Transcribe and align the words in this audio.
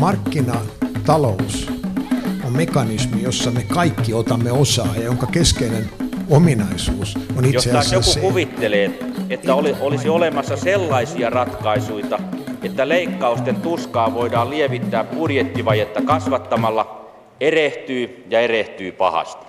markkinatalous 0.00 1.70
on 2.44 2.56
mekanismi, 2.56 3.22
jossa 3.22 3.50
me 3.50 3.62
kaikki 3.62 4.14
otamme 4.14 4.52
osaa 4.52 4.94
ja 4.96 5.02
jonka 5.02 5.26
keskeinen 5.26 5.90
ominaisuus 6.30 7.18
on 7.36 7.44
itse 7.44 7.70
asiassa 7.70 7.94
Jos 7.94 8.12
se, 8.12 8.20
joku 8.20 8.28
kuvittelee, 8.28 8.98
että 9.30 9.54
oli, 9.54 9.76
olisi 9.80 10.08
olemassa 10.08 10.56
sellaisia 10.56 11.30
ratkaisuja, 11.30 12.18
että 12.62 12.88
leikkausten 12.88 13.56
tuskaa 13.56 14.14
voidaan 14.14 14.50
lievittää 14.50 15.04
budjettivajetta 15.04 16.02
kasvattamalla, 16.02 17.10
erehtyy 17.40 18.24
ja 18.30 18.40
erehtyy 18.40 18.92
pahasti. 18.92 19.46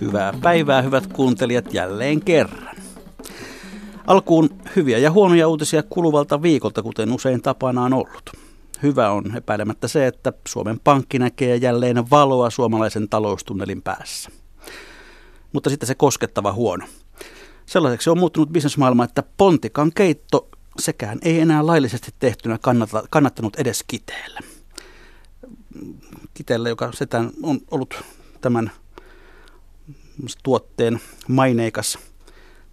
Hyvää 0.00 0.32
päivää, 0.42 0.82
hyvät 0.82 1.06
kuuntelijat, 1.06 1.74
jälleen 1.74 2.20
kerran. 2.20 2.76
Alkuun 4.06 4.50
hyviä 4.76 4.98
ja 4.98 5.10
huonoja 5.10 5.48
uutisia 5.48 5.82
kuluvalta 5.82 6.42
viikolta, 6.42 6.82
kuten 6.82 7.12
usein 7.12 7.42
tapana 7.42 7.82
on 7.82 7.92
ollut. 7.92 8.47
Hyvä 8.82 9.10
on 9.10 9.36
epäilemättä 9.36 9.88
se, 9.88 10.06
että 10.06 10.32
Suomen 10.48 10.80
Pankki 10.80 11.18
näkee 11.18 11.56
jälleen 11.56 12.10
valoa 12.10 12.50
suomalaisen 12.50 13.08
taloustunnelin 13.08 13.82
päässä. 13.82 14.30
Mutta 15.52 15.70
sitten 15.70 15.86
se 15.86 15.94
koskettava 15.94 16.52
huono. 16.52 16.86
Sellaiseksi 17.66 18.10
on 18.10 18.18
muuttunut 18.18 18.50
bisnesmaailma, 18.50 19.04
että 19.04 19.22
pontikan 19.36 19.92
keitto 19.94 20.48
sekään 20.78 21.18
ei 21.22 21.40
enää 21.40 21.66
laillisesti 21.66 22.14
tehtynä 22.18 22.58
kannata, 22.58 23.04
kannattanut 23.10 23.56
edes 23.56 23.84
kiteelle. 23.86 24.40
Kiteelle, 26.34 26.68
joka 26.68 26.92
setään 26.92 27.30
on 27.42 27.60
ollut 27.70 27.94
tämän 28.40 28.70
tuotteen 30.42 31.00
maineikas 31.28 31.98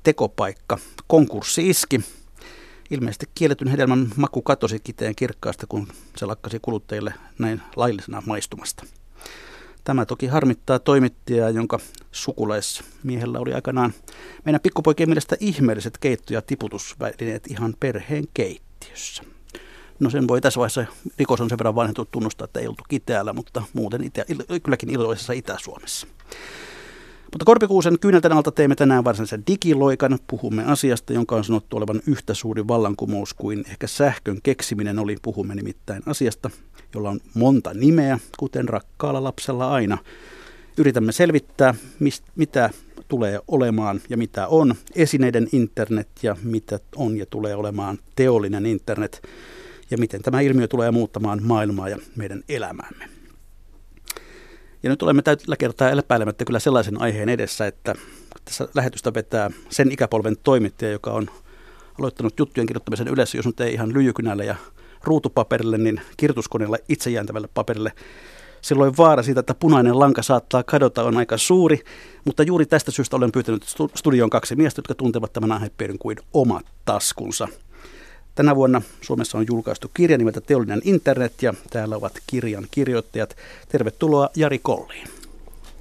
tekopaikka. 0.03 0.77
Konkurssi 1.07 1.69
iski. 1.69 2.01
Ilmeisesti 2.89 3.25
kielletyn 3.35 3.67
hedelmän 3.67 4.07
maku 4.15 4.41
katosi 4.41 4.79
kiteen 4.79 5.15
kirkkaasta, 5.15 5.67
kun 5.67 5.87
se 6.17 6.25
lakkasi 6.25 6.59
kuluttajille 6.61 7.13
näin 7.39 7.61
laillisena 7.75 8.23
maistumasta. 8.25 8.85
Tämä 9.83 10.05
toki 10.05 10.27
harmittaa 10.27 10.79
toimittajaa, 10.79 11.49
jonka 11.49 11.79
sukulaismiehellä 12.11 13.39
oli 13.39 13.53
aikanaan 13.53 13.93
meidän 14.45 14.61
pikkupoikien 14.61 15.09
mielestä 15.09 15.35
ihmeelliset 15.39 15.97
keitto- 15.97 16.33
ja 16.33 16.41
tiputusvälineet 16.41 17.47
ihan 17.47 17.75
perheen 17.79 18.23
keittiössä. 18.33 19.23
No 19.99 20.09
sen 20.09 20.27
voi 20.27 20.41
tässä 20.41 20.57
vaiheessa, 20.57 20.85
rikos 21.17 21.41
on 21.41 21.49
sen 21.49 21.57
verran 21.57 21.75
vanhentunut 21.75 22.11
tunnustaa, 22.11 22.45
että 22.45 22.59
ei 22.59 22.67
oltu 22.67 22.83
Kiteällä, 22.89 23.33
mutta 23.33 23.63
muuten 23.73 24.03
itä, 24.03 24.25
kylläkin 24.63 24.89
iloisessa 24.89 25.33
Itä-Suomessa. 25.33 26.07
Mutta 27.35 27.45
Korpikuusen 27.45 27.99
kyynelten 27.99 28.31
alta 28.31 28.51
teemme 28.51 28.75
tänään 28.75 29.03
varsinaisen 29.03 29.43
digiloikan. 29.47 30.19
Puhumme 30.27 30.63
asiasta, 30.65 31.13
jonka 31.13 31.35
on 31.35 31.43
sanottu 31.43 31.77
olevan 31.77 32.01
yhtä 32.07 32.33
suuri 32.33 32.67
vallankumous 32.67 33.33
kuin 33.33 33.63
ehkä 33.69 33.87
sähkön 33.87 34.39
keksiminen 34.43 34.99
oli. 34.99 35.15
Puhumme 35.21 35.55
nimittäin 35.55 36.03
asiasta, 36.05 36.49
jolla 36.93 37.09
on 37.09 37.19
monta 37.33 37.73
nimeä, 37.73 38.19
kuten 38.37 38.69
rakkaalla 38.69 39.23
lapsella 39.23 39.71
aina. 39.71 39.97
Yritämme 40.77 41.11
selvittää, 41.11 41.73
mist, 41.99 42.23
mitä 42.35 42.69
tulee 43.07 43.39
olemaan 43.47 44.01
ja 44.09 44.17
mitä 44.17 44.47
on 44.47 44.75
esineiden 44.95 45.47
internet 45.51 46.09
ja 46.23 46.35
mitä 46.43 46.79
on 46.95 47.17
ja 47.17 47.25
tulee 47.25 47.55
olemaan 47.55 47.97
teollinen 48.15 48.65
internet 48.65 49.21
ja 49.91 49.97
miten 49.97 50.21
tämä 50.21 50.41
ilmiö 50.41 50.67
tulee 50.67 50.91
muuttamaan 50.91 51.39
maailmaa 51.43 51.89
ja 51.89 51.97
meidän 52.15 52.43
elämäämme. 52.49 53.14
Ja 54.85 54.89
nyt 54.89 55.03
olemme 55.03 55.21
tällä 55.21 55.55
kertaa 55.59 55.89
epäilemättä 55.89 56.45
kyllä 56.45 56.59
sellaisen 56.59 57.01
aiheen 57.01 57.29
edessä, 57.29 57.67
että 57.67 57.95
tässä 58.45 58.67
lähetystä 58.75 59.13
vetää 59.13 59.49
sen 59.69 59.91
ikäpolven 59.91 60.35
toimittaja, 60.43 60.91
joka 60.91 61.11
on 61.11 61.29
aloittanut 61.99 62.39
juttujen 62.39 62.67
kirjoittamisen 62.67 63.07
yleensä, 63.07 63.37
jos 63.37 63.45
nyt 63.45 63.59
ei 63.59 63.73
ihan 63.73 63.93
lyijykynälle 63.93 64.45
ja 64.45 64.55
ruutupaperille, 65.03 65.77
niin 65.77 66.01
kirjoituskoneella 66.17 66.77
itsejääntävälle 66.89 67.49
paperille. 67.53 67.91
Silloin 68.61 68.97
vaara 68.97 69.23
siitä, 69.23 69.39
että 69.39 69.53
punainen 69.53 69.99
lanka 69.99 70.21
saattaa 70.21 70.63
kadota, 70.63 71.03
on 71.03 71.17
aika 71.17 71.37
suuri, 71.37 71.79
mutta 72.25 72.43
juuri 72.43 72.65
tästä 72.65 72.91
syystä 72.91 73.15
olen 73.15 73.31
pyytänyt 73.31 73.65
studion 73.95 74.29
kaksi 74.29 74.55
miestä, 74.55 74.79
jotka 74.79 74.95
tuntevat 74.95 75.33
tämän 75.33 75.51
aihepiirin 75.51 75.99
kuin 75.99 76.17
omat 76.33 76.65
taskunsa. 76.85 77.47
Tänä 78.35 78.55
vuonna 78.55 78.81
Suomessa 79.01 79.37
on 79.37 79.45
julkaistu 79.49 79.91
kirja 79.93 80.17
nimeltä 80.17 80.41
Teollinen 80.41 80.81
internet 80.83 81.43
ja 81.43 81.53
täällä 81.69 81.95
ovat 81.95 82.13
kirjan 82.27 82.67
kirjoittajat. 82.71 83.35
Tervetuloa 83.69 84.29
Jari 84.35 84.59
Kolliin. 84.59 85.07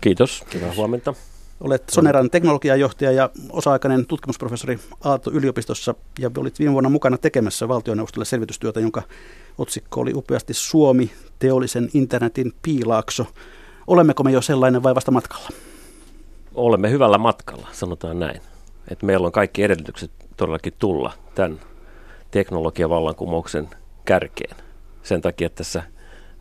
Kiitos. 0.00 0.44
Hyvää 0.54 0.74
huomenta. 0.76 1.14
Olet 1.60 1.82
Soneran 1.90 2.30
teknologiajohtaja 2.30 3.12
ja 3.12 3.30
osa-aikainen 3.50 4.06
tutkimusprofessori 4.06 4.78
Aalto-yliopistossa 5.04 5.94
ja 6.18 6.30
olit 6.36 6.58
viime 6.58 6.72
vuonna 6.72 6.90
mukana 6.90 7.18
tekemässä 7.18 7.68
valtioneuvostolle 7.68 8.24
selvitystyötä, 8.24 8.80
jonka 8.80 9.02
otsikko 9.58 10.00
oli 10.00 10.12
upeasti 10.14 10.54
Suomi, 10.54 11.10
teollisen 11.38 11.88
internetin 11.94 12.52
piilaakso. 12.62 13.26
Olemmeko 13.86 14.22
me 14.22 14.32
jo 14.32 14.42
sellainen 14.42 14.82
vai 14.82 14.94
vasta 14.94 15.10
matkalla? 15.10 15.48
Olemme 16.54 16.90
hyvällä 16.90 17.18
matkalla, 17.18 17.68
sanotaan 17.72 18.18
näin. 18.18 18.40
Että 18.88 19.06
meillä 19.06 19.26
on 19.26 19.32
kaikki 19.32 19.62
edellytykset 19.62 20.10
todellakin 20.36 20.72
tulla 20.78 21.12
tämän 21.34 21.60
teknologiavallankumouksen 22.34 23.68
kärkeen. 24.04 24.56
Sen 25.02 25.20
takia 25.20 25.46
että 25.46 25.56
tässä 25.56 25.82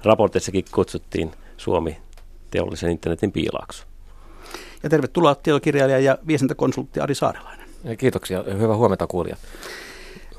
raportissakin 0.04 0.66
kutsuttiin 0.72 1.32
Suomi 1.58 1.98
teollisen 2.52 2.92
internetin 2.92 3.32
piilaakso. 3.32 3.84
Ja 4.84 4.90
tervetuloa 4.90 5.36
tietokirjailija 5.36 6.00
ja 6.00 6.18
viestintäkonsultti 6.28 7.00
Ari 7.00 7.16
Saarelainen. 7.16 7.68
Kiitoksia. 7.98 8.44
Hyvää 8.60 8.76
huomenta 8.76 9.08
kuulijat. 9.08 9.40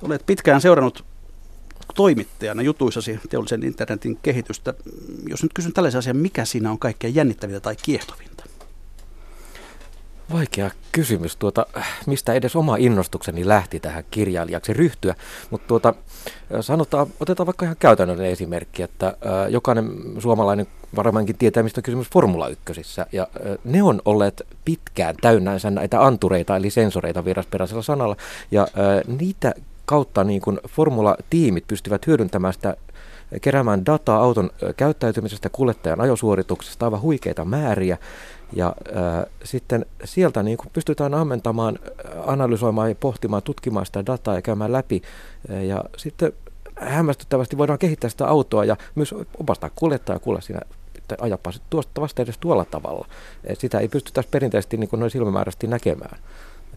Olet 0.03 0.26
pitkään 0.26 0.60
seurannut 0.60 1.04
toimittajana 1.94 2.62
jutuissasi 2.62 3.20
teollisen 3.28 3.62
internetin 3.62 4.19
kehitystä. 4.22 4.75
Jos 5.28 5.43
nyt 5.43 5.53
kysyn 5.54 5.72
tällaisen 5.72 5.98
asian, 5.98 6.16
mikä 6.16 6.44
siinä 6.44 6.70
on 6.70 6.78
kaikkein 6.78 7.14
jännittävintä 7.14 7.60
tai 7.60 7.76
kiehtovinta? 7.82 8.44
Vaikea 10.32 10.70
kysymys, 10.92 11.36
tuota, 11.36 11.66
mistä 12.06 12.32
edes 12.32 12.56
oma 12.56 12.76
innostukseni 12.76 13.48
lähti 13.48 13.80
tähän 13.80 14.04
kirjailijaksi 14.10 14.72
ryhtyä, 14.72 15.14
mutta 15.50 15.68
tuota, 15.68 15.94
sanotaan, 16.60 17.06
otetaan 17.20 17.46
vaikka 17.46 17.64
ihan 17.64 17.76
käytännön 17.78 18.20
esimerkki, 18.20 18.82
että 18.82 19.06
äh, 19.06 19.14
jokainen 19.50 19.90
suomalainen 20.18 20.66
varmaankin 20.96 21.38
tietää, 21.38 21.62
mistä 21.62 21.78
on 21.78 21.82
kysymys 21.82 22.10
Formula 22.10 22.48
1. 22.48 22.82
Ja 23.12 23.22
äh, 23.22 23.58
ne 23.64 23.82
on 23.82 24.02
olleet 24.04 24.42
pitkään 24.64 25.14
täynnänsä 25.20 25.70
näitä 25.70 26.04
antureita, 26.04 26.56
eli 26.56 26.70
sensoreita 26.70 27.24
virasperäisellä 27.24 27.82
sanalla, 27.82 28.16
ja 28.50 28.62
äh, 28.62 29.16
niitä 29.18 29.54
kautta 29.84 30.24
niin 30.24 30.40
kun 30.40 30.60
formula-tiimit 30.68 31.64
pystyvät 31.66 32.06
hyödyntämään 32.06 32.54
sitä 32.54 32.76
keräämään 33.40 33.86
dataa 33.86 34.18
auton 34.18 34.50
käyttäytymisestä, 34.76 35.48
kuljettajan 35.48 36.00
ajosuorituksesta, 36.00 36.86
aivan 36.86 37.00
huikeita 37.00 37.44
määriä. 37.44 37.98
Ja 38.53 38.75
äh, 38.97 39.27
sitten 39.44 39.87
sieltä 40.05 40.43
niin 40.43 40.59
kun 40.59 40.71
pystytään 40.72 41.15
ammentamaan, 41.15 41.78
analysoimaan 42.27 42.88
ja 42.88 42.94
pohtimaan, 42.94 43.43
tutkimaan 43.43 43.87
sitä 43.87 44.06
dataa 44.06 44.34
ja 44.34 44.43
käymään 44.43 44.72
läpi. 44.72 45.03
Ja 45.69 45.84
sitten 45.97 46.32
hämmästyttävästi 46.77 47.59
voidaan 47.59 47.78
kehittää 47.78 48.10
sitä 48.10 48.27
autoa 48.27 48.65
ja 48.65 48.77
myös 48.94 49.15
opastaa 49.41 49.71
kuljettaja 49.75 50.19
kuulla 50.19 50.41
siinä 50.41 50.60
että 50.97 51.25
ajapa 51.25 51.50
tuosta 51.71 52.00
vasta 52.00 52.22
edes 52.22 52.38
tuolla 52.38 52.65
tavalla. 52.65 53.06
Sitä 53.59 53.78
ei 53.78 53.88
pystytä 53.88 54.25
perinteisesti 54.31 54.76
niin 54.76 54.88
noin 54.93 55.11
silmämääräisesti 55.11 55.66
näkemään 55.66 56.19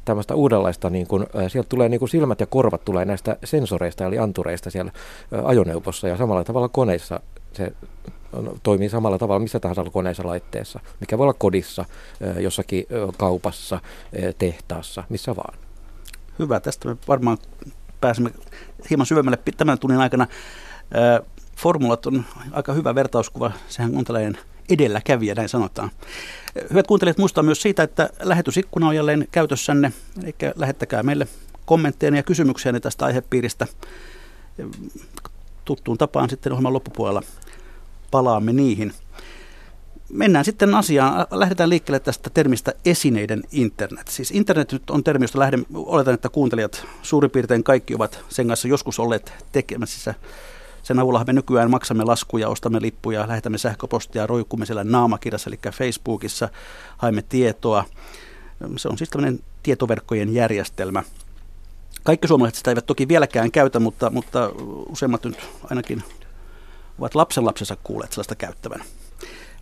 tämmöistä 0.05 0.35
uudenlaista, 0.35 0.89
niin 0.89 1.07
kuin, 1.07 1.25
sieltä 1.47 1.69
tulee 1.69 1.89
niin 1.89 1.99
kuin 1.99 2.09
silmät 2.09 2.39
ja 2.39 2.45
korvat 2.45 2.85
tulee 2.85 3.05
näistä 3.05 3.37
sensoreista 3.43 4.05
eli 4.05 4.19
antureista 4.19 4.69
siellä 4.69 4.91
ajoneuvossa 5.43 6.07
ja 6.07 6.17
samalla 6.17 6.43
tavalla 6.43 6.69
koneissa 6.69 7.19
se 7.53 7.71
toimii 8.63 8.89
samalla 8.89 9.17
tavalla 9.17 9.39
missä 9.39 9.59
tahansa 9.59 9.83
koneessa 9.83 10.27
laitteessa, 10.27 10.79
mikä 10.99 11.17
voi 11.17 11.23
olla 11.23 11.33
kodissa, 11.33 11.85
jossakin 12.39 12.85
kaupassa, 13.17 13.79
tehtaassa, 14.37 15.03
missä 15.09 15.35
vaan. 15.35 15.57
Hyvä, 16.39 16.59
tästä 16.59 16.87
me 16.87 16.97
varmaan 17.07 17.37
pääsemme 18.01 18.31
hieman 18.89 19.05
syvemmälle 19.05 19.39
tämän 19.57 19.79
tunnin 19.79 19.99
aikana. 19.99 20.27
Formulat 21.55 22.05
on 22.05 22.25
aika 22.51 22.73
hyvä 22.73 22.95
vertauskuva, 22.95 23.51
sehän 23.67 23.97
on 23.97 24.03
tällainen 24.03 24.37
edelläkävijä, 24.69 25.35
näin 25.35 25.49
sanotaan. 25.49 25.91
Hyvät 26.69 26.87
kuuntelijat, 26.87 27.17
muistaa 27.17 27.43
myös 27.43 27.61
siitä, 27.61 27.83
että 27.83 28.09
lähetysikkuna 28.19 28.87
on 28.87 28.95
jälleen 28.95 29.27
käytössänne, 29.31 29.93
eli 30.23 30.35
lähettäkää 30.55 31.03
meille 31.03 31.27
kommentteja 31.65 32.15
ja 32.15 32.23
kysymyksiä 32.23 32.79
tästä 32.79 33.05
aihepiiristä. 33.05 33.67
Tuttuun 35.65 35.97
tapaan 35.97 36.29
sitten 36.29 36.51
ohjelman 36.51 36.73
loppupuolella 36.73 37.21
palaamme 38.11 38.53
niihin. 38.53 38.93
Mennään 40.09 40.45
sitten 40.45 40.75
asiaan. 40.75 41.25
Lähdetään 41.31 41.69
liikkeelle 41.69 41.99
tästä 41.99 42.29
termistä 42.29 42.73
esineiden 42.85 43.43
internet. 43.51 44.07
Siis 44.07 44.31
internet 44.31 44.71
nyt 44.71 44.89
on 44.89 45.03
termi, 45.03 45.23
josta 45.23 45.39
lähden, 45.39 45.65
oletan, 45.73 46.13
että 46.13 46.29
kuuntelijat 46.29 46.85
suurin 47.01 47.31
piirtein 47.31 47.63
kaikki 47.63 47.95
ovat 47.95 48.19
sen 48.29 48.47
kanssa 48.47 48.67
joskus 48.67 48.99
olleet 48.99 49.33
tekemässä 49.51 50.13
sen 50.87 50.99
avulla 50.99 51.23
me 51.27 51.33
nykyään 51.33 51.71
maksamme 51.71 52.03
laskuja, 52.03 52.49
ostamme 52.49 52.81
lippuja, 52.81 53.27
lähetämme 53.27 53.57
sähköpostia, 53.57 54.27
roikkumme 54.27 54.65
siellä 54.65 54.83
naamakirjassa, 54.83 55.49
eli 55.49 55.59
Facebookissa, 55.71 56.49
haemme 56.97 57.21
tietoa. 57.21 57.83
Se 58.77 58.87
on 58.87 58.97
siis 58.97 59.09
tämmöinen 59.09 59.39
tietoverkkojen 59.63 60.33
järjestelmä. 60.33 61.03
Kaikki 62.03 62.27
suomalaiset 62.27 62.57
sitä 62.57 62.71
eivät 62.71 62.85
toki 62.85 63.07
vieläkään 63.07 63.51
käytä, 63.51 63.79
mutta, 63.79 64.09
mutta 64.09 64.51
useimmat 64.89 65.25
nyt 65.25 65.37
ainakin 65.69 66.03
ovat 66.99 67.15
lapsenlapsensa 67.15 67.77
kuulleet 67.83 68.11
sellaista 68.11 68.35
käyttävän. 68.35 68.83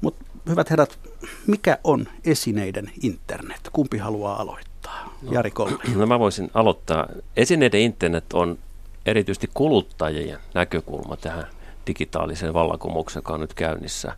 Mutta 0.02 0.26
hyvät 0.50 0.70
herrat, 0.70 1.00
mikä 1.48 1.78
on 1.84 2.08
esineiden 2.26 2.92
internet? 3.04 3.70
Kumpi 3.74 3.98
haluaa 3.98 4.42
aloittaa? 4.42 5.16
No, 5.22 5.32
Jari 5.32 5.52
Kolli. 5.52 5.78
No 5.96 6.06
mä 6.06 6.20
voisin 6.20 6.52
aloittaa. 6.54 7.08
Esineiden 7.38 7.82
internet 7.82 8.34
on 8.34 8.58
erityisesti 9.06 9.50
kuluttajien 9.54 10.40
näkökulma 10.54 11.18
tähän 11.18 11.48
digitaaliseen 11.88 12.54
vallankumoukseen, 12.54 13.22
joka 13.22 13.34
on 13.34 13.40
nyt 13.40 13.54
käynnissä. 13.54 14.16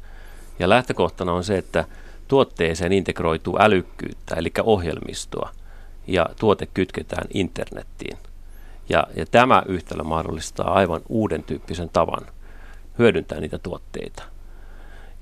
Ja 0.60 0.70
lähtökohtana 0.70 1.34
on 1.34 1.44
se, 1.44 1.58
että 1.58 1.86
tuotteeseen 2.28 2.92
integroituu 2.92 3.58
älykkyyttä, 3.60 4.36
eli 4.36 4.52
ohjelmistoa, 4.64 5.52
ja 6.08 6.26
tuote 6.40 6.66
kytketään 6.66 7.28
internettiin. 7.34 8.18
Ja, 8.90 9.08
ja 9.16 9.26
tämä 9.26 9.64
yhtälö 9.66 10.04
mahdollistaa 10.04 10.74
aivan 10.74 11.02
uuden 11.10 11.44
tyyppisen 11.44 11.90
tavan 11.90 12.26
hyödyntää 13.00 13.40
niitä 13.40 13.58
tuotteita. 13.58 14.24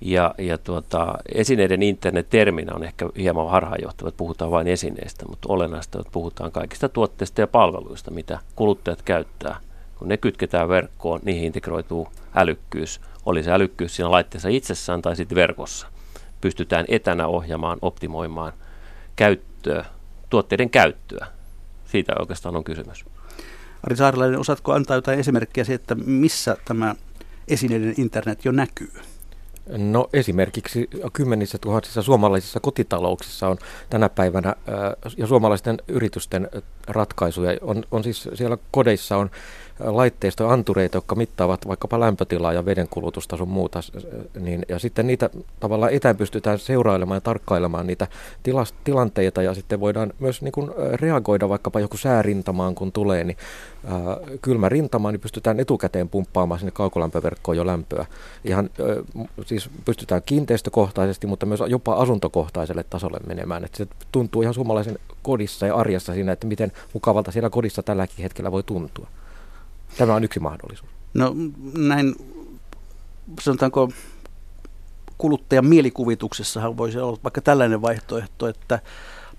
Ja, 0.02 0.36
ja 0.38 0.58
tuota, 0.58 1.16
esineiden 1.36 1.84
internet-terminä 1.84 2.74
on 2.76 2.84
ehkä 2.84 3.10
hieman 3.18 3.50
harhaanjohtava, 3.50 4.10
että 4.10 4.18
puhutaan 4.18 4.52
vain 4.52 4.68
esineistä, 4.68 5.26
mutta 5.30 5.54
olennaista, 5.54 6.00
että 6.00 6.12
puhutaan 6.12 6.52
kaikista 6.52 6.90
tuotteista 6.90 7.42
ja 7.42 7.48
palveluista, 7.48 8.12
mitä 8.12 8.40
kuluttajat 8.56 9.02
käyttää. 9.02 9.60
Kun 10.00 10.08
ne 10.08 10.18
kytketään 10.18 10.70
verkkoon, 10.70 11.20
niihin 11.24 11.44
integroituu 11.44 12.08
älykkyys. 12.36 13.02
Oli 13.26 13.44
se 13.44 13.52
älykkyys 13.52 13.96
siinä 13.96 14.12
laitteessa 14.12 14.50
itsessään 14.50 15.02
tai 15.02 15.16
sitten 15.16 15.36
verkossa. 15.36 15.88
Pystytään 16.42 16.86
etänä 16.88 17.28
ohjaamaan, 17.28 17.78
optimoimaan 17.82 18.54
käyttöä, 19.16 19.86
tuotteiden 20.30 20.70
käyttöä. 20.70 21.28
Siitä 21.86 22.14
oikeastaan 22.20 22.56
on 22.56 22.64
kysymys. 22.64 23.06
Ari 23.84 23.96
Saarilainen, 23.96 24.40
osaatko 24.40 24.74
antaa 24.74 24.98
jotain 24.98 25.20
esimerkkiä 25.20 25.64
siitä, 25.64 25.82
että 25.82 25.96
missä 25.96 26.58
tämä 26.66 26.96
esineiden 27.48 27.94
internet 27.98 28.46
jo 28.46 28.52
näkyy? 28.52 28.92
No 29.78 30.10
esimerkiksi 30.14 30.90
kymmenissä 31.14 31.58
tuhansissa 31.58 32.02
suomalaisissa 32.02 32.60
kotitalouksissa 32.60 33.48
on 33.48 33.58
tänä 33.90 34.10
päivänä 34.10 34.56
ja 35.18 35.28
suomalaisten 35.28 35.78
yritysten 35.88 36.50
ratkaisuja. 36.88 37.58
On, 37.62 37.84
on 37.92 38.04
siis 38.04 38.30
siellä 38.34 38.58
kodeissa 38.72 39.18
on 39.18 39.30
laitteistoja, 39.80 40.52
antureita, 40.52 40.98
jotka 40.98 41.16
mittaavat 41.16 41.68
vaikkapa 41.68 42.00
lämpötilaa 42.00 42.54
ja 42.54 42.66
vedenkulutusta 42.66 43.38
sun 43.38 43.48
muuta. 43.48 43.80
Niin, 44.40 44.66
ja 44.70 44.80
sitten 44.80 45.08
niitä 45.08 45.30
tavallaan 45.60 45.94
etään 45.94 46.18
pystytään 46.18 46.60
seurailemaan 46.60 47.18
ja 47.18 47.22
tarkkailemaan 47.22 47.88
niitä 47.88 48.08
tilas, 48.44 48.74
tilanteita 48.84 49.42
ja 49.42 49.54
sitten 49.54 49.80
voidaan 49.80 50.14
myös 50.20 50.42
niin 50.42 50.52
kuin 50.52 50.72
reagoida 50.94 51.50
vaikkapa 51.50 51.80
joku 51.80 51.98
säärintamaan, 51.98 52.76
kun 52.76 52.92
tulee, 52.92 53.24
niin 53.24 53.38
ää, 53.86 54.18
kylmä 54.42 54.70
rintama, 54.70 55.12
niin 55.12 55.22
pystytään 55.22 55.60
etukäteen 55.60 56.10
pumppaamaan 56.10 56.60
sinne 56.60 56.72
kaukolämpöverkkoon 56.72 57.58
jo 57.58 57.66
lämpöä. 57.66 58.06
Ihan 58.44 58.70
ää, 58.80 59.26
siis 59.46 59.70
pystytään 59.86 60.22
kiinteistökohtaisesti, 60.26 61.28
mutta 61.28 61.46
myös 61.46 61.60
jopa 61.68 61.94
asuntokohtaiselle 61.94 62.86
tasolle 62.90 63.20
menemään. 63.28 63.66
Että 63.66 63.78
se 63.78 63.88
tuntuu 64.12 64.42
ihan 64.42 64.54
suomalaisen 64.54 65.00
kodissa 65.24 65.68
ja 65.68 65.76
arjessa 65.76 66.14
siinä, 66.14 66.32
että 66.32 66.48
miten 66.48 66.72
mukavalta 66.94 67.32
siellä 67.32 67.50
kodissa 67.50 67.84
tälläkin 67.84 68.24
hetkellä 68.24 68.52
voi 68.52 68.64
tuntua. 68.64 69.08
Tämä 69.98 70.16
on 70.16 70.24
yksi 70.24 70.40
mahdollisuus. 70.40 70.90
No 71.14 71.36
näin, 71.78 72.16
sanotaanko 73.42 73.90
kuluttajan 75.18 75.66
mielikuvituksessahan 75.66 76.78
voisi 76.78 77.00
olla 77.00 77.20
vaikka 77.24 77.42
tällainen 77.42 77.82
vaihtoehto, 77.82 78.48
että 78.48 78.80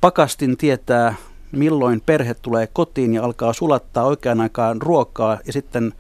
pakastin 0.01 0.57
tietää, 0.57 1.15
milloin 1.53 2.01
perhe 2.07 2.35
tulee 2.35 2.67
kotiin 2.67 3.15
ja 3.15 3.25
alkaa 3.25 3.53
sulattaa 3.53 4.05
oikeaan 4.05 4.41
aikaan 4.41 4.83
ruokaa 4.83 5.39
ja 5.47 5.53
sitten 5.53 5.93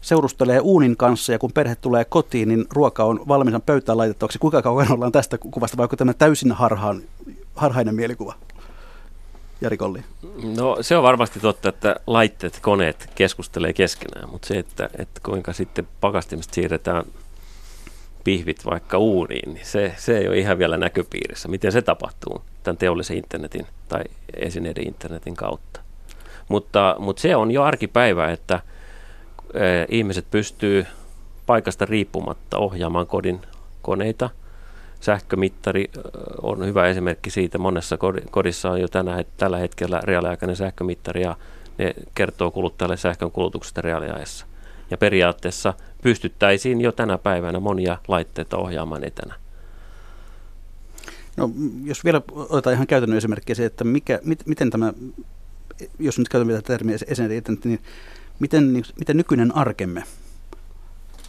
seurustelee 0.00 0.60
uunin 0.60 0.96
kanssa 0.96 1.32
ja 1.32 1.38
kun 1.38 1.52
perhe 1.52 1.74
tulee 1.74 2.04
kotiin, 2.04 2.48
niin 2.48 2.66
ruoka 2.70 3.04
on 3.04 3.20
valmiina 3.28 3.60
pöytään 3.60 3.98
laitettavaksi. 3.98 4.38
Kuinka 4.38 4.62
kauan 4.62 4.92
ollaan 4.92 5.12
tästä 5.12 5.38
kuvasta 5.38 5.76
vai 5.76 5.84
onko 5.84 5.96
tämä 5.96 6.14
täysin 6.14 6.52
harhaan, 6.52 7.02
harhainen 7.54 7.94
mielikuva? 7.94 8.34
Jari 9.60 9.76
Kolli? 9.76 10.04
No 10.56 10.76
se 10.80 10.96
on 10.96 11.02
varmasti 11.02 11.40
totta, 11.40 11.68
että 11.68 11.96
laitteet, 12.06 12.58
koneet 12.62 13.10
keskustelee 13.14 13.72
keskenään, 13.72 14.30
mutta 14.30 14.48
se, 14.48 14.58
että, 14.58 14.90
että 14.98 15.20
kuinka 15.24 15.52
sitten 15.52 15.88
pakastimesta 16.00 16.54
siirretään 16.54 17.04
pihvit 18.24 18.64
vaikka 18.64 18.98
uuniin, 18.98 19.54
niin 19.54 19.66
se, 19.66 19.94
se 19.96 20.18
ei 20.18 20.28
ole 20.28 20.38
ihan 20.38 20.58
vielä 20.58 20.76
näköpiirissä. 20.76 21.48
Miten 21.48 21.72
se 21.72 21.82
tapahtuu 21.82 22.42
tämän 22.62 22.76
teollisen 22.76 23.16
internetin 23.16 23.66
tai 23.88 24.04
esineiden 24.36 24.88
internetin 24.88 25.36
kautta. 25.36 25.80
Mutta, 26.48 26.96
mutta 26.98 27.22
se 27.22 27.36
on 27.36 27.50
jo 27.50 27.62
arkipäivä, 27.62 28.30
että 28.30 28.60
e, 29.54 29.60
ihmiset 29.88 30.30
pystyy 30.30 30.86
paikasta 31.46 31.84
riippumatta 31.84 32.58
ohjaamaan 32.58 33.06
kodin 33.06 33.40
koneita– 33.82 34.30
sähkömittari 35.00 35.84
on 36.42 36.66
hyvä 36.66 36.86
esimerkki 36.86 37.30
siitä. 37.30 37.58
Monessa 37.58 37.98
kodissa 38.30 38.70
on 38.70 38.80
jo 38.80 38.88
tänä, 38.88 39.24
tällä 39.36 39.58
hetkellä 39.58 40.00
reaaliaikainen 40.04 40.56
sähkömittari 40.56 41.22
ja 41.22 41.36
ne 41.78 41.94
kertoo 42.14 42.50
kuluttajalle 42.50 42.96
sähkön 42.96 43.30
kulutuksesta 43.30 43.80
reaaliajassa. 43.80 44.46
Ja 44.90 44.96
periaatteessa 44.96 45.74
pystyttäisiin 46.02 46.80
jo 46.80 46.92
tänä 46.92 47.18
päivänä 47.18 47.60
monia 47.60 47.98
laitteita 48.08 48.56
ohjaamaan 48.56 49.04
etänä. 49.04 49.34
No, 51.36 51.50
jos 51.84 52.04
vielä 52.04 52.22
otetaan 52.36 52.74
ihan 52.74 52.86
käytännön 52.86 53.18
esimerkkiä 53.18 53.54
se, 53.54 53.64
että 53.64 53.84
mikä, 53.84 54.20
mit, 54.24 54.46
miten 54.46 54.70
tämä, 54.70 54.92
jos 55.98 56.18
nyt 56.18 56.28
käytämme 56.28 56.52
tätä 56.52 56.66
termiä 56.66 56.96
esineiden 57.06 57.58
niin 57.64 57.80
miten, 58.38 58.72
niin, 58.72 58.84
miten 58.98 59.16
nykyinen 59.16 59.56
arkemme 59.56 60.02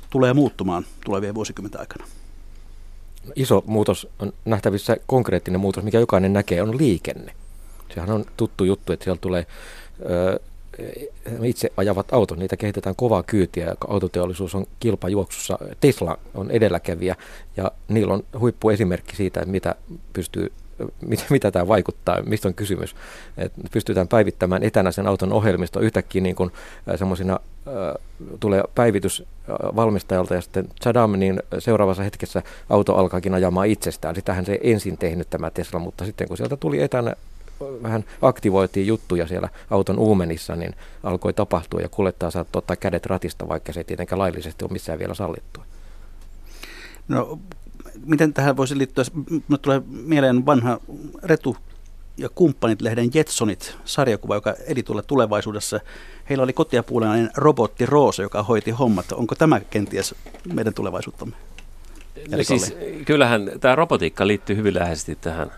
tulee 0.10 0.34
muuttumaan 0.34 0.86
tulevien 1.06 1.36
vuosikymmenten 1.36 1.80
aikana? 1.80 2.06
Iso 3.36 3.64
muutos 3.66 4.08
on 4.20 4.34
nähtävissä, 4.46 4.98
konkreettinen 5.08 5.60
muutos, 5.60 5.84
mikä 5.84 6.00
jokainen 6.00 6.34
näkee, 6.34 6.62
on 6.62 6.78
liikenne. 6.78 7.34
Sehän 7.94 8.12
on 8.12 8.26
tuttu 8.38 8.64
juttu, 8.64 8.94
että 8.94 9.04
siellä 9.04 9.20
tulee 9.22 9.46
ö, 10.10 10.40
itse 11.44 11.72
ajavat 11.78 12.14
autot, 12.14 12.40
niitä 12.40 12.58
kehitetään 12.58 12.96
kovaa 12.96 13.24
kyytiä 13.24 13.66
ja 13.66 13.76
autoteollisuus 13.88 14.56
on 14.56 14.66
kilpajuoksussa. 14.80 15.60
Tesla 15.80 16.18
on 16.34 16.52
edelläkävijä 16.52 17.16
ja 17.58 17.72
niillä 17.88 18.14
on 18.14 18.24
huippuesimerkki 18.40 19.16
siitä, 19.16 19.46
mitä 19.46 19.76
pystyy 20.14 20.52
mitä, 21.10 21.24
mitä 21.30 21.52
tämä 21.52 21.68
vaikuttaa, 21.68 22.22
mistä 22.22 22.48
on 22.48 22.54
kysymys. 22.54 22.96
Et 23.38 23.52
pystytään 23.72 24.08
päivittämään 24.08 24.64
etänä 24.64 24.92
sen 24.92 25.08
auton 25.08 25.34
ohjelmisto 25.34 25.80
yhtäkkiä 25.80 26.22
niin 26.22 26.36
kuin 26.36 26.52
semmoisina 26.96 27.40
tulee 28.40 28.64
päivitys 28.76 29.24
valmistajalta 29.76 30.36
ja 30.36 30.42
sitten 30.42 30.68
Chadam, 30.82 31.12
niin 31.12 31.44
seuraavassa 31.60 32.04
hetkessä 32.04 32.44
auto 32.70 32.96
alkaakin 32.96 33.34
ajamaan 33.34 33.68
itsestään. 33.68 34.16
Sitähän 34.16 34.46
se 34.46 34.60
ensin 34.64 34.98
tehnyt 34.98 35.30
tämä 35.30 35.52
Tesla, 35.52 35.80
mutta 35.80 36.06
sitten 36.06 36.28
kun 36.28 36.38
sieltä 36.38 36.58
tuli 36.58 36.82
etänä 36.82 37.16
vähän 37.84 38.04
aktivoitiin 38.22 38.88
juttuja 38.88 39.28
siellä 39.28 39.50
auton 39.70 40.00
uumenissa, 40.00 40.56
niin 40.56 40.76
alkoi 41.04 41.34
tapahtua 41.34 41.82
ja 41.82 41.90
kuljettaja 41.90 42.32
saattoi 42.32 42.60
ottaa 42.60 42.76
kädet 42.76 43.06
ratista, 43.06 43.48
vaikka 43.48 43.74
se 43.74 43.80
ei 43.80 43.84
tietenkään 43.84 44.20
laillisesti 44.20 44.66
ole 44.66 44.72
missään 44.72 45.00
vielä 45.00 45.14
sallittua. 45.14 45.64
No 47.08 47.40
miten 48.06 48.34
tähän 48.34 48.58
voisi 48.58 48.78
liittyä? 48.78 49.04
Minulle 49.30 49.58
tulee 49.62 49.82
mieleen 49.88 50.46
vanha 50.46 50.80
Retu 51.24 51.58
ja 52.18 52.30
kumppanit-lehden 52.30 53.10
Jetsonit 53.14 53.78
sarjakuva, 53.86 54.36
joka 54.36 54.54
eli 54.68 54.84
tulla 54.84 55.02
tulevaisuudessa. 55.02 55.80
Heillä 56.30 56.44
oli 56.44 56.54
kotiapuolinen 56.54 57.30
robotti 57.38 57.86
Roosa, 57.86 58.22
joka 58.22 58.44
hoiti 58.44 58.72
hommat. 58.72 59.12
Onko 59.12 59.36
tämä 59.36 59.60
kenties 59.60 60.16
meidän 60.54 60.74
tulevaisuuttamme? 60.74 61.36
No 62.32 62.44
siis, 62.44 62.76
kyllähän 63.06 63.52
tämä 63.60 63.76
robotiikka 63.76 64.28
liittyy 64.28 64.56
hyvin 64.56 64.76
läheisesti 64.76 65.16
tähän 65.16 65.52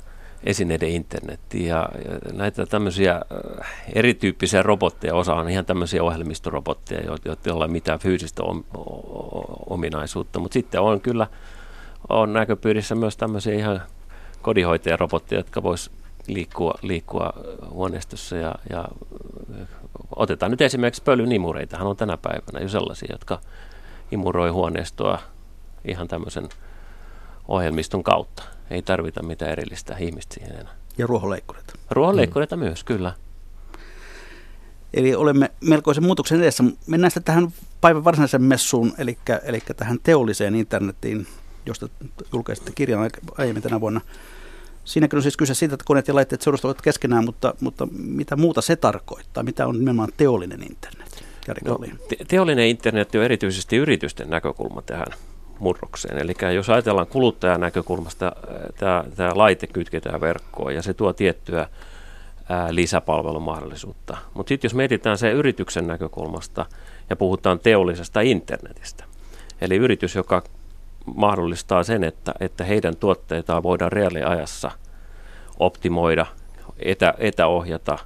esineiden 0.43 0.89
internettiin 0.89 1.65
ja, 1.65 1.89
ja 2.05 2.33
näitä 2.33 2.65
tämmöisiä 2.65 3.13
äh, 3.13 3.71
erityyppisiä 3.93 4.63
robotteja, 4.63 5.15
osa 5.15 5.33
on 5.33 5.50
ihan 5.50 5.65
tämmöisiä 5.65 6.03
ohjelmistorobotteja, 6.03 7.01
joilla 7.01 7.38
ei 7.45 7.51
ole 7.51 7.67
mitään 7.67 8.00
fyysistä 8.00 8.43
om, 8.43 8.63
ominaisuutta, 9.69 10.39
mutta 10.39 10.53
sitten 10.53 10.81
on 10.81 11.01
kyllä 11.01 11.27
on 12.12 12.34
näköpiirissä 12.34 12.96
myös 12.96 13.18
tämmöisiä 13.18 13.53
ihan 13.53 13.82
kodinhoitajarobotteja, 14.41 15.39
jotka 15.39 15.63
vois 15.63 15.91
liikkua, 16.27 16.74
liikkua 16.82 17.34
huoneistossa 17.70 18.36
ja, 18.36 18.56
ja 18.70 18.86
otetaan 20.15 20.51
nyt 20.51 20.62
esimerkiksi 20.62 21.03
pölynimureitahan 21.03 21.88
on 21.88 21.98
tänä 21.98 22.18
päivänä 22.18 22.60
jo 22.60 22.70
sellaisia, 22.70 23.10
jotka 23.12 23.39
imuroi 24.12 24.50
huoneistoa 24.50 25.20
ihan 25.86 26.08
tämmöisen 26.08 26.50
ohjelmiston 27.48 28.03
kautta. 28.03 28.44
Ei 28.70 28.82
tarvita 28.82 29.24
mitään 29.24 29.51
erillistä 29.51 29.98
ihmistä 29.98 30.34
siihen 30.34 30.60
enää. 30.60 30.74
Ja 30.98 31.08
ruohonleikkureita. 31.08 31.74
Ruohonleikkureita 31.89 32.56
mm. 32.56 32.63
myös, 32.63 32.84
kyllä. 32.84 33.13
Eli 34.94 35.15
olemme 35.15 35.51
melkoisen 35.62 36.03
muutoksen 36.03 36.41
edessä. 36.41 36.63
Mennään 36.88 37.12
sitten 37.12 37.24
tähän 37.24 37.53
päivän 37.82 38.03
varsinaisen 38.03 38.44
messuun, 38.44 38.94
eli, 38.98 39.18
eli 39.44 39.60
tähän 39.77 40.00
teolliseen 40.03 40.56
internetiin 40.56 41.27
josta 41.65 41.89
julkaisitte 42.34 42.72
kirjan 42.75 43.10
aiemmin 43.38 43.63
tänä 43.63 43.82
vuonna. 43.82 44.01
Siinäkin 44.84 45.18
on 45.18 45.24
siis 45.24 45.38
kyse 45.38 45.53
siitä, 45.53 45.75
että 45.75 45.86
koneet 45.86 46.08
ja 46.08 46.15
laitteet 46.15 46.41
seurustavat 46.41 46.82
keskenään, 46.82 47.25
mutta, 47.25 47.53
mutta 47.60 47.88
mitä 47.91 48.36
muuta 48.36 48.62
se 48.62 48.75
tarkoittaa? 48.75 49.44
Mitä 49.44 49.68
on 49.68 49.80
nimenomaan 49.80 50.10
teollinen 50.18 50.63
internet? 50.63 51.24
No, 51.65 51.80
teollinen 52.27 52.68
internet 52.68 53.15
on 53.15 53.24
erityisesti 53.24 53.77
yritysten 53.77 54.30
näkökulma 54.30 54.82
tähän 54.82 55.08
murrokseen. 55.60 56.18
Eli 56.18 56.34
jos 56.56 56.70
ajatellaan 56.70 57.08
kuluttajan 57.08 57.62
näkökulmasta, 57.62 58.32
tämä, 58.77 59.03
tämä 59.15 59.32
laite 59.36 59.68
kytketään 59.68 60.22
verkkoon 60.22 60.75
ja 60.75 60.82
se 60.82 60.94
tuo 60.94 61.13
tiettyä 61.13 61.70
ää, 62.50 62.75
lisäpalvelumahdollisuutta. 62.75 64.18
Mutta 64.34 64.50
sitten 64.50 64.70
jos 64.70 64.75
mietitään 64.75 65.18
se 65.18 65.32
yrityksen 65.32 65.88
näkökulmasta 65.88 66.65
ja 67.10 67.15
puhutaan 67.15 67.60
teollisesta 67.60 68.22
internetistä, 68.22 69.03
eli 69.62 69.75
yritys, 69.75 70.15
joka 70.15 70.44
mahdollistaa 71.15 71.84
sen, 71.84 72.03
että, 72.03 72.34
että 72.39 72.63
heidän 72.63 72.96
tuotteitaan 72.96 73.63
voidaan 73.63 73.91
reaaliajassa 73.91 74.72
optimoida, 75.60 76.25
etä, 76.79 77.13
etäohjata 77.17 77.98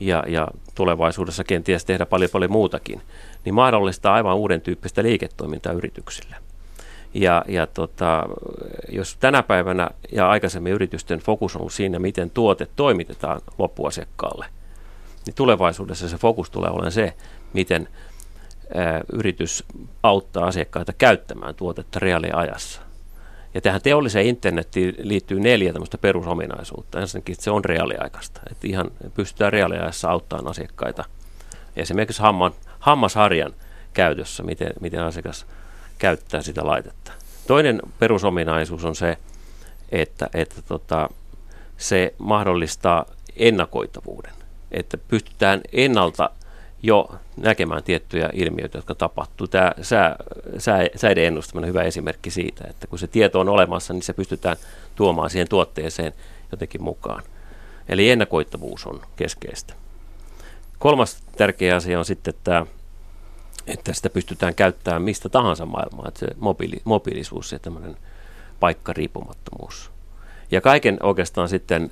ja, 0.00 0.24
ja 0.26 0.48
tulevaisuudessa 0.74 1.44
kenties 1.44 1.84
tehdä 1.84 2.06
paljon 2.06 2.30
paljon 2.32 2.52
muutakin, 2.52 3.02
niin 3.44 3.54
mahdollistaa 3.54 4.14
aivan 4.14 4.36
uuden 4.36 4.60
tyyppistä 4.60 5.02
liiketoimintaa 5.02 5.72
yrityksille. 5.72 6.36
Ja, 7.14 7.44
ja 7.48 7.66
tota, 7.66 8.24
jos 8.88 9.16
tänä 9.16 9.42
päivänä 9.42 9.90
ja 10.12 10.28
aikaisemmin 10.28 10.72
yritysten 10.72 11.18
fokus 11.18 11.56
on 11.56 11.60
ollut 11.60 11.72
siinä, 11.72 11.98
miten 11.98 12.30
tuote 12.30 12.68
toimitetaan 12.76 13.40
loppuasiakkaalle, 13.58 14.46
niin 15.26 15.34
tulevaisuudessa 15.34 16.08
se 16.08 16.16
fokus 16.16 16.50
tulee 16.50 16.70
olemaan 16.70 16.92
se, 16.92 17.14
miten 17.52 17.88
yritys 19.12 19.64
auttaa 20.02 20.46
asiakkaita 20.46 20.92
käyttämään 20.92 21.54
tuotetta 21.54 21.98
reaaliajassa. 21.98 22.80
Ja 23.54 23.60
tähän 23.60 23.82
teolliseen 23.82 24.26
internettiin 24.26 24.94
liittyy 24.98 25.40
neljä 25.40 25.72
tämmöistä 25.72 25.98
perusominaisuutta. 25.98 27.00
Ensinnäkin 27.00 27.36
se 27.38 27.50
on 27.50 27.64
reaaliaikaista, 27.64 28.40
että 28.50 28.66
ihan 28.66 28.90
pystytään 29.14 29.52
reaaliajassa 29.52 30.10
auttamaan 30.10 30.48
asiakkaita. 30.48 31.04
Esimerkiksi 31.76 32.22
hamman, 32.22 32.52
hammasharjan 32.78 33.54
käytössä, 33.92 34.42
miten, 34.42 34.72
miten 34.80 35.00
asiakas 35.00 35.46
käyttää 35.98 36.42
sitä 36.42 36.66
laitetta. 36.66 37.12
Toinen 37.46 37.82
perusominaisuus 37.98 38.84
on 38.84 38.96
se, 38.96 39.18
että, 39.92 40.28
että 40.34 40.62
tota, 40.62 41.08
se 41.76 42.14
mahdollistaa 42.18 43.04
ennakoitavuuden, 43.36 44.32
että 44.70 44.98
pystytään 44.98 45.60
ennalta 45.72 46.30
jo 46.84 47.14
näkemään 47.36 47.82
tiettyjä 47.82 48.30
ilmiöitä, 48.32 48.78
jotka 48.78 48.94
tapahtuu. 48.94 49.46
Tämä 49.46 49.72
sää, 49.82 50.16
sää, 50.58 50.86
säiden 50.96 51.24
ennustaminen 51.24 51.68
on 51.68 51.74
hyvä 51.74 51.82
esimerkki 51.82 52.30
siitä, 52.30 52.64
että 52.70 52.86
kun 52.86 52.98
se 52.98 53.06
tieto 53.06 53.40
on 53.40 53.48
olemassa, 53.48 53.92
niin 53.92 54.02
se 54.02 54.12
pystytään 54.12 54.56
tuomaan 54.94 55.30
siihen 55.30 55.48
tuotteeseen 55.48 56.12
jotenkin 56.52 56.82
mukaan. 56.82 57.22
Eli 57.88 58.10
ennakoittavuus 58.10 58.86
on 58.86 59.00
keskeistä. 59.16 59.74
Kolmas 60.78 61.22
tärkeä 61.36 61.76
asia 61.76 61.98
on 61.98 62.04
sitten 62.04 62.34
tämä 62.44 62.66
että 63.66 63.92
sitä 63.92 64.10
pystytään 64.10 64.54
käyttämään 64.54 65.02
mistä 65.02 65.28
tahansa 65.28 65.66
maailmaa, 65.66 66.08
että 66.08 66.20
se 66.20 66.26
mobiili, 66.38 66.76
mobiilisuus 66.84 67.52
ja 67.52 67.58
tämmöinen 67.58 67.96
paikkariippumattomuus. 68.60 69.90
Ja 70.50 70.60
kaiken 70.60 70.98
oikeastaan 71.02 71.48
sitten 71.48 71.90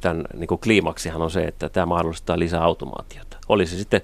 tämän 0.00 0.24
niin 0.34 0.48
kuin 0.48 0.60
kliimaksihan 0.60 1.22
on 1.22 1.30
se, 1.30 1.44
että 1.44 1.68
tämä 1.68 1.86
mahdollistaa 1.86 2.38
lisää 2.38 2.62
automaatiota. 2.62 3.36
Oli 3.48 3.66
se 3.66 3.76
sitten 3.76 4.00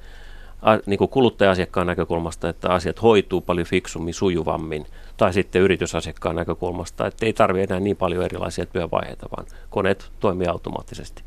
a, 0.62 0.78
niin 0.86 0.98
kuin 0.98 1.10
kuluttaja-asiakkaan 1.10 1.86
näkökulmasta, 1.86 2.48
että 2.48 2.68
asiat 2.68 3.02
hoituu 3.02 3.40
paljon 3.40 3.66
fiksummin, 3.66 4.14
sujuvammin, 4.14 4.86
tai 5.16 5.32
sitten 5.32 5.62
yritysasiakkaan 5.62 6.36
näkökulmasta, 6.36 7.06
että 7.06 7.26
ei 7.26 7.32
tarvitse 7.32 7.64
enää 7.64 7.80
niin 7.80 7.96
paljon 7.96 8.24
erilaisia 8.24 8.66
työvaiheita, 8.66 9.28
vaan 9.36 9.46
koneet 9.70 10.10
toimii 10.20 10.46
automaattisesti. 10.46 11.22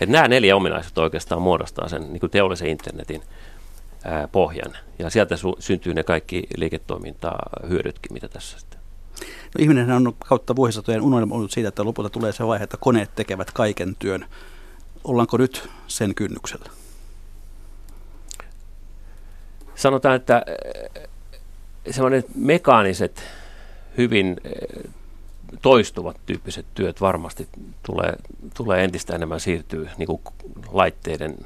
Että 0.00 0.12
nämä 0.12 0.28
neljä 0.28 0.56
ominaisuutta 0.56 1.02
oikeastaan 1.02 1.42
muodostaa 1.42 1.88
sen 1.88 2.12
niin 2.12 2.20
kuin 2.20 2.30
teollisen 2.30 2.68
internetin 2.68 3.22
ää, 4.04 4.28
pohjan. 4.28 4.72
Ja 4.98 5.10
sieltä 5.10 5.34
su- 5.34 5.56
syntyy 5.58 5.94
ne 5.94 6.02
kaikki 6.02 6.46
liiketoimintaa 6.56 7.38
hyödytkin, 7.68 8.12
mitä 8.12 8.28
tässä 8.28 8.58
sitten. 8.58 8.80
No, 9.20 9.58
ihminen 9.58 9.90
on 9.90 10.14
kautta 10.18 10.56
vuosisatojen 10.56 11.02
unelmoinut 11.02 11.50
siitä, 11.50 11.68
että 11.68 11.84
lopulta 11.84 12.10
tulee 12.10 12.32
se 12.32 12.46
vaihe, 12.46 12.64
että 12.64 12.76
koneet 12.80 13.14
tekevät 13.14 13.50
kaiken 13.50 13.96
työn. 13.98 14.26
Ollaanko 15.04 15.36
nyt 15.36 15.68
sen 15.86 16.14
kynnyksellä? 16.14 16.70
Sanotaan, 19.76 20.16
että 20.16 20.42
semmoiset 21.90 22.26
mekaaniset, 22.34 23.22
hyvin 23.98 24.36
toistuvat 25.62 26.16
tyyppiset 26.26 26.66
työt 26.74 27.00
varmasti 27.00 27.48
tulee, 27.82 28.12
tulee 28.56 28.84
entistä 28.84 29.14
enemmän 29.14 29.40
siirtyä 29.40 29.90
niin 29.98 30.06
kuin 30.06 30.20
laitteiden 30.72 31.36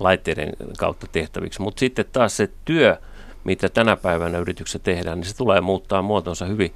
laitteiden 0.00 0.52
kautta 0.78 1.06
tehtäviksi. 1.12 1.62
Mutta 1.62 1.80
sitten 1.80 2.04
taas 2.12 2.36
se 2.36 2.50
työ, 2.64 2.96
mitä 3.44 3.68
tänä 3.68 3.96
päivänä 3.96 4.38
yrityksessä 4.38 4.78
tehdään, 4.78 5.18
niin 5.18 5.28
se 5.28 5.36
tulee 5.36 5.60
muuttaa 5.60 6.02
muotonsa 6.02 6.46
hyvin, 6.46 6.74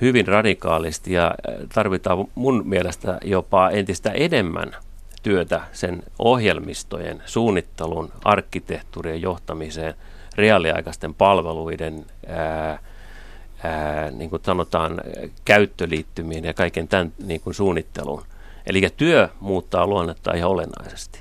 hyvin 0.00 0.28
radikaalisti 0.28 1.12
ja 1.12 1.26
äh, 1.26 1.54
tarvitaan 1.74 2.26
mun 2.34 2.62
mielestä 2.66 3.18
jopa 3.24 3.70
entistä 3.70 4.10
enemmän 4.10 4.76
työtä 5.22 5.60
sen 5.72 6.02
ohjelmistojen, 6.18 7.22
suunnittelun, 7.26 8.12
arkkitehtuurien 8.24 9.22
johtamiseen, 9.22 9.94
reaaliaikaisten 10.34 11.14
palveluiden, 11.14 12.06
ää, 12.26 12.78
ää, 13.64 14.10
niin 14.10 14.30
kuin 14.30 14.42
sanotaan, 14.44 15.00
käyttöliittymien 15.44 16.44
ja 16.44 16.54
kaiken 16.54 16.88
tämän 16.88 17.12
niin 17.24 17.40
kuin 17.40 17.54
suunnittelun. 17.54 18.22
Eli 18.66 18.88
työ 18.96 19.28
muuttaa 19.40 19.86
luonnetta 19.86 20.34
ihan 20.34 20.50
olennaisesti. 20.50 21.20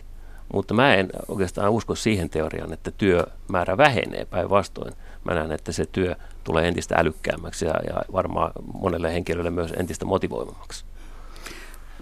Mutta 0.53 0.73
mä 0.73 0.95
en 0.95 1.09
oikeastaan 1.27 1.71
usko 1.71 1.95
siihen 1.95 2.29
teoriaan, 2.29 2.73
että 2.73 2.91
työmäärä 2.91 3.77
vähenee 3.77 4.25
päinvastoin. 4.25 4.93
Mä 5.23 5.33
näen, 5.33 5.51
että 5.51 5.71
se 5.71 5.85
työ 5.85 6.15
tulee 6.43 6.67
entistä 6.67 6.95
älykkäämmäksi 6.97 7.65
ja, 7.65 7.73
ja 7.89 8.01
varmaan 8.13 8.51
monelle 8.73 9.13
henkilölle 9.13 9.49
myös 9.49 9.73
entistä 9.77 10.05
motivoimammaksi. 10.05 10.85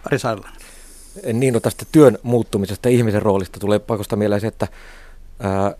Ari 0.05 0.19
Saarla. 0.19 0.49
Niin, 1.33 1.61
tästä 1.61 1.85
työn 1.91 2.17
muuttumisesta 2.23 2.89
ihmisen 2.89 3.21
roolista 3.21 3.59
tulee 3.59 3.79
pakosta 3.79 4.15
mieleen 4.15 4.41
se, 4.41 4.47
että 4.47 4.67
ää, 5.39 5.75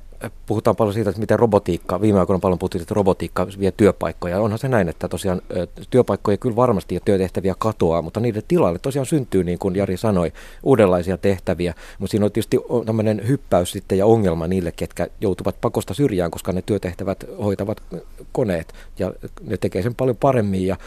puhutaan 0.46 0.76
paljon 0.76 0.94
siitä, 0.94 1.10
että 1.10 1.20
miten 1.20 1.40
robotiikka, 1.40 2.02
viime 2.02 2.20
aikoina 2.20 2.40
paljon 2.40 2.60
puhuttiin, 2.60 2.82
että 2.82 2.94
robotiikka 2.94 3.48
vie 3.60 3.72
työpaikkoja. 3.72 4.42
Onhan 4.42 4.60
se 4.60 4.68
näin, 4.68 4.90
että 4.90 5.08
tosiaan 5.08 5.42
työpaikkoja 5.90 6.38
kyllä 6.38 6.56
varmasti 6.56 6.96
ja 6.96 7.02
työtehtäviä 7.06 7.56
katoaa, 7.58 8.02
mutta 8.02 8.20
niiden 8.20 8.44
tilalle 8.48 8.80
tosiaan 8.80 9.06
syntyy, 9.06 9.44
niin 9.44 9.60
kuin 9.60 9.76
Jari 9.76 9.98
sanoi, 9.98 10.32
uudenlaisia 10.64 11.18
tehtäviä. 11.18 11.74
Mutta 12.00 12.12
siinä 12.12 12.26
on 12.26 12.32
tietysti 12.32 12.58
tämmöinen 12.86 13.28
hyppäys 13.28 13.72
sitten 13.72 13.98
ja 13.98 14.06
ongelma 14.06 14.48
niille, 14.48 14.72
ketkä 14.72 15.08
joutuvat 15.22 15.62
pakosta 15.62 15.94
syrjään, 15.94 16.32
koska 16.32 16.52
ne 16.52 16.62
työtehtävät 16.62 17.24
hoitavat 17.44 17.84
koneet 18.32 18.74
ja 19.00 19.14
ne 19.44 19.58
tekee 19.58 19.82
sen 19.82 19.96
paljon 19.96 20.18
paremmin 20.18 20.68
ja 20.68 20.78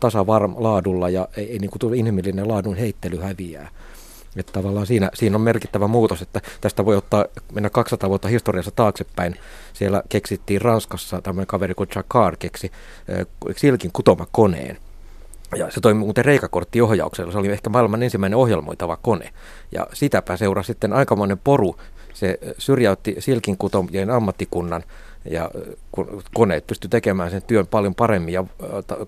tasavarm-laadulla 0.00 1.08
ja 1.08 1.28
ei, 1.36 1.52
ei 1.52 1.58
niin 1.58 1.70
kuin 1.70 1.94
inhimillinen 1.94 2.48
laadun 2.48 2.76
heittely 2.76 3.16
häviää. 3.16 3.68
Että 4.36 4.52
tavallaan 4.52 4.86
siinä, 4.86 5.10
siinä 5.14 5.36
on 5.36 5.40
merkittävä 5.40 5.86
muutos, 5.86 6.22
että 6.22 6.40
tästä 6.60 6.84
voi 6.84 6.96
ottaa, 6.96 7.24
mennä 7.52 7.70
200 7.70 8.08
vuotta 8.08 8.28
historiassa 8.28 8.70
taaksepäin. 8.70 9.36
Siellä 9.72 10.02
keksittiin 10.08 10.62
Ranskassa 10.62 11.22
tämmöinen 11.22 11.46
kaveri 11.46 11.74
kuin 11.74 11.88
Jacquard 11.94 12.36
keksi 12.38 12.72
äh, 13.10 13.26
silkin 13.56 13.90
kutoma 13.92 14.26
koneen. 14.32 14.78
Ja 15.56 15.70
se 15.70 15.80
toimi 15.80 16.00
muuten 16.00 16.24
reikakorttiohjauksella. 16.24 17.32
Se 17.32 17.38
oli 17.38 17.52
ehkä 17.52 17.70
maailman 17.70 18.02
ensimmäinen 18.02 18.38
ohjelmoitava 18.38 18.96
kone. 18.96 19.30
Ja 19.72 19.86
sitäpä 19.92 20.36
seurasi 20.36 20.66
sitten 20.66 20.92
aikamoinen 20.92 21.38
poru. 21.38 21.76
Se 22.14 22.38
syrjäytti 22.58 23.16
silkin 23.18 23.58
kutomien 23.58 24.10
ammattikunnan 24.10 24.82
ja 25.30 25.50
koneet 26.34 26.66
pystyi 26.66 26.90
tekemään 26.90 27.30
sen 27.30 27.42
työn 27.42 27.66
paljon 27.66 27.94
paremmin 27.94 28.34
ja 28.34 28.44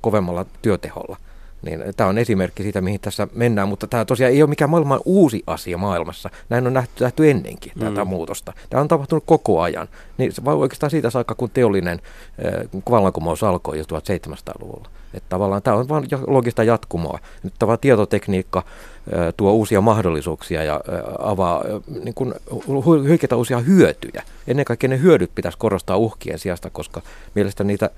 kovemmalla 0.01 0.47
työteholla. 0.63 1.17
Niin 1.63 1.83
tämä 1.97 2.11
on 2.11 2.19
esimerkki 2.19 2.63
siitä, 2.63 2.81
mihin 2.81 3.01
tässä 3.01 3.29
mennään, 3.35 3.69
mutta 3.69 3.87
tämä 3.87 4.05
tosiaan 4.05 4.33
ei 4.33 4.43
ole 4.43 4.49
mikään 4.49 4.71
maailman 4.71 5.01
uusi 5.05 5.43
asia 5.47 5.79
maailmassa. 5.79 6.31
Näin 6.49 6.67
on 6.67 6.73
nähty, 6.73 7.05
nähty 7.05 7.31
ennenkin 7.31 7.73
mm. 7.75 7.81
tätä 7.81 8.05
muutosta. 8.05 8.53
Tämä 8.71 8.81
on 8.81 8.89
tapahtunut 8.89 9.25
koko 9.27 9.61
ajan. 9.61 9.89
Niin 10.19 10.33
se 10.33 10.43
oikeastaan 10.45 10.91
siitä 10.91 11.11
saakka, 11.11 11.35
kun 11.35 11.51
teollinen 11.51 12.01
äh, 12.47 12.83
vallankumous 12.91 13.43
alkoi 13.43 13.79
jo 13.79 13.85
1700-luvulla. 13.85 14.89
Että 15.15 15.29
tavallaan 15.29 15.63
tämä 15.63 15.77
on 15.77 15.89
vain 15.89 16.05
logista 16.27 16.65
jatkumoa. 16.65 17.19
Nyt 17.43 17.55
tavallaan 17.59 17.81
tietotekniikka 17.81 18.63
tuo 19.37 19.53
uusia 19.53 19.81
mahdollisuuksia 19.81 20.65
ja 20.65 20.81
avaa 21.19 21.65
niin 22.05 22.15
kuin, 22.15 22.35
hyökätä 23.05 23.37
uusia 23.37 23.59
hyötyjä. 23.59 24.23
Ennen 24.47 24.65
kaikkea 24.65 24.91
ne 24.91 24.99
hyödyt 24.99 25.31
pitäisi 25.35 25.59
korostaa 25.59 25.97
uhkien 25.97 26.39
sijasta, 26.39 26.71
koska 26.71 27.03
mielestäni 27.35 27.67
niitä 27.67 27.91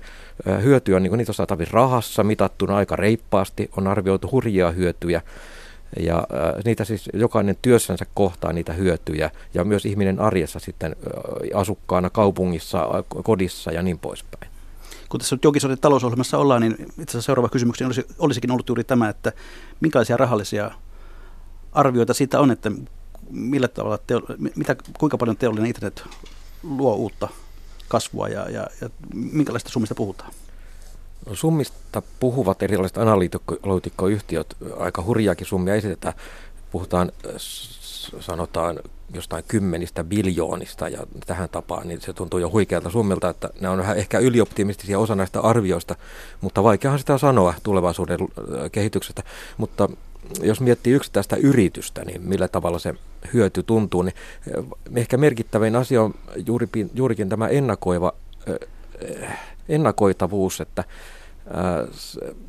hyötyjä 0.63 0.95
on, 0.95 1.03
niin 1.03 1.17
niitä 1.17 1.29
on 1.29 1.35
saatavissa 1.35 1.75
rahassa 1.75 2.23
mitattuna 2.23 2.75
aika 2.75 2.95
reippaasti, 2.95 3.69
on 3.77 3.87
arvioitu 3.87 4.31
hurjia 4.31 4.71
hyötyjä. 4.71 5.21
Ja 5.99 6.27
niitä 6.65 6.83
siis 6.85 7.09
jokainen 7.13 7.57
työssänsä 7.61 8.05
kohtaa 8.13 8.53
niitä 8.53 8.73
hyötyjä 8.73 9.31
ja 9.53 9.63
myös 9.63 9.85
ihminen 9.85 10.19
arjessa 10.19 10.59
sitten 10.59 10.95
asukkaana 11.53 12.09
kaupungissa, 12.09 12.87
kodissa 13.23 13.71
ja 13.71 13.81
niin 13.81 13.99
poispäin 13.99 14.50
kun 15.11 15.19
tässä 15.19 15.35
nyt 15.35 15.43
jokin 15.43 15.61
talousohjelmassa 15.81 16.37
ollaan, 16.37 16.61
niin 16.61 16.73
itse 16.73 16.91
asiassa 17.01 17.21
seuraava 17.21 17.49
kysymys 17.49 17.81
olisi, 17.81 18.05
olisikin 18.19 18.51
ollut 18.51 18.69
juuri 18.69 18.83
tämä, 18.83 19.09
että 19.09 19.31
minkälaisia 19.81 20.17
rahallisia 20.17 20.71
arvioita 21.71 22.13
siitä 22.13 22.39
on, 22.39 22.51
että 22.51 22.71
millä 23.29 23.67
tavalla 23.67 23.97
teo, 23.97 24.21
mitä, 24.55 24.75
kuinka 24.99 25.17
paljon 25.17 25.37
teollinen 25.37 25.67
internet 25.67 26.03
luo 26.63 26.95
uutta 26.95 27.27
kasvua 27.87 28.27
ja, 28.27 28.49
ja, 28.49 28.67
ja 28.81 28.89
minkälaista 29.13 29.69
summista 29.69 29.95
puhutaan? 29.95 30.31
No, 31.25 31.35
summista 31.35 32.01
puhuvat 32.19 32.63
erilaiset 32.63 32.97
analyytikkoyhtiöt. 32.97 34.57
Aika 34.79 35.03
hurjaakin 35.03 35.47
summia 35.47 35.75
esitetään. 35.75 36.13
Puhutaan, 36.71 37.11
sanotaan 38.19 38.79
jostain 39.13 39.43
kymmenistä 39.47 40.03
biljoonista 40.03 40.89
ja 40.89 40.99
tähän 41.25 41.49
tapaan, 41.49 41.87
niin 41.87 42.01
se 42.01 42.13
tuntuu 42.13 42.39
jo 42.39 42.51
huikealta 42.51 42.89
summilta, 42.89 43.29
että 43.29 43.49
ne 43.61 43.69
on 43.69 43.77
vähän 43.77 43.97
ehkä 43.97 44.19
ylioptimistisia 44.19 44.99
osa 44.99 45.15
näistä 45.15 45.41
arvioista, 45.41 45.95
mutta 46.41 46.63
vaikeahan 46.63 46.99
sitä 46.99 47.17
sanoa 47.17 47.53
tulevaisuuden 47.63 48.19
kehityksestä. 48.71 49.23
Mutta 49.57 49.89
jos 50.41 50.61
miettii 50.61 50.93
yksittäistä 50.93 51.35
yritystä, 51.35 52.05
niin 52.05 52.21
millä 52.21 52.47
tavalla 52.47 52.79
se 52.79 52.95
hyöty 53.33 53.63
tuntuu, 53.63 54.01
niin 54.01 54.15
ehkä 54.95 55.17
merkittävin 55.17 55.75
asia 55.75 56.01
on 56.01 56.13
juurikin, 56.45 56.91
juurikin 56.93 57.29
tämä 57.29 57.47
ennakoiva, 57.47 58.13
ennakoitavuus, 59.69 60.61
että 60.61 60.83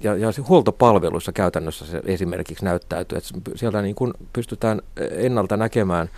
ja, 0.03 0.17
ja 0.17 0.29
huoltopalveluissa 0.49 1.33
käytännössä 1.33 1.87
se 1.87 2.03
esimerkiksi 2.05 2.65
näyttäytyy, 2.65 3.19
että 3.19 3.31
siellä 3.55 3.83
niin 3.83 3.95
kun 3.95 4.15
pystytään 4.33 4.83
ennalta 5.11 5.57
näkemään 5.57 6.09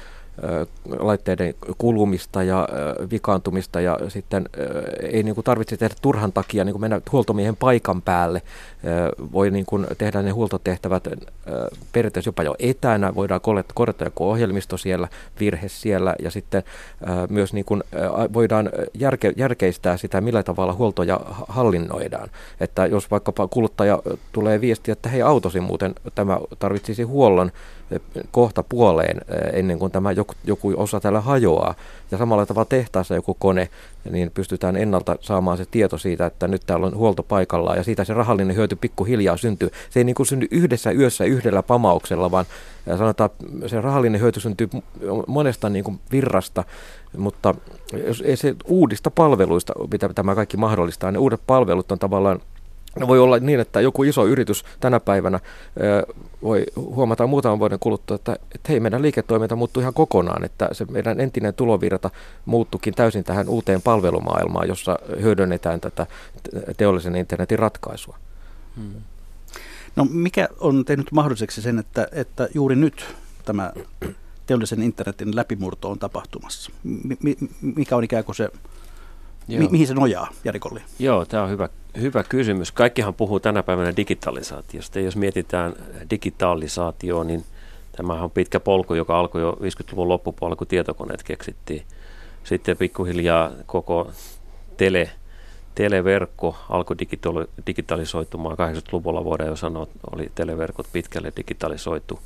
laitteiden 0.98 1.54
kulumista 1.78 2.42
ja 2.42 2.68
vikaantumista 3.10 3.80
ja 3.80 3.98
sitten 4.08 4.48
ei 5.02 5.22
niin 5.22 5.34
kuin 5.34 5.44
tarvitse 5.44 5.76
tehdä 5.76 5.94
turhan 6.02 6.32
takia 6.32 6.64
niin 6.64 6.72
kuin 6.72 6.80
mennä 6.80 7.00
huoltomiehen 7.12 7.56
paikan 7.56 8.02
päälle. 8.02 8.42
Voi 9.32 9.50
niin 9.50 9.66
kuin 9.66 9.86
tehdä 9.98 10.22
ne 10.22 10.30
huoltotehtävät 10.30 11.08
periaatteessa 11.92 12.28
jopa 12.28 12.42
jo 12.42 12.54
etänä, 12.58 13.14
voidaan 13.14 13.40
korjata 13.74 14.04
joku 14.04 14.30
ohjelmisto 14.30 14.76
siellä, 14.76 15.08
virhe 15.40 15.68
siellä 15.68 16.14
ja 16.22 16.30
sitten 16.30 16.62
myös 17.28 17.52
niin 17.52 17.64
kuin 17.64 17.82
voidaan 18.32 18.70
järke, 18.94 19.32
järkeistää 19.36 19.96
sitä, 19.96 20.20
millä 20.20 20.42
tavalla 20.42 20.74
huoltoja 20.74 21.20
hallinnoidaan. 21.48 22.30
Että 22.60 22.86
jos 22.86 23.10
vaikkapa 23.10 23.48
kuluttaja 23.48 24.02
tulee 24.32 24.60
viesti, 24.60 24.90
että 24.90 25.08
hei 25.08 25.22
autosi 25.22 25.60
muuten 25.60 25.94
tämä 26.14 26.38
tarvitsisi 26.58 27.02
huollon, 27.02 27.52
kohta 28.30 28.62
puoleen 28.62 29.20
ennen 29.52 29.78
kuin 29.78 29.92
tämä 29.92 30.12
joku, 30.12 30.32
joku 30.44 30.74
osa 30.76 31.00
täällä 31.00 31.20
hajoaa. 31.20 31.74
Ja 32.10 32.18
samalla 32.18 32.46
tavalla 32.46 32.64
tehtaassa 32.64 33.14
joku 33.14 33.36
kone, 33.38 33.68
niin 34.10 34.30
pystytään 34.34 34.76
ennalta 34.76 35.16
saamaan 35.20 35.56
se 35.56 35.64
tieto 35.70 35.98
siitä, 35.98 36.26
että 36.26 36.48
nyt 36.48 36.62
täällä 36.66 36.86
on 36.86 36.96
huolto 36.96 37.22
paikallaan 37.22 37.76
ja 37.76 37.84
siitä 37.84 38.04
se 38.04 38.14
rahallinen 38.14 38.56
hyöty 38.56 38.76
pikkuhiljaa 38.76 39.36
syntyy. 39.36 39.70
Se 39.90 40.00
ei 40.00 40.04
niin 40.04 40.14
kuin 40.14 40.26
synny 40.26 40.46
yhdessä 40.50 40.90
yössä 40.90 41.24
yhdellä 41.24 41.62
pamauksella, 41.62 42.30
vaan 42.30 42.44
sanotaan, 42.98 43.30
se 43.66 43.80
rahallinen 43.80 44.20
hyöty 44.20 44.40
syntyy 44.40 44.68
monesta 45.26 45.68
niin 45.68 45.84
kuin 45.84 46.00
virrasta, 46.12 46.64
mutta 47.16 47.54
ei 48.24 48.36
se 48.36 48.54
uudista 48.64 49.10
palveluista, 49.10 49.72
mitä 49.92 50.08
tämä 50.14 50.34
kaikki 50.34 50.56
mahdollistaa, 50.56 51.10
ne 51.10 51.18
uudet 51.18 51.40
palvelut 51.46 51.92
on 51.92 51.98
tavallaan 51.98 52.40
No 53.00 53.08
voi 53.08 53.18
olla 53.18 53.38
niin, 53.38 53.60
että 53.60 53.80
joku 53.80 54.02
iso 54.02 54.26
yritys 54.26 54.64
tänä 54.80 55.00
päivänä 55.00 55.40
voi 56.44 56.64
huomata 56.76 57.26
muutaman 57.26 57.58
vuoden 57.58 57.78
kuluttua, 57.78 58.14
että, 58.14 58.32
että 58.32 58.68
hei, 58.68 58.80
meidän 58.80 59.02
liiketoiminta 59.02 59.56
muuttui 59.56 59.82
ihan 59.82 59.94
kokonaan, 59.94 60.44
että 60.44 60.68
se 60.72 60.84
meidän 60.84 61.20
entinen 61.20 61.54
tulovirta 61.54 62.10
muuttukin 62.44 62.94
täysin 62.94 63.24
tähän 63.24 63.48
uuteen 63.48 63.82
palvelumaailmaan, 63.82 64.68
jossa 64.68 64.98
hyödynnetään 65.20 65.80
tätä 65.80 66.06
teollisen 66.76 67.16
internetin 67.16 67.58
ratkaisua. 67.58 68.18
Hmm. 68.76 68.92
No 69.96 70.06
mikä 70.10 70.48
on 70.60 70.84
tehnyt 70.84 71.12
mahdolliseksi 71.12 71.62
sen, 71.62 71.78
että, 71.78 72.08
että 72.12 72.48
juuri 72.54 72.76
nyt 72.76 73.16
tämä 73.44 73.72
teollisen 74.46 74.82
internetin 74.82 75.36
läpimurto 75.36 75.90
on 75.90 75.98
tapahtumassa? 75.98 76.70
Mi- 77.22 77.38
mikä 77.60 77.96
on 77.96 78.04
ikään 78.04 78.24
kuin 78.24 78.36
se 78.36 78.48
Mi- 79.48 79.68
mihin 79.70 79.86
se 79.86 79.94
nojaa, 79.94 80.28
Jari 80.44 80.58
Kolli? 80.58 80.80
Joo, 80.98 81.24
tämä 81.24 81.42
on 81.42 81.50
hyvä, 81.50 81.68
hyvä 82.00 82.24
kysymys. 82.24 82.72
Kaikkihan 82.72 83.14
puhuu 83.14 83.40
tänä 83.40 83.62
päivänä 83.62 83.96
digitalisaatiosta. 83.96 85.00
Jos 85.00 85.16
mietitään 85.16 85.72
digitalisaatioon, 86.10 87.26
niin 87.26 87.44
tämähän 87.96 88.24
on 88.24 88.30
pitkä 88.30 88.60
polku, 88.60 88.94
joka 88.94 89.20
alkoi 89.20 89.40
jo 89.40 89.52
50-luvun 89.52 90.08
loppupuolella, 90.08 90.56
kun 90.56 90.66
tietokoneet 90.66 91.22
keksittiin. 91.22 91.82
Sitten 92.44 92.76
pikkuhiljaa 92.76 93.50
koko 93.66 94.10
tele, 94.76 95.10
televerkko 95.74 96.56
alkoi 96.68 96.96
digitalisoitumaan. 97.66 98.56
80-luvulla 98.58 99.24
voidaan 99.24 99.50
jo 99.50 99.56
sanoa, 99.56 99.82
että 99.82 99.98
oli 100.12 100.32
televerkot 100.34 100.86
pitkälle 100.92 101.32
digitalisoitu. 101.36 102.20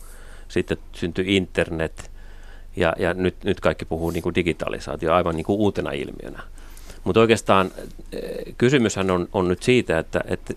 Sitten 0.49 0.79
syntyi 0.93 1.37
internet 1.37 2.11
ja, 2.77 2.93
ja 2.99 3.15
nyt, 3.15 3.45
nyt 3.45 3.61
kaikki 3.61 3.85
puhuu 3.85 4.11
niin 4.11 4.23
kuin 4.23 4.35
digitalisaatio 4.35 5.15
aivan 5.15 5.37
niin 5.37 5.47
kuin 5.47 5.59
uutena 5.59 5.91
ilmiönä. 5.91 6.43
Mutta 7.05 7.21
oikeastaan 7.21 7.71
eh, 8.13 8.55
kysymyshän 8.59 9.11
on, 9.11 9.29
on 9.33 9.49
nyt 9.49 9.63
siitä, 9.63 9.99
että, 9.99 10.21
että 10.29 10.55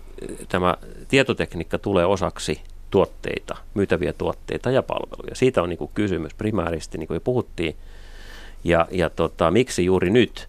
tämä 0.48 0.74
tietotekniikka 1.08 1.78
tulee 1.78 2.06
osaksi 2.06 2.60
tuotteita, 2.90 3.56
myytäviä 3.74 4.12
tuotteita 4.12 4.70
ja 4.70 4.82
palveluja. 4.82 5.34
Siitä 5.34 5.62
on 5.62 5.68
niin 5.68 5.78
kuin 5.78 5.90
kysymys 5.94 6.34
primääristi, 6.34 6.98
niin 6.98 7.06
kuin 7.06 7.16
jo 7.16 7.20
puhuttiin. 7.20 7.76
Ja, 8.64 8.88
ja 8.90 9.10
tota, 9.10 9.50
miksi 9.50 9.84
juuri 9.84 10.10
nyt? 10.10 10.48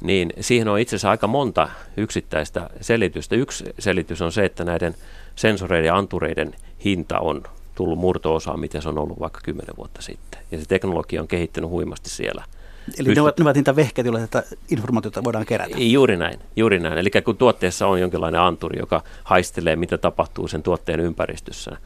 Niin 0.00 0.32
siihen 0.40 0.68
on 0.68 0.78
itse 0.78 0.96
asiassa 0.96 1.10
aika 1.10 1.26
monta 1.26 1.68
yksittäistä 1.96 2.70
selitystä. 2.80 3.36
Yksi 3.36 3.64
selitys 3.78 4.22
on 4.22 4.32
se, 4.32 4.44
että 4.44 4.64
näiden 4.64 4.94
sensoreiden 5.36 5.86
ja 5.86 5.96
antureiden 5.96 6.54
hinta 6.84 7.18
on 7.18 7.42
tullut 7.74 7.98
murto-osaa, 7.98 8.56
mitä 8.56 8.80
se 8.80 8.88
on 8.88 8.98
ollut 8.98 9.20
vaikka 9.20 9.40
kymmenen 9.42 9.76
vuotta 9.76 10.02
sitten. 10.02 10.40
Ja 10.50 10.58
se 10.58 10.64
teknologia 10.68 11.20
on 11.20 11.28
kehittynyt 11.28 11.70
huimasti 11.70 12.10
siellä– 12.10 12.44
Eli 12.98 13.14
ne, 13.14 13.20
ovat, 13.20 13.38
ne 13.38 13.42
ovat 13.42 13.56
niitä 13.56 13.76
vehkeitä, 13.76 14.08
joilla 14.08 14.26
tätä 14.26 14.56
informaatiota 14.70 15.24
voidaan 15.24 15.46
kerätä. 15.46 15.78
Juuri 15.78 16.16
näin, 16.16 16.40
juuri 16.56 16.78
näin. 16.78 16.98
Eli 16.98 17.10
kun 17.24 17.36
tuotteessa 17.36 17.86
on 17.86 18.00
jonkinlainen 18.00 18.40
anturi, 18.40 18.78
joka 18.78 19.02
haistelee, 19.24 19.76
mitä 19.76 19.98
tapahtuu 19.98 20.48
sen 20.48 20.62
tuotteen 20.62 21.00
ympäristössä, 21.00 21.76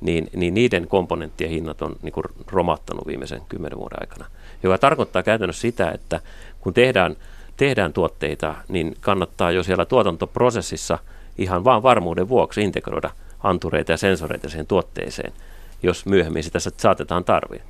niin, 0.00 0.30
niin 0.36 0.54
niiden 0.54 0.88
komponenttien 0.88 1.50
hinnat 1.50 1.82
on 1.82 1.96
niin 2.02 2.12
kuin 2.12 2.24
romahtanut 2.46 3.06
viimeisen 3.06 3.40
kymmenen 3.48 3.78
vuoden 3.78 3.98
aikana. 4.00 4.26
Joka 4.62 4.78
tarkoittaa 4.78 5.22
käytännössä 5.22 5.60
sitä, 5.60 5.90
että 5.90 6.20
kun 6.60 6.74
tehdään, 6.74 7.16
tehdään 7.56 7.92
tuotteita, 7.92 8.54
niin 8.68 8.96
kannattaa 9.00 9.50
jo 9.50 9.62
siellä 9.62 9.84
tuotantoprosessissa 9.84 10.98
ihan 11.38 11.64
vain 11.64 11.82
varmuuden 11.82 12.28
vuoksi 12.28 12.60
integroida 12.60 13.10
antureita 13.42 13.92
ja 13.92 13.96
sensoreita 13.96 14.48
siihen 14.48 14.66
tuotteeseen, 14.66 15.32
jos 15.82 16.06
myöhemmin 16.06 16.44
sitä 16.44 16.58
saatetaan 16.58 17.24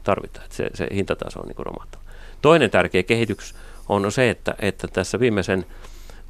tarvita. 0.04 0.40
Että 0.44 0.56
se, 0.56 0.70
se 0.74 0.88
hintataso 0.94 1.40
on 1.40 1.46
niin 1.46 1.66
romahtanut. 1.66 2.06
Toinen 2.42 2.70
tärkeä 2.70 3.02
kehitys 3.02 3.54
on 3.88 4.12
se, 4.12 4.30
että, 4.30 4.54
että 4.58 4.88
tässä 4.88 5.20
viimeisen, 5.20 5.66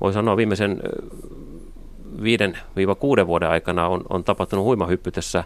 voi 0.00 0.12
sanoa 0.12 0.36
viimeisen 0.36 0.80
5-6 3.22 3.26
vuoden 3.26 3.48
aikana 3.48 3.88
on, 3.88 4.02
on 4.08 4.24
tapahtunut 4.24 4.64
huima 4.64 4.86
hyppy 4.86 5.10
tässä 5.10 5.44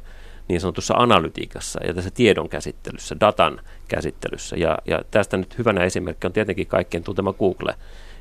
niin 0.49 0.61
sanotussa 0.61 0.95
analytiikassa 0.95 1.81
ja 1.87 1.95
tässä 1.95 2.11
tiedon 2.11 2.49
käsittelyssä, 2.49 3.17
datan 3.21 3.61
käsittelyssä. 3.89 4.57
Ja, 4.57 4.79
ja 4.87 5.03
tästä 5.11 5.37
nyt 5.37 5.59
hyvänä 5.59 5.85
esimerkki 5.85 6.27
on 6.27 6.33
tietenkin 6.33 6.67
kaikkien 6.67 7.03
tuntema 7.03 7.33
Google, 7.33 7.75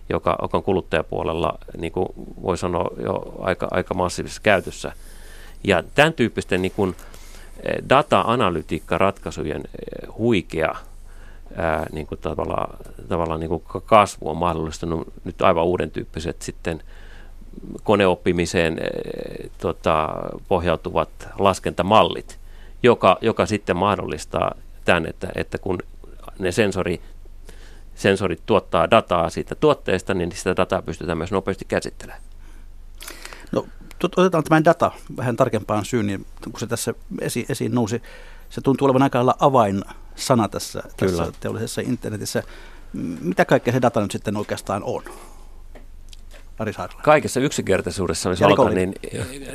joka, 0.10 0.38
joka 0.42 0.58
on 0.58 0.64
kuluttajapuolella, 0.64 1.58
niin 1.78 1.92
kuin 1.94 2.08
voi 2.44 2.58
sanoa, 2.58 2.90
jo 3.04 3.36
aika, 3.40 3.68
aika 3.72 3.94
massiivisessa 3.94 4.42
käytössä. 4.42 4.92
Ja 5.64 5.84
tämän 5.96 6.14
tyyppisten 6.14 6.62
niin 6.62 6.72
kuin 6.76 6.96
data-analytiikka-ratkaisujen 7.90 9.64
huikea 10.18 10.76
ää, 11.58 11.86
niin 11.92 12.08
kuin 12.08 12.22
tavallaan, 12.22 12.78
tavallaan 13.10 13.40
niin 13.40 13.50
kuin 13.50 13.64
kasvu 13.86 14.30
on 14.30 14.38
mahdollistanut 14.38 15.14
nyt 15.24 15.42
aivan 15.42 15.64
uuden 15.64 15.92
tyyppiset 15.92 16.42
sitten 16.42 16.84
koneoppimiseen 17.84 18.74
ää, 18.80 18.90
tota, 19.58 20.10
pohjautuvat 20.48 21.10
laskentamallit, 21.40 22.40
joka, 22.84 23.18
joka 23.22 23.46
sitten 23.46 23.78
mahdollistaa 23.78 24.56
tämän, 24.86 25.06
että, 25.06 25.28
että 25.36 25.58
kun 25.58 25.80
ne 26.40 26.52
sensori, 26.52 27.02
sensorit 27.96 28.42
tuottaa 28.46 28.92
dataa 28.92 29.30
siitä 29.30 29.56
tuotteesta, 29.56 30.14
niin 30.14 30.32
sitä 30.32 30.56
dataa 30.56 30.82
pystytään 30.82 31.18
myös 31.18 31.32
nopeasti 31.32 31.66
käsittelemään. 31.66 32.22
No, 33.52 33.66
otetaan 34.04 34.44
tämä 34.44 34.66
data 34.66 34.92
vähän 35.18 35.36
tarkempaan 35.36 35.86
syyn, 35.86 36.08
niin 36.08 36.26
kun 36.44 36.60
se 36.60 36.68
tässä 36.68 36.94
esi- 37.22 37.46
esiin 37.50 37.76
nousi. 37.76 38.02
Se 38.50 38.62
tuntuu 38.62 38.86
olevan 38.86 39.04
aika 39.04 39.18
lailla 39.18 39.36
avain 39.40 39.84
sana 40.16 40.48
tässä, 40.48 40.84
tässä 40.98 41.32
teollisessa 41.40 41.82
internetissä. 41.82 42.44
Mitä 43.22 43.46
kaikkea 43.46 43.74
se 43.74 43.82
data 43.82 44.02
nyt 44.02 44.12
sitten 44.12 44.38
oikeastaan 44.38 44.84
on? 44.84 45.04
Ari 46.60 46.74
Kaikessa 47.04 47.40
yksinkertaisuudessa, 47.40 48.30
jos 48.30 48.42
aloitan, 48.42 48.76
niin, 48.76 48.96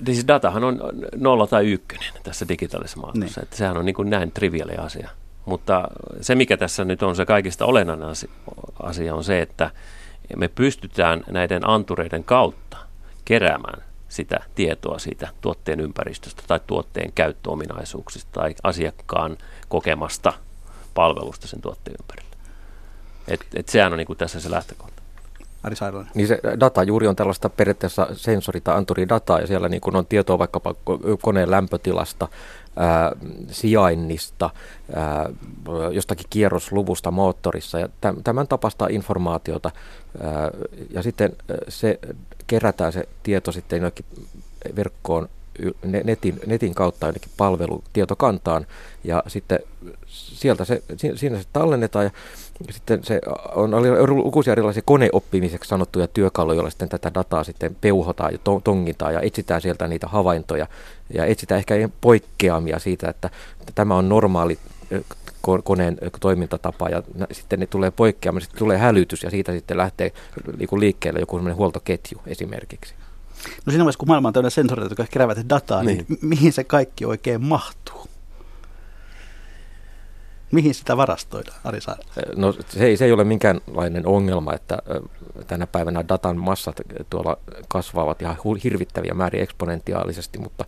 niin 0.07 0.15
siis 0.15 0.27
datahan 0.29 0.65
on 0.65 0.81
nolla 1.17 1.47
tai 1.47 1.67
ykkönen 1.73 2.13
tässä 2.23 2.49
digitaalisessa 2.49 3.01
maailmassa. 3.01 3.41
Niin. 3.41 3.45
Että 3.45 3.57
sehän 3.57 3.77
on 3.77 3.85
niin 3.85 3.95
kuin 3.95 4.11
näin 4.11 4.33
triviaali 4.33 4.75
asia. 4.75 5.11
Mutta 5.45 5.89
se, 6.21 6.35
mikä 6.35 6.57
tässä 6.57 6.85
nyt 6.85 7.03
on 7.03 7.17
se 7.17 7.27
kaikista 7.27 7.67
olennainen 7.67 8.09
asia, 8.83 9.15
on 9.15 9.25
se, 9.25 9.43
että 9.43 9.71
me 10.37 10.49
pystytään 10.49 11.25
näiden 11.31 11.69
antureiden 11.69 12.25
kautta 12.25 12.77
keräämään 13.25 13.83
sitä 14.09 14.41
tietoa 14.55 14.99
siitä 14.99 15.29
tuotteen 15.41 15.81
ympäristöstä 15.81 16.43
tai 16.47 16.61
tuotteen 16.67 17.13
käyttöominaisuuksista 17.13 18.31
tai 18.33 18.55
asiakkaan 18.63 19.37
kokemasta 19.69 20.33
palvelusta 20.95 21.47
sen 21.47 21.61
tuotteen 21.61 21.97
ympärillä. 22.01 22.37
Et, 23.29 23.41
et 23.55 23.69
sehän 23.69 23.93
on 23.93 23.99
niin 23.99 24.07
kuin 24.07 24.17
tässä 24.17 24.41
se 24.41 24.51
lähtökohta. 24.51 25.03
Ari 25.63 25.77
Sairainen. 25.77 26.13
Niin 26.15 26.29
se 26.29 26.41
data 26.61 26.83
juuri 26.83 27.07
on 27.07 27.17
tällaista 27.17 27.49
periaatteessa 27.49 28.07
sensori- 28.13 28.61
tai 28.65 28.77
anturidataa, 28.77 29.41
ja 29.41 29.47
siellä 29.47 29.69
niin 29.69 29.81
kuin 29.81 29.97
on 29.97 30.07
tietoa 30.07 30.39
vaikkapa 30.39 30.75
koneen 31.23 31.51
lämpötilasta, 31.51 32.29
sijainnista, 33.51 34.51
jostakin 35.93 36.27
kierrosluvusta 36.31 37.11
moottorissa, 37.11 37.79
ja 37.79 37.89
tämän 38.25 38.49
tapasta 38.49 38.87
informaatiota, 38.91 39.71
ja 40.91 41.03
sitten 41.03 41.37
se 41.69 41.99
kerätään 42.47 42.93
se 42.93 43.09
tieto 43.23 43.53
sitten 43.53 43.77
jonnekin 43.77 44.05
verkkoon 44.77 45.29
netin, 46.05 46.41
netin 46.47 46.75
kautta 46.75 47.07
jonnekin 47.07 47.31
palvelutietokantaan 47.37 48.67
ja 49.05 49.23
sitten 49.27 49.59
sieltä 50.07 50.65
se, 50.65 50.83
siinä 51.15 51.39
se 51.39 51.45
tallennetaan 51.53 52.05
ja 52.05 52.11
sitten 52.71 53.05
se 53.05 53.21
on 53.55 53.71
lukuisia 54.09 54.53
erilaisia 54.53 54.83
koneoppimiseksi 54.87 55.69
sanottuja 55.69 56.09
työkaluja, 56.09 56.57
joilla 56.57 56.71
sitten 56.71 56.89
tätä 56.89 57.11
dataa 57.15 57.45
sitten 57.45 57.77
peuhotaan 57.81 58.33
ja 58.33 58.39
tongitaan 58.65 59.15
ja 59.15 59.21
etsitään 59.21 59.61
sieltä 59.61 59.89
niitä 59.89 60.07
havaintoja 60.07 60.67
ja 61.15 61.25
etsitään 61.25 61.59
ehkä 61.59 61.89
poikkeamia 62.01 62.79
siitä, 62.79 63.09
että 63.09 63.31
tämä 63.75 63.97
on 63.97 64.09
normaali 64.09 64.59
koneen 65.65 65.99
toimintatapa 66.21 66.89
ja 66.89 67.03
sitten 67.33 67.61
ne 67.61 67.67
tulee 67.67 67.91
poikkeamaan, 67.91 68.43
sitten 68.43 68.59
tulee 68.59 68.79
hälytys 68.79 69.23
ja 69.23 69.31
siitä 69.31 69.53
sitten 69.53 69.77
lähtee 69.77 70.13
liikkeelle 70.79 71.21
joku 71.21 71.41
huoltoketju 71.55 72.19
esimerkiksi. 72.27 72.95
No 73.67 73.71
siinä 73.71 73.85
vaiheessa, 73.85 73.99
kun 73.99 74.09
maailma 74.09 74.29
on 74.29 74.35
täynnä 74.35 74.51
sensoreita, 74.51 74.91
jotka 74.91 75.13
keräävät 75.13 75.49
dataa, 75.49 75.83
niin. 75.83 76.07
niin 76.09 76.19
mihin 76.23 76.53
se 76.53 76.65
kaikki 76.65 77.05
oikein 77.05 77.45
mahtuu? 77.45 78.09
Mihin 80.53 80.75
sitä 80.75 80.97
varastoidaan, 80.97 81.61
Ari 81.65 81.81
Saari? 81.81 82.03
No 82.37 82.53
se 82.53 82.85
ei, 82.85 82.97
se 82.97 83.05
ei 83.05 83.13
ole 83.13 83.25
minkäänlainen 83.25 84.07
ongelma, 84.07 84.55
että 84.55 84.79
tänä 85.47 85.67
päivänä 85.67 86.05
datan 86.09 86.37
massat 86.37 86.81
tuolla 87.11 87.39
kasvavat 87.69 88.23
ihan 88.23 88.37
hirvittäviä 88.65 89.15
määriä 89.15 89.43
eksponentiaalisesti, 89.43 90.39
mutta 90.39 90.65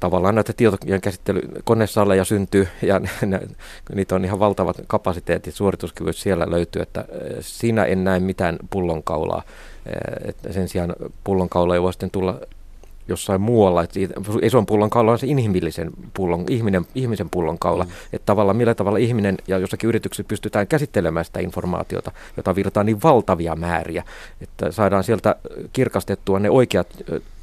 tavallaan 0.00 0.34
näitä 0.34 0.52
tietojen 0.52 1.00
käsittely 1.00 1.40
konesaleja 1.64 2.24
syntyy 2.24 2.68
ja 2.82 2.98
ne, 2.98 3.10
ne, 3.26 3.40
niitä 3.94 4.14
on 4.14 4.24
ihan 4.24 4.38
valtavat 4.38 4.76
kapasiteetit, 4.86 5.54
suorituskyvyt 5.54 6.16
siellä 6.16 6.50
löytyy, 6.50 6.82
että 6.82 7.04
siinä 7.40 7.84
en 7.84 8.04
näe 8.04 8.20
mitään 8.20 8.58
pullonkaulaa. 8.70 9.42
Että 10.24 10.52
sen 10.52 10.68
sijaan 10.68 10.94
pullonkaula 11.24 11.82
voi 11.82 11.92
sitten 11.92 12.10
tulla 12.10 12.40
jossain 13.08 13.40
muualla. 13.40 13.82
Että 13.82 14.00
ison 14.42 14.66
pullonkaula 14.66 15.12
on 15.12 15.18
se 15.18 15.26
inhimillisen 15.26 15.90
pullon, 16.14 16.44
ihminen, 16.50 16.86
ihmisen 16.94 17.30
pullonkaula. 17.30 17.84
Mm. 17.84 17.90
Että 18.12 18.26
tavallaan 18.26 18.56
millä 18.56 18.74
tavalla 18.74 18.98
ihminen 18.98 19.36
ja 19.48 19.58
jossakin 19.58 19.88
yrityksessä 19.88 20.28
pystytään 20.28 20.66
käsittelemään 20.66 21.24
sitä 21.24 21.40
informaatiota, 21.40 22.12
jota 22.36 22.54
virtaa 22.54 22.84
niin 22.84 23.02
valtavia 23.02 23.56
määriä, 23.56 24.04
että 24.40 24.72
saadaan 24.72 25.04
sieltä 25.04 25.36
kirkastettua 25.72 26.38
ne 26.38 26.50
oikeat 26.50 26.88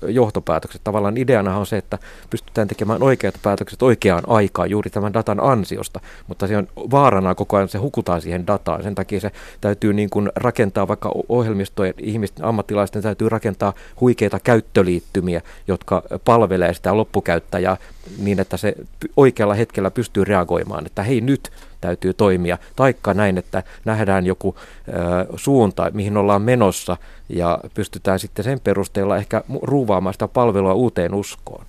johtopäätökset. 0.08 0.82
Tavallaan 0.84 1.18
ideana 1.18 1.58
on 1.58 1.66
se, 1.66 1.78
että 1.78 1.98
pystytään 2.30 2.68
tekemään 2.68 3.04
oikeat 3.04 3.36
päätökset 3.44 3.82
oikeaan 3.82 4.24
aikaan 4.28 4.70
juuri 4.70 4.90
tämän 4.90 5.14
datan 5.14 5.40
ansiosta, 5.40 6.00
mutta 6.28 6.48
se 6.48 6.58
on 6.58 6.68
vaarana 6.76 7.36
koko 7.36 7.58
ajan, 7.58 7.70
se 7.70 7.78
hukutaan 7.78 8.22
siihen 8.22 8.48
dataan. 8.48 8.84
Sen 8.84 8.96
takia 8.96 9.20
se 9.20 9.32
täytyy 9.62 9.94
niin 9.94 10.10
kuin 10.10 10.30
rakentaa 10.36 10.88
vaikka 10.88 11.12
ohjelmistojen 11.30 11.94
ihmisten, 11.98 12.46
ammattilaisten 12.46 13.02
täytyy 13.02 13.30
rakentaa 13.30 13.74
huikeita 14.02 14.40
käyttöliittymiä, 14.40 15.42
jotka 15.68 16.04
palvelee 16.26 16.74
sitä 16.74 16.98
loppukäyttäjää 16.98 17.78
niin, 18.18 18.40
että 18.40 18.58
se 18.58 18.76
oikealla 19.18 19.54
hetkellä 19.54 19.92
pystyy 19.92 20.24
reagoimaan, 20.24 20.86
että 20.86 21.04
hei 21.04 21.22
nyt 21.22 21.52
täytyy 21.82 22.14
toimia, 22.14 22.58
taikka 22.76 23.14
näin, 23.14 23.38
että 23.38 23.64
nähdään 23.86 24.26
joku 24.26 24.56
ö, 24.88 24.92
suunta, 25.36 25.92
mihin 25.94 26.18
ollaan 26.18 26.42
menossa 26.42 26.98
ja 27.30 27.60
pystytään 27.74 28.20
sitten 28.20 28.46
sen 28.46 28.60
perusteella 28.60 29.18
ehkä 29.18 29.44
ruuvaamaan 29.62 30.14
sitä 30.14 30.28
palvelua 30.28 30.74
uuteen 30.74 31.14
uskoon. 31.14 31.66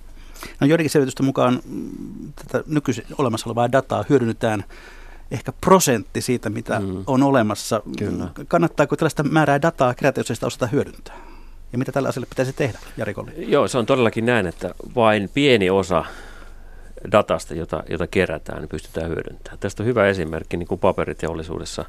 No 0.59 0.67
joidenkin 0.67 0.89
selvitysten 0.89 1.25
mukaan 1.25 1.61
mm, 1.65 2.33
tätä 2.35 2.63
nykyisin 2.67 3.05
olemassa 3.17 3.49
olevaa 3.49 3.71
dataa 3.71 4.05
hyödynnetään 4.09 4.63
ehkä 5.31 5.51
prosentti 5.61 6.21
siitä, 6.21 6.49
mitä 6.49 6.79
mm. 6.79 7.03
on 7.07 7.23
olemassa. 7.23 7.81
Kyllä. 7.97 8.27
Kannattaako 8.47 8.95
tällaista 8.95 9.23
määrää 9.23 9.61
dataa 9.61 9.93
kerätä, 9.93 10.19
jos 10.19 10.29
ei 10.29 10.35
sitä 10.35 10.47
osata 10.47 10.67
hyödyntää? 10.67 11.15
Ja 11.71 11.77
mitä 11.77 11.91
tällä 11.91 12.09
asialle 12.09 12.27
pitäisi 12.29 12.53
tehdä, 12.53 12.79
Jari 12.97 13.13
Kolli? 13.13 13.31
Joo, 13.37 13.67
se 13.67 13.77
on 13.77 13.85
todellakin 13.85 14.25
näin, 14.25 14.47
että 14.47 14.75
vain 14.95 15.29
pieni 15.33 15.69
osa 15.69 16.05
datasta, 17.11 17.53
jota, 17.53 17.83
jota 17.89 18.07
kerätään, 18.07 18.59
niin 18.59 18.69
pystytään 18.69 19.09
hyödyntämään. 19.09 19.59
Tästä 19.59 19.83
on 19.83 19.87
hyvä 19.87 20.07
esimerkki 20.07 20.57
niin 20.57 20.67
kuin 20.67 20.79
paperiteollisuudessa, 20.79 21.85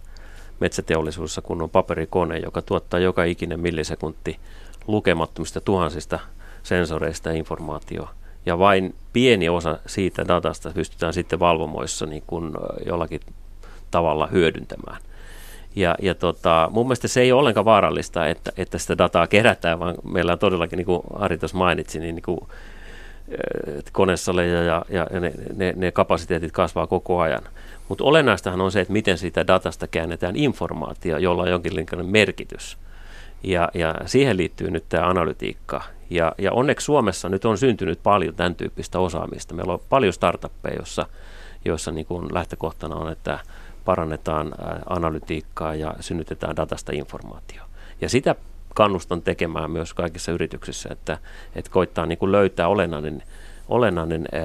metsäteollisuudessa, 0.61 1.43
kun 1.43 1.63
on 1.63 1.71
paperikone, 1.71 2.39
joka 2.39 2.63
tuottaa 2.63 3.01
joka 3.01 3.25
ikinen 3.25 3.61
millisekunti 3.61 4.39
lukemattomista 4.87 5.61
tuhansista 5.61 6.19
sensoreista 6.63 7.29
ja 7.29 7.35
informaatioa. 7.37 8.11
Ja 8.47 8.59
vain 8.59 8.95
pieni 9.13 9.49
osa 9.49 9.79
siitä 9.87 10.29
datasta 10.29 10.71
pystytään 10.71 11.13
sitten 11.13 11.41
valvomoissa 11.41 12.07
niin 12.07 12.23
kuin 12.27 12.53
jollakin 12.87 13.21
tavalla 13.91 14.27
hyödyntämään. 14.27 15.03
Ja, 15.77 15.95
ja 16.03 16.15
tota, 16.15 16.71
mun 16.73 16.87
mielestä 16.87 17.09
se 17.09 17.21
ei 17.21 17.33
ole 17.33 17.39
ollenkaan 17.39 17.65
vaarallista, 17.65 18.27
että, 18.27 18.53
että 18.57 18.79
sitä 18.79 18.99
dataa 18.99 19.27
kerätään, 19.27 19.79
vaan 19.79 19.95
meillä 20.05 20.33
on 20.33 20.39
todellakin, 20.39 20.77
niin 20.77 20.87
kuin 20.87 21.03
Ari 21.15 21.39
tuossa 21.39 21.57
mainitsi, 21.57 22.01
niin, 22.01 22.15
niin 22.15 22.23
kuin 22.23 22.41
konesaleja 23.93 24.63
ja, 24.63 24.85
ja 24.89 25.21
ne, 25.21 25.33
ne, 25.57 25.73
ne 25.77 25.93
kapasiteetit 25.93 26.53
kasvaa 26.53 26.87
koko 26.87 27.21
ajan. 27.21 27.43
Mutta 27.89 28.05
olennaistahan 28.05 28.61
on 28.61 28.73
se, 28.73 28.81
että 28.81 28.93
miten 28.93 29.19
siitä 29.19 29.47
datasta 29.47 29.87
käännetään 29.87 30.37
informaatio, 30.37 31.19
jolla 31.19 31.43
on 31.43 31.51
jonkinlainen 31.51 32.07
merkitys. 32.07 32.79
Ja, 33.43 33.69
ja 33.75 33.95
siihen 34.07 34.37
liittyy 34.37 34.71
nyt 34.71 34.85
tämä 34.89 35.09
analytiikka. 35.09 35.83
Ja, 36.11 36.33
ja 36.39 36.53
onneksi 36.53 36.85
Suomessa 36.85 37.29
nyt 37.29 37.45
on 37.45 37.59
syntynyt 37.59 38.03
paljon 38.03 38.35
tämän 38.35 38.55
tyyppistä 38.55 38.99
osaamista. 38.99 39.55
Meillä 39.55 39.73
on 39.73 39.81
paljon 39.89 40.13
startuppeja, 40.13 40.77
joissa, 40.77 41.07
joissa 41.65 41.93
niin 41.93 42.07
kuin 42.07 42.35
lähtökohtana 42.35 42.97
on, 42.97 43.13
että 43.13 43.39
parannetaan 43.85 44.53
analytiikkaa 44.87 45.75
ja 45.75 45.95
synnytetään 46.01 46.57
datasta 46.57 46.93
informaatio. 46.95 47.63
Ja 48.01 48.09
sitä 48.09 48.35
kannustan 48.75 49.23
tekemään 49.23 49.71
myös 49.71 49.95
kaikissa 49.95 50.33
yrityksissä, 50.33 50.89
että, 50.93 51.19
että 51.55 51.71
koittaa 51.71 52.07
niin 52.07 52.19
kuin 52.19 52.33
löytää 52.33 52.69
olennainen, 52.69 53.23
olennainen 53.69 54.29
ää, 54.33 54.43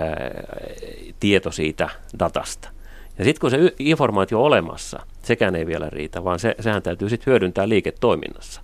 tieto 1.19 1.51
siitä 1.51 1.89
datasta. 2.19 2.69
Ja 3.17 3.25
sitten 3.25 3.41
kun 3.41 3.51
se 3.51 3.73
informaatio 3.79 4.39
on 4.39 4.45
olemassa, 4.45 4.99
sekään 5.23 5.55
ei 5.55 5.65
vielä 5.65 5.89
riitä, 5.89 6.23
vaan 6.23 6.39
se, 6.39 6.55
sehän 6.59 6.83
täytyy 6.83 7.09
sitten 7.09 7.31
hyödyntää 7.31 7.69
liiketoiminnassa. 7.69 8.61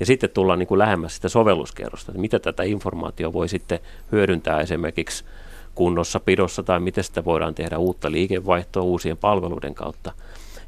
Ja 0.00 0.06
sitten 0.06 0.30
tullaan 0.30 0.58
niin 0.58 0.66
kuin 0.66 0.78
lähemmäs 0.78 1.16
sitä 1.16 1.28
sovelluskerrosta, 1.28 2.12
että 2.12 2.20
mitä 2.20 2.38
tätä 2.38 2.62
informaatiota 2.62 3.32
voi 3.32 3.48
sitten 3.48 3.78
hyödyntää 4.12 4.60
esimerkiksi 4.60 5.24
kunnossa, 5.74 6.20
pidossa 6.20 6.62
tai 6.62 6.80
miten 6.80 7.04
sitä 7.04 7.24
voidaan 7.24 7.54
tehdä 7.54 7.78
uutta 7.78 8.10
liikevaihtoa 8.10 8.82
uusien 8.82 9.16
palveluiden 9.16 9.74
kautta. 9.74 10.12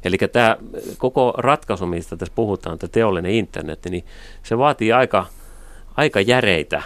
Eli 0.05 0.17
tämä 0.17 0.57
koko 0.97 1.33
ratkaisu, 1.37 1.85
mistä 1.85 2.17
tässä 2.17 2.33
puhutaan, 2.35 2.79
tämä 2.79 2.89
teollinen 2.91 3.31
internet, 3.31 3.79
niin 3.89 4.05
se 4.43 4.57
vaatii 4.57 4.93
aika, 4.93 5.25
aika 5.97 6.21
järeitä 6.21 6.83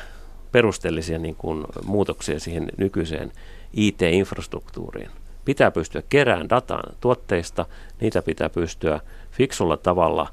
perusteellisia 0.52 1.20
niin 1.20 1.36
kuin, 1.36 1.66
muutoksia 1.86 2.40
siihen 2.40 2.68
nykyiseen 2.78 3.32
IT-infrastruktuuriin. 3.74 5.10
Pitää 5.46 5.72
pystyä 5.72 6.04
kerään 6.10 6.50
dataa 6.50 6.84
tuotteista, 7.02 7.66
niitä 8.02 8.22
pitää 8.22 8.50
pystyä 8.50 9.00
fiksulla 9.32 9.78
tavalla 9.78 10.28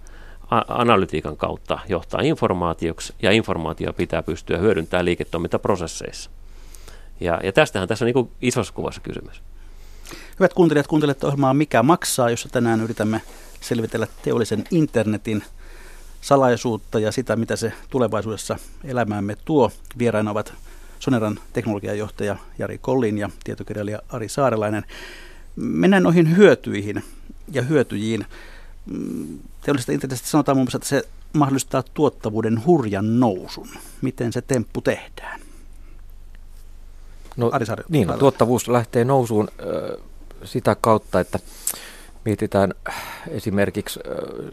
analytiikan 0.68 1.36
kautta 1.36 1.78
johtaa 1.88 2.20
informaatioksi, 2.20 3.14
ja 3.22 3.30
informaatio 3.30 3.92
pitää 3.92 4.22
pystyä 4.22 4.58
hyödyntämään 4.58 5.04
liiketoimintaprosesseissa. 5.04 6.30
Ja, 7.20 7.40
ja 7.42 7.52
tästähän 7.52 7.88
tässä 7.88 8.04
on 8.04 8.12
niin 8.14 8.30
isossa 8.42 8.74
kuvassa 8.74 9.00
kysymys. 9.00 9.42
Hyvät 10.40 10.54
kuuntelijat, 10.54 10.86
kuuntelette 10.86 11.26
ohjelmaa 11.26 11.54
Mikä 11.54 11.82
maksaa, 11.82 12.30
jossa 12.30 12.48
tänään 12.48 12.80
yritämme 12.80 13.22
selvitellä 13.60 14.06
teollisen 14.22 14.64
internetin 14.70 15.44
salaisuutta 16.20 16.98
ja 17.00 17.12
sitä, 17.12 17.36
mitä 17.36 17.56
se 17.56 17.72
tulevaisuudessa 17.90 18.58
elämäämme 18.84 19.36
tuo. 19.44 19.70
Vieraina 19.98 20.30
ovat 20.30 20.54
Soneran 20.98 21.38
teknologiajohtaja 21.52 22.36
Jari 22.58 22.78
Kollin 22.78 23.18
ja 23.18 23.30
tietokirjailija 23.44 23.98
Ari 24.08 24.28
Saarelainen. 24.28 24.84
Mennään 25.56 26.02
noihin 26.02 26.36
hyötyihin 26.36 27.04
ja 27.52 27.62
hyötyjiin. 27.62 28.26
Teollisesta 29.62 29.92
internetistä 29.92 30.28
sanotaan 30.28 30.56
muun 30.56 30.64
muassa, 30.64 30.76
että 30.76 30.88
se 30.88 31.08
mahdollistaa 31.32 31.82
tuottavuuden 31.94 32.66
hurjan 32.66 33.20
nousun. 33.20 33.68
Miten 34.02 34.32
se 34.32 34.42
temppu 34.42 34.80
tehdään? 34.80 35.40
No, 37.36 37.50
Ari 37.52 37.66
Saari, 37.66 37.84
niin, 37.88 38.08
no, 38.08 38.16
tuottavuus 38.16 38.68
lähtee 38.68 39.04
nousuun 39.04 39.48
sitä 40.46 40.76
kautta, 40.80 41.20
että 41.20 41.38
mietitään 42.24 42.74
esimerkiksi 43.28 44.00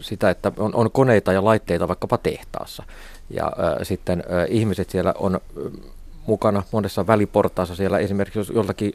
sitä, 0.00 0.30
että 0.30 0.52
on, 0.56 0.74
on 0.74 0.90
koneita 0.90 1.32
ja 1.32 1.44
laitteita 1.44 1.88
vaikkapa 1.88 2.18
tehtaassa. 2.18 2.82
Ja 3.30 3.46
äh, 3.46 3.78
sitten 3.82 4.20
äh, 4.20 4.46
ihmiset 4.48 4.90
siellä 4.90 5.14
on 5.18 5.40
mukana 6.26 6.62
monessa 6.72 7.06
väliportaassa. 7.06 7.74
Siellä 7.74 7.98
esimerkiksi 7.98 8.38
jos 8.38 8.52
joltakin 8.54 8.92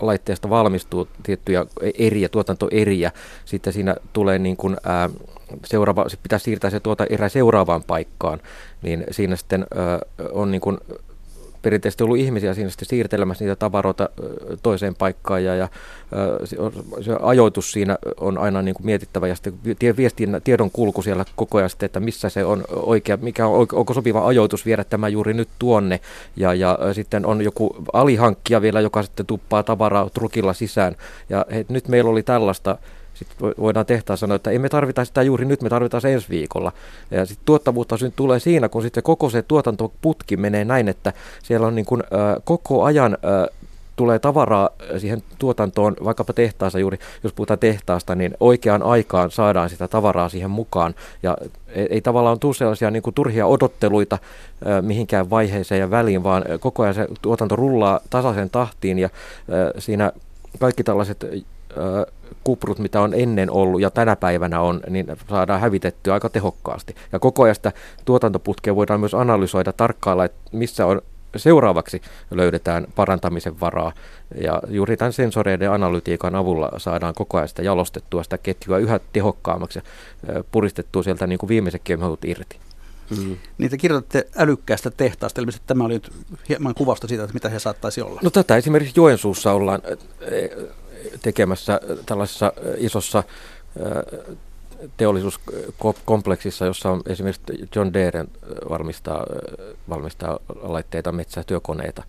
laitteesta 0.00 0.50
valmistuu 0.50 1.08
tiettyjä 1.22 1.66
eriä, 1.98 2.28
tuotantoeriä, 2.28 3.12
sitten 3.44 3.72
siinä 3.72 3.96
tulee 4.12 4.38
niin 4.38 4.56
kuin, 4.56 4.76
ää, 4.84 5.10
seuraava, 5.64 6.06
pitää 6.22 6.38
siirtää 6.38 6.70
se 6.70 6.80
tuota 6.80 7.06
erä 7.10 7.28
seuraavaan 7.28 7.82
paikkaan, 7.86 8.40
niin 8.82 9.04
siinä 9.10 9.36
sitten 9.36 9.66
ää, 9.76 9.98
on 10.32 10.50
niin 10.50 10.60
kuin 10.60 10.78
perinteisesti 11.66 12.04
ollut 12.04 12.16
ihmisiä 12.16 12.54
siinä 12.54 12.70
sitten 12.70 12.88
siirtelemässä 12.88 13.44
niitä 13.44 13.56
tavaroita 13.56 14.08
toiseen 14.62 14.94
paikkaan 14.94 15.44
ja, 15.44 15.54
ja 15.54 15.68
se 17.00 17.16
ajoitus 17.22 17.72
siinä 17.72 17.98
on 18.20 18.38
aina 18.38 18.62
niin 18.62 18.74
kuin 18.74 18.86
mietittävä 18.86 19.28
ja 19.28 19.34
sitten 19.34 19.96
viestin, 19.96 20.40
tiedon 20.44 20.70
kulku 20.70 21.02
siellä 21.02 21.24
koko 21.36 21.58
ajan 21.58 21.70
sitten, 21.70 21.86
että 21.86 22.00
missä 22.00 22.28
se 22.28 22.44
on 22.44 22.64
oikea, 22.70 23.16
mikä 23.16 23.46
on, 23.46 23.66
onko 23.72 23.94
sopiva 23.94 24.26
ajoitus 24.26 24.66
viedä 24.66 24.84
tämä 24.84 25.08
juuri 25.08 25.34
nyt 25.34 25.48
tuonne 25.58 26.00
ja, 26.36 26.54
ja 26.54 26.78
sitten 26.92 27.26
on 27.26 27.42
joku 27.42 27.76
alihankkija 27.92 28.62
vielä, 28.62 28.80
joka 28.80 29.02
sitten 29.02 29.26
tuppaa 29.26 29.62
tavaraa 29.62 30.10
trukilla 30.10 30.52
sisään 30.52 30.96
ja 31.28 31.46
he, 31.52 31.66
nyt 31.68 31.88
meillä 31.88 32.10
oli 32.10 32.22
tällaista 32.22 32.78
sitten 33.16 33.54
voidaan 33.58 33.86
tehtaan 33.86 34.18
sanoa, 34.18 34.36
että 34.36 34.50
emme 34.50 34.68
tarvita 34.68 35.04
sitä 35.04 35.22
juuri 35.22 35.44
nyt, 35.44 35.62
me 35.62 35.68
tarvitaan 35.68 36.00
se 36.00 36.12
ensi 36.12 36.28
viikolla. 36.28 36.72
Ja 37.10 37.26
sitten 37.26 37.46
tuottavuutta 37.46 37.96
tulee 38.16 38.38
siinä, 38.38 38.68
kun 38.68 38.82
sitten 38.82 39.02
koko 39.02 39.30
se 39.30 39.42
tuotantoputki 39.42 40.36
menee 40.36 40.64
näin, 40.64 40.88
että 40.88 41.12
siellä 41.42 41.66
on 41.66 41.74
niin 41.74 41.86
kuin, 41.86 42.02
äh, 42.02 42.42
koko 42.44 42.84
ajan 42.84 43.12
äh, 43.12 43.66
tulee 43.96 44.18
tavaraa 44.18 44.70
siihen 44.98 45.22
tuotantoon, 45.38 45.96
vaikkapa 46.04 46.32
tehtaassa 46.32 46.78
juuri, 46.78 46.98
jos 47.24 47.32
puhutaan 47.32 47.58
tehtaasta, 47.58 48.14
niin 48.14 48.34
oikeaan 48.40 48.82
aikaan 48.82 49.30
saadaan 49.30 49.70
sitä 49.70 49.88
tavaraa 49.88 50.28
siihen 50.28 50.50
mukaan. 50.50 50.94
Ja 51.22 51.36
ei, 51.68 51.86
ei 51.90 52.00
tavallaan 52.00 52.38
tule 52.38 52.54
sellaisia 52.54 52.90
niin 52.90 53.02
kuin 53.02 53.14
turhia 53.14 53.46
odotteluita 53.46 54.18
äh, 54.66 54.82
mihinkään 54.82 55.30
vaiheeseen 55.30 55.80
ja 55.80 55.90
väliin, 55.90 56.22
vaan 56.22 56.44
koko 56.60 56.82
ajan 56.82 56.94
se 56.94 57.06
tuotanto 57.22 57.56
rullaa 57.56 58.00
tasaisen 58.10 58.50
tahtiin 58.50 58.98
ja 58.98 59.06
äh, 59.06 59.72
siinä 59.78 60.12
kaikki 60.58 60.84
tällaiset 60.84 61.24
kuprut, 62.44 62.78
mitä 62.78 63.00
on 63.00 63.14
ennen 63.14 63.50
ollut 63.50 63.80
ja 63.80 63.90
tänä 63.90 64.16
päivänä 64.16 64.60
on, 64.60 64.80
niin 64.88 65.06
saadaan 65.28 65.60
hävitettyä 65.60 66.14
aika 66.14 66.28
tehokkaasti. 66.28 66.94
Ja 67.12 67.18
koko 67.18 67.42
ajan 67.42 67.54
sitä 67.54 67.72
tuotantoputkea 68.04 68.76
voidaan 68.76 69.00
myös 69.00 69.14
analysoida, 69.14 69.72
tarkkailla, 69.72 70.24
että 70.24 70.38
missä 70.52 70.86
on 70.86 71.02
seuraavaksi 71.36 72.02
löydetään 72.30 72.86
parantamisen 72.94 73.60
varaa. 73.60 73.92
Ja 74.40 74.62
juuri 74.68 74.96
tämän 74.96 75.12
sensoreiden 75.12 75.70
analytiikan 75.70 76.34
avulla 76.34 76.70
saadaan 76.76 77.14
koko 77.14 77.36
ajan 77.36 77.48
sitä 77.48 77.62
jalostettua 77.62 78.22
sitä 78.22 78.38
ketjua 78.38 78.78
yhä 78.78 79.00
tehokkaammaksi 79.12 79.78
ja 79.78 80.44
puristettua 80.52 81.02
sieltä 81.02 81.26
niin 81.26 81.38
kuin 81.38 81.48
viimeiset 81.48 81.80
kemhut 81.84 82.24
irti. 82.24 82.56
Mm. 83.10 83.36
Niin 83.58 83.70
te 83.70 83.78
kirjoitatte 83.78 84.26
älykkäästä 84.36 84.90
tehtaasta, 84.90 85.40
eli 85.40 85.50
tämä 85.66 85.84
oli 85.84 85.94
nyt 85.94 86.12
hieman 86.48 86.74
kuvausta 86.74 87.08
siitä, 87.08 87.24
että 87.24 87.34
mitä 87.34 87.48
he 87.48 87.58
saattaisi 87.58 88.02
olla. 88.02 88.20
No 88.24 88.30
tätä 88.30 88.56
esimerkiksi 88.56 89.00
Joensuussa 89.00 89.52
ollaan 89.52 89.82
tekemässä 91.22 91.80
tällaisessa 92.06 92.52
isossa 92.76 93.22
teollisuuskompleksissa, 94.96 96.66
jossa 96.66 96.90
on 96.90 97.02
esimerkiksi 97.06 97.68
John 97.76 97.92
Deere 97.92 98.24
valmistaa, 98.68 99.26
valmistaa 99.88 100.38
laitteita, 100.62 101.12
metsätyökoneita. 101.12 102.02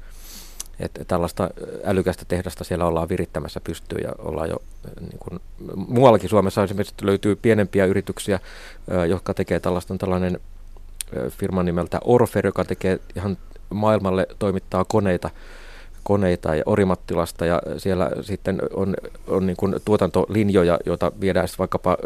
Että 0.79 1.05
tällaista 1.05 1.49
älykästä 1.83 2.25
tehdasta 2.27 2.63
siellä 2.63 2.85
ollaan 2.85 3.09
virittämässä 3.09 3.61
pystyyn 3.63 4.03
ja 4.03 4.11
ollaan 4.17 4.49
jo 4.49 4.57
niin 4.99 5.19
kuin, 5.19 5.39
muuallakin 5.75 6.29
Suomessa 6.29 6.63
esimerkiksi 6.63 6.95
löytyy 7.01 7.35
pienempiä 7.35 7.85
yrityksiä, 7.85 8.39
jotka 9.09 9.33
tekee 9.33 9.59
tällaista 9.59 9.97
tällainen 9.97 10.39
firman 11.29 11.65
nimeltä 11.65 11.99
Orfer, 12.03 12.45
joka 12.45 12.65
tekee 12.65 12.99
ihan 13.15 13.37
maailmalle 13.69 14.27
toimittaa 14.39 14.85
koneita, 14.85 15.29
koneita 16.07 16.55
ja 16.55 16.63
Orimattilasta 16.65 17.45
ja 17.45 17.61
siellä 17.77 18.11
sitten 18.21 18.59
on, 18.73 18.95
on 19.27 19.45
niin 19.45 19.57
kuin 19.57 19.75
tuotantolinjoja, 19.85 20.79
joita 20.85 21.11
viedään 21.21 21.47
vaikkapa 21.59 21.97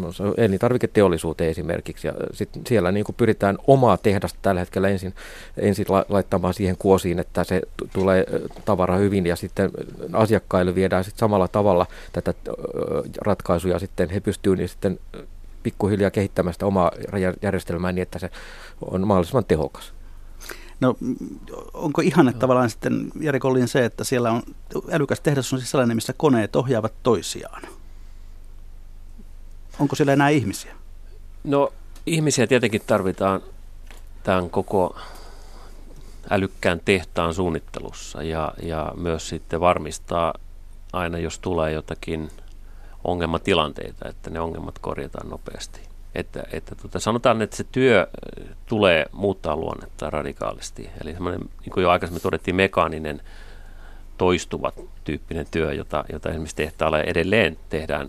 no, 0.00 0.08
elintarviketeollisuuteen 0.36 1.50
esimerkiksi. 1.50 2.06
Ja 2.06 2.12
sit 2.32 2.48
siellä 2.66 2.92
niin 2.92 3.04
kuin 3.04 3.16
pyritään 3.16 3.58
omaa 3.66 3.96
tehdasta 3.96 4.38
tällä 4.42 4.60
hetkellä 4.60 4.88
ensin, 4.88 5.14
ensin 5.56 5.86
laittamaan 6.08 6.54
siihen 6.54 6.76
kuosiin, 6.78 7.18
että 7.18 7.44
se 7.44 7.60
t- 7.60 7.92
tulee 7.92 8.26
tavara 8.64 8.96
hyvin 8.96 9.26
ja 9.26 9.36
sitten 9.36 9.70
asiakkaille 10.12 10.74
viedään 10.74 11.04
sitten 11.04 11.20
samalla 11.20 11.48
tavalla 11.48 11.86
tätä 12.12 12.34
ratkaisuja 13.20 13.78
sitten 13.78 14.10
he 14.10 14.20
pystyvät 14.20 14.58
niin 14.58 14.68
sitten 14.68 14.98
pikkuhiljaa 15.62 16.10
kehittämään 16.10 16.52
sitä 16.52 16.66
omaa 16.66 16.90
järjestelmää 17.42 17.92
niin, 17.92 18.02
että 18.02 18.18
se 18.18 18.30
on 18.90 19.06
mahdollisimman 19.06 19.44
tehokas. 19.44 20.01
No 20.82 20.96
onko 21.74 22.00
ihan 22.00 22.28
että 22.28 22.40
tavallaan 22.40 22.70
sitten 22.70 23.12
Jari 23.20 23.40
Kollin 23.40 23.68
se, 23.68 23.84
että 23.84 24.04
siellä 24.04 24.30
on 24.30 24.42
älykäs 24.90 25.20
tehdas 25.20 25.52
on 25.52 25.58
siis 25.58 25.70
sellainen, 25.70 25.96
missä 25.96 26.12
koneet 26.12 26.56
ohjaavat 26.56 26.92
toisiaan? 27.02 27.62
Onko 29.78 29.96
siellä 29.96 30.12
enää 30.12 30.28
ihmisiä? 30.28 30.74
No 31.44 31.72
ihmisiä 32.06 32.46
tietenkin 32.46 32.82
tarvitaan 32.86 33.40
tämän 34.22 34.50
koko 34.50 34.96
älykkään 36.30 36.80
tehtaan 36.84 37.34
suunnittelussa 37.34 38.22
ja, 38.22 38.52
ja 38.62 38.92
myös 38.96 39.28
sitten 39.28 39.60
varmistaa 39.60 40.34
aina, 40.92 41.18
jos 41.18 41.38
tulee 41.38 41.72
jotakin 41.72 42.30
ongelmatilanteita, 43.04 44.08
että 44.08 44.30
ne 44.30 44.40
ongelmat 44.40 44.78
korjataan 44.78 45.28
nopeasti. 45.30 45.91
Että, 46.14 46.44
että 46.52 46.74
tota, 46.74 47.00
sanotaan, 47.00 47.42
että 47.42 47.56
se 47.56 47.64
työ 47.72 48.06
tulee 48.66 49.06
muuttaa 49.12 49.56
luonnetta 49.56 50.10
radikaalisti. 50.10 50.90
Eli 51.04 51.12
semmoinen, 51.12 51.40
niin 51.40 51.72
kuin 51.72 51.82
jo 51.82 51.90
aikaisemmin 51.90 52.22
todettiin, 52.22 52.56
mekaaninen 52.56 53.20
toistuva 54.18 54.72
tyyppinen 55.04 55.46
työ, 55.50 55.72
jota, 55.72 56.04
jota 56.12 56.28
esimerkiksi 56.28 56.56
tehtaalla 56.56 57.00
edelleen 57.00 57.56
tehdään 57.68 58.08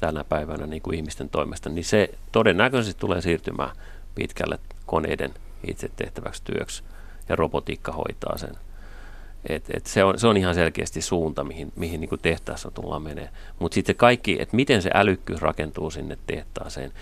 tänä 0.00 0.24
päivänä 0.24 0.66
niin 0.66 0.82
kuin 0.82 0.96
ihmisten 0.96 1.28
toimesta, 1.28 1.68
niin 1.68 1.84
se 1.84 2.10
todennäköisesti 2.32 3.00
tulee 3.00 3.20
siirtymään 3.20 3.76
pitkälle 4.14 4.58
koneiden 4.86 5.34
itse 5.66 5.90
tehtäväksi 5.96 6.42
työksi 6.44 6.82
ja 7.28 7.36
robotiikka 7.36 7.92
hoitaa 7.92 8.38
sen. 8.38 8.54
Et, 9.48 9.64
et 9.74 9.86
se, 9.86 10.04
on, 10.04 10.18
se 10.18 10.26
on 10.26 10.36
ihan 10.36 10.54
selkeästi 10.54 11.02
suunta, 11.02 11.44
mihin, 11.44 11.72
mihin 11.76 12.00
niin 12.00 12.20
tehtaassa 12.22 12.70
tullaan 12.70 13.02
menee. 13.02 13.28
Mutta 13.58 13.74
sitten 13.74 13.96
kaikki, 13.96 14.36
että 14.40 14.56
miten 14.56 14.82
se 14.82 14.90
älykkyys 14.94 15.42
rakentuu 15.42 15.90
sinne 15.90 16.18
tehtaaseen, 16.26 16.92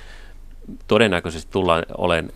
todennäköisesti 0.87 1.53
tullaan 1.53 1.85
olen 1.99 2.33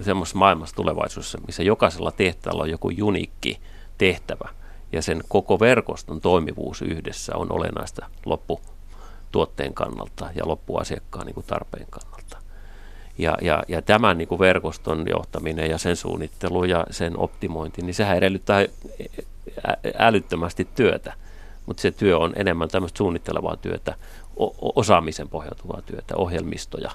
semmoisessa 0.00 0.38
maailmassa 0.38 0.76
tulevaisuudessa, 0.76 1.38
missä 1.46 1.62
jokaisella 1.62 2.10
tehtaalla 2.10 2.62
on 2.62 2.70
joku 2.70 2.90
unikki 3.02 3.60
tehtävä 3.98 4.48
ja 4.92 5.02
sen 5.02 5.22
koko 5.28 5.60
verkoston 5.60 6.20
toimivuus 6.20 6.82
yhdessä 6.82 7.36
on 7.36 7.52
olennaista 7.52 8.06
lopputuotteen 8.26 9.74
kannalta 9.74 10.28
ja 10.34 10.48
loppuasiakkaan 10.48 11.26
niin 11.26 11.34
kuin 11.34 11.46
tarpeen 11.46 11.86
kannalta. 11.90 12.38
Ja, 13.18 13.36
ja, 13.42 13.62
ja 13.68 13.82
tämän 13.82 14.18
niin 14.18 14.28
kuin 14.28 14.38
verkoston 14.38 15.06
johtaminen 15.08 15.70
ja 15.70 15.78
sen 15.78 15.96
suunnittelu 15.96 16.64
ja 16.64 16.86
sen 16.90 17.18
optimointi, 17.18 17.82
niin 17.82 17.94
sehän 17.94 18.16
edellyttää 18.16 18.66
älyttömästi 19.98 20.68
työtä, 20.74 21.12
mutta 21.66 21.80
se 21.80 21.90
työ 21.90 22.18
on 22.18 22.32
enemmän 22.36 22.68
tämmöistä 22.68 22.98
suunnittelevaa 22.98 23.56
työtä, 23.56 23.94
osaamisen 24.74 25.28
pohjautuvaa 25.28 25.82
työtä, 25.86 26.16
ohjelmistoja. 26.16 26.90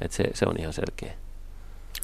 Et 0.00 0.12
se, 0.12 0.24
se 0.34 0.46
on 0.46 0.56
ihan 0.58 0.72
selkeä. 0.72 1.12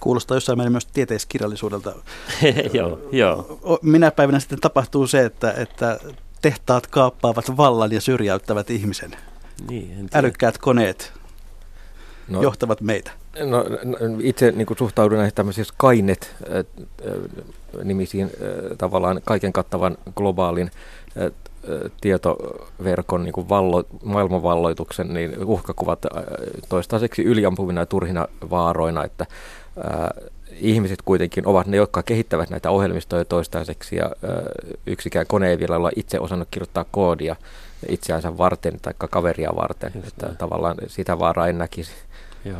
Kuulostaa 0.00 0.37
jossain 0.37 0.59
määrin 0.59 0.72
myös 0.72 0.87
tieteiskirjallisuudelta. 0.87 1.94
joo, 2.72 2.98
joo. 3.12 3.59
Minä 3.83 4.11
päivänä 4.11 4.40
sitten 4.40 4.61
tapahtuu 4.61 5.07
se, 5.07 5.24
että, 5.24 5.52
että 5.52 5.98
tehtaat 6.42 6.87
kaappaavat 6.87 7.57
vallan 7.57 7.92
ja 7.92 8.00
syrjäyttävät 8.00 8.70
ihmisen. 8.70 9.16
Niin, 9.68 10.09
Älykkäät 10.14 10.59
koneet 10.59 11.12
no, 12.29 12.42
johtavat 12.42 12.81
meitä. 12.81 13.11
No, 13.44 13.64
no 13.85 13.98
itse 14.22 14.52
niin 14.52 14.66
kuin 14.66 14.79
suhtaudun 14.79 15.18
näihin 15.18 15.35
tämmöisiin 15.35 15.64
Skynet-nimisiin 15.64 18.31
tavallaan 18.79 19.20
kaiken 19.24 19.52
kattavan 19.52 19.98
globaalin 20.16 20.70
tietoverkon 22.00 23.24
niin 23.24 23.33
kuin 23.33 23.48
vallo, 23.48 23.85
maailmanvalloituksen 24.05 25.14
niin 25.14 25.44
uhkakuvat 25.44 26.07
toistaiseksi 26.68 27.22
yliampuvina 27.22 27.81
ja 27.81 27.87
turhina 27.87 28.26
vaaroina, 28.50 29.05
että 29.05 29.26
ää, 29.85 30.11
ihmiset 30.52 31.02
kuitenkin 31.05 31.46
ovat 31.46 31.66
ne, 31.66 31.76
jotka 31.76 32.02
kehittävät 32.02 32.50
näitä 32.50 32.70
ohjelmistoja 32.70 33.24
toistaiseksi 33.24 33.96
ja 33.96 34.05
ää, 34.05 34.42
yksikään 34.87 35.26
kone 35.26 35.50
ei 35.50 35.59
vielä 35.59 35.76
ole 35.76 35.90
itse 35.96 36.20
osannut 36.20 36.48
kirjoittaa 36.50 36.85
koodia 36.90 37.37
itseänsä 37.88 38.38
varten 38.38 38.81
tai 38.83 38.94
kaveria 39.11 39.50
varten, 39.57 39.92
Just 39.94 40.09
että 40.09 40.26
näin. 40.26 40.38
tavallaan 40.38 40.76
sitä 40.87 41.18
vaaraa 41.18 41.48
en 41.48 41.59
näkisi. 41.59 41.92
Joo. 42.44 42.59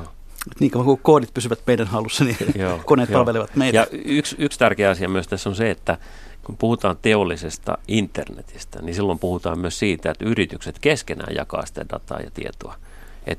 Niin 0.61 0.71
kauan 0.71 0.87
kuin 0.87 1.01
koodit 1.03 1.35
pysyvät 1.35 1.59
meidän 1.67 1.87
hallussa, 1.87 2.25
niin 2.25 2.37
Joo, 2.55 2.81
koneet 2.85 3.11
jo. 3.11 3.19
palvelevat 3.19 3.57
meitä. 3.57 3.79
Ja 3.79 3.87
yksi, 4.05 4.37
yksi 4.39 4.59
tärkeä 4.59 4.91
asia 4.91 5.09
myös 5.09 5.29
tässä 5.29 5.49
on 5.49 5.57
se, 5.57 5.71
että 5.71 5.99
kun 6.47 6.57
puhutaan 6.57 6.97
teollisesta 7.03 7.79
internetistä, 7.89 8.83
niin 8.83 8.95
silloin 8.95 9.19
puhutaan 9.19 9.59
myös 9.59 9.79
siitä, 9.79 10.11
että 10.11 10.25
yritykset 10.25 10.79
keskenään 10.79 11.35
jakaa 11.35 11.67
sitä 11.67 11.85
dataa 11.93 12.21
ja 12.21 12.31
tietoa. 12.31 12.75
Et 13.27 13.39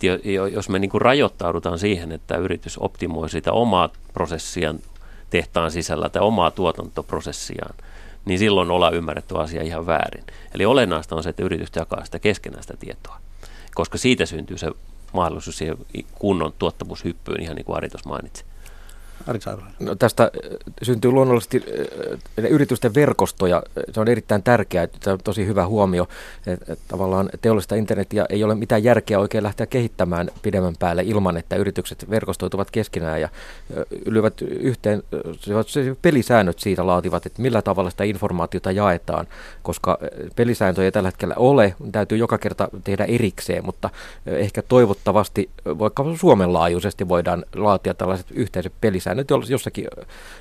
jos 0.51 0.69
me 0.69 0.79
niin 0.79 0.89
kuin 0.89 1.01
rajoittaudutaan 1.01 1.79
siihen, 1.79 2.11
että 2.11 2.37
yritys 2.37 2.77
optimoi 2.77 3.29
sitä 3.29 3.51
omaa 3.51 3.89
prosessiaan 4.13 4.79
tehtaan 5.29 5.71
sisällä 5.71 6.09
tai 6.09 6.21
omaa 6.21 6.51
tuotantoprosessiaan, 6.51 7.75
niin 8.25 8.39
silloin 8.39 8.71
ollaan 8.71 8.93
ymmärretty 8.93 9.37
asia 9.37 9.61
ihan 9.61 9.85
väärin. 9.85 10.23
Eli 10.53 10.65
olennaista 10.65 11.15
on 11.15 11.23
se, 11.23 11.29
että 11.29 11.43
yritykset 11.43 11.75
jakaa 11.75 12.05
sitä 12.05 12.19
keskenään 12.19 12.63
sitä 12.63 12.77
tietoa, 12.77 13.17
koska 13.75 13.97
siitä 13.97 14.25
syntyy 14.25 14.57
se 14.57 14.71
mahdollisuus 15.13 15.57
siihen 15.57 15.77
kunnon 16.19 16.53
tuottavuushyppyyn, 16.59 17.41
ihan 17.41 17.55
niin 17.55 17.65
kuin 17.65 17.77
Ari 17.77 17.89
mainitsi. 18.05 18.45
Ari 19.27 19.39
No, 19.79 19.95
tästä 19.95 20.23
äh, 20.23 20.29
syntyy 20.83 21.11
luonnollisesti 21.11 21.63
äh, 22.39 22.45
yritysten 22.45 22.93
verkostoja. 22.93 23.63
Se 23.91 23.99
on 23.99 24.07
erittäin 24.07 24.43
tärkeää. 24.43 24.87
Tämä 24.87 25.13
on 25.13 25.19
tosi 25.23 25.45
hyvä 25.45 25.67
huomio. 25.67 26.07
Tavallaan 26.87 27.29
teollista 27.41 27.75
internetiä 27.75 28.25
ei 28.29 28.43
ole 28.43 28.55
mitään 28.55 28.83
järkeä 28.83 29.19
oikein 29.19 29.43
lähteä 29.43 29.65
kehittämään 29.65 30.29
pidemmän 30.41 30.73
päälle 30.79 31.03
ilman, 31.03 31.37
että 31.37 31.55
yritykset 31.55 32.09
verkostoituvat 32.09 32.71
keskenään 32.71 33.21
ja 33.21 33.29
äh, 33.77 33.83
ylivät 34.05 34.41
yhteen. 34.41 35.03
Pelisäännöt 36.01 36.59
siitä 36.59 36.87
laativat, 36.87 37.25
että 37.25 37.41
millä 37.41 37.61
tavalla 37.61 37.89
sitä 37.89 38.03
informaatiota 38.03 38.71
jaetaan, 38.71 39.27
koska 39.63 39.97
pelisääntöjä 40.35 40.91
tällä 40.91 41.07
hetkellä 41.07 41.35
ole. 41.37 41.75
Täytyy 41.91 42.17
joka 42.17 42.37
kerta 42.37 42.67
tehdä 42.83 43.05
erikseen, 43.05 43.65
mutta 43.65 43.89
ehkä 44.25 44.61
toivottavasti 44.61 45.49
vaikka 45.65 46.05
Suomen 46.19 46.53
laajuisesti 46.53 47.07
voidaan 47.07 47.45
laatia 47.55 47.93
tällaiset 47.93 48.27
yhteiset 48.31 48.73
pelisäännöt 48.81 49.16
nyt 49.17 49.49
jossakin 49.49 49.87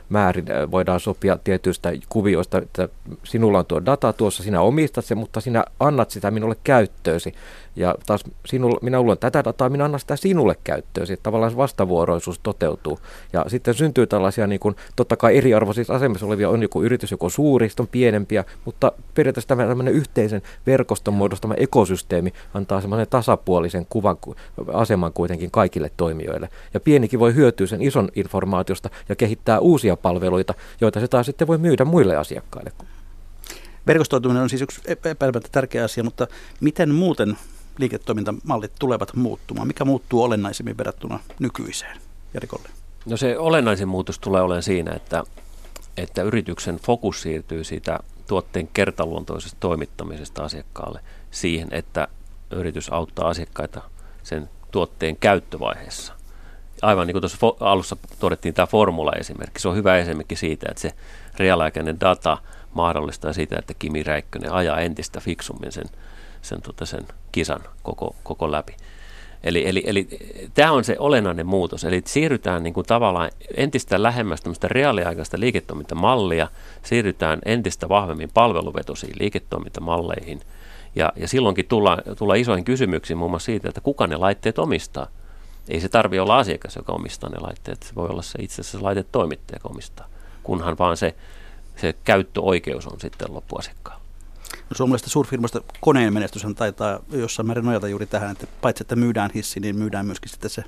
määrin 0.08 0.44
voidaan 0.70 1.00
sopia 1.00 1.38
tietyistä 1.44 1.92
kuvioista, 2.08 2.58
että 2.58 2.88
sinulla 3.24 3.58
on 3.58 3.66
tuo 3.66 3.84
data 3.86 4.12
tuossa, 4.12 4.42
sinä 4.42 4.60
omistat 4.60 5.04
se, 5.04 5.14
mutta 5.14 5.40
sinä 5.40 5.64
annat 5.80 6.10
sitä 6.10 6.30
minulle 6.30 6.56
käyttöösi. 6.64 7.34
Ja 7.76 7.94
taas 8.06 8.24
sinulla, 8.46 8.78
minä 8.82 9.00
luulen 9.00 9.18
tätä 9.18 9.44
dataa, 9.44 9.68
minä 9.68 9.84
annan 9.84 10.00
sitä 10.00 10.16
sinulle 10.16 10.56
käyttöön. 10.64 11.06
Sitten 11.06 11.22
tavallaan 11.22 11.56
vastavuoroisuus 11.56 12.40
toteutuu. 12.42 12.98
Ja 13.32 13.44
sitten 13.48 13.74
syntyy 13.74 14.06
tällaisia, 14.06 14.46
niin 14.46 14.60
kuin, 14.60 14.76
totta 14.96 15.16
kai 15.16 15.36
eriarvoisissa 15.36 15.94
asemissa 15.94 16.26
olevia 16.26 16.50
on 16.50 16.62
joku 16.62 16.82
yritys, 16.82 17.10
joko 17.10 17.28
suuri, 17.28 17.68
on 17.80 17.88
pienempiä, 17.88 18.44
mutta 18.64 18.92
periaatteessa 19.14 19.56
tämmöinen 19.56 19.94
yhteisen 19.94 20.42
verkoston 20.66 21.14
muodostama 21.14 21.54
ekosysteemi 21.54 22.32
antaa 22.54 22.80
semmoinen 22.80 23.06
tasapuolisen 23.10 23.86
kuvan, 23.90 24.16
aseman 24.72 25.12
kuitenkin 25.12 25.50
kaikille 25.50 25.90
toimijoille. 25.96 26.48
Ja 26.74 26.80
pienikin 26.80 27.20
voi 27.20 27.34
hyötyä 27.34 27.66
sen 27.66 27.82
ison 27.82 28.08
informaatiosta 28.14 28.90
ja 29.08 29.16
kehittää 29.16 29.58
uusia 29.58 29.96
palveluita, 29.96 30.54
joita 30.80 31.00
se 31.00 31.08
taas 31.08 31.26
sitten 31.26 31.48
voi 31.48 31.58
myydä 31.58 31.84
muille 31.84 32.16
asiakkaille. 32.16 32.72
Verkostoituminen 33.86 34.42
on 34.42 34.50
siis 34.50 34.62
yksi 34.62 34.80
epäilemättä 34.86 35.48
tärkeä 35.52 35.84
asia, 35.84 36.04
mutta 36.04 36.26
miten 36.60 36.94
muuten 36.94 37.36
liiketoimintamallit 37.78 38.72
tulevat 38.78 39.14
muuttumaan? 39.14 39.66
Mikä 39.66 39.84
muuttuu 39.84 40.22
olennaisemmin 40.22 40.78
verrattuna 40.78 41.20
nykyiseen? 41.38 42.00
Jarikolle. 42.34 42.68
No 43.06 43.16
se 43.16 43.38
olennaisin 43.38 43.88
muutos 43.88 44.18
tulee 44.18 44.42
olemaan 44.42 44.62
siinä, 44.62 44.92
että, 44.92 45.24
että 45.96 46.22
yrityksen 46.22 46.76
fokus 46.76 47.22
siirtyy 47.22 47.64
siitä 47.64 47.98
tuotteen 48.26 48.68
kertaluontoisesta 48.68 49.56
toimittamisesta 49.60 50.44
asiakkaalle 50.44 51.00
siihen, 51.30 51.68
että 51.70 52.08
yritys 52.50 52.92
auttaa 52.92 53.28
asiakkaita 53.28 53.82
sen 54.22 54.50
tuotteen 54.70 55.16
käyttövaiheessa. 55.16 56.12
Aivan 56.82 57.06
niin 57.06 57.14
kuin 57.14 57.20
tuossa 57.20 57.38
alussa 57.60 57.96
todettiin 58.20 58.54
tämä 58.54 58.66
formula-esimerkki, 58.66 59.60
se 59.60 59.68
on 59.68 59.76
hyvä 59.76 59.98
esimerkki 59.98 60.36
siitä, 60.36 60.66
että 60.70 60.80
se 60.80 60.92
reaaliaikainen 61.38 62.00
data 62.00 62.38
mahdollistaa 62.74 63.32
sitä, 63.32 63.56
että 63.58 63.74
Kimi 63.78 64.02
Räikkönen 64.02 64.52
ajaa 64.52 64.80
entistä 64.80 65.20
fiksummin 65.20 65.72
sen 65.72 65.86
sen, 66.46 66.62
tota, 66.62 66.86
sen 66.86 67.06
kisan 67.32 67.60
koko, 67.82 68.16
koko 68.22 68.52
läpi. 68.52 68.76
Eli, 69.44 69.68
eli, 69.68 69.82
eli 69.86 70.08
tämä 70.54 70.72
on 70.72 70.84
se 70.84 70.96
olennainen 70.98 71.46
muutos. 71.46 71.84
Eli 71.84 72.02
siirrytään 72.04 72.62
niin 72.62 72.74
kuin 72.74 72.86
tavallaan 72.86 73.30
entistä 73.56 74.02
lähemmäs 74.02 74.40
tämmöistä 74.40 74.68
reaaliaikaista 74.68 75.40
liiketoimintamallia, 75.40 76.48
siirrytään 76.82 77.38
entistä 77.44 77.88
vahvemmin 77.88 78.30
palveluvetoisiin 78.34 79.14
liiketoimintamalleihin. 79.18 80.40
Ja, 80.96 81.12
ja 81.16 81.28
silloinkin 81.28 81.66
tullaan, 81.66 82.02
tullaan 82.18 82.38
isoihin 82.38 82.64
kysymyksiin 82.64 83.18
muun 83.18 83.30
muassa 83.30 83.46
siitä, 83.46 83.68
että 83.68 83.80
kuka 83.80 84.06
ne 84.06 84.16
laitteet 84.16 84.58
omistaa. 84.58 85.06
Ei 85.68 85.80
se 85.80 85.88
tarvitse 85.88 86.20
olla 86.20 86.38
asiakas, 86.38 86.76
joka 86.76 86.92
omistaa 86.92 87.30
ne 87.30 87.38
laitteet. 87.40 87.82
Se 87.82 87.94
voi 87.94 88.08
olla 88.08 88.22
se 88.22 88.38
itse 88.42 88.60
asiassa 88.60 88.82
laitetoimittaja, 88.82 89.56
joka 89.56 89.68
omistaa, 89.68 90.08
kunhan 90.42 90.78
vaan 90.78 90.96
se, 90.96 91.14
se 91.76 91.94
käyttöoikeus 92.04 92.86
on 92.86 93.00
sitten 93.00 93.34
loppuasiakkaalla. 93.34 94.05
No, 94.70 94.74
suomalaisista 94.76 95.10
suurfirmoista 95.10 95.60
koneen 95.80 96.12
menestyshän 96.12 96.54
taitaa 96.54 97.00
jossain 97.12 97.46
määrin 97.46 97.64
nojata 97.64 97.88
juuri 97.88 98.06
tähän, 98.06 98.30
että 98.30 98.46
paitsi 98.60 98.82
että 98.82 98.96
myydään 98.96 99.30
hissi, 99.34 99.60
niin 99.60 99.76
myydään 99.76 100.06
myöskin 100.06 100.30
sitten 100.30 100.50
se 100.50 100.64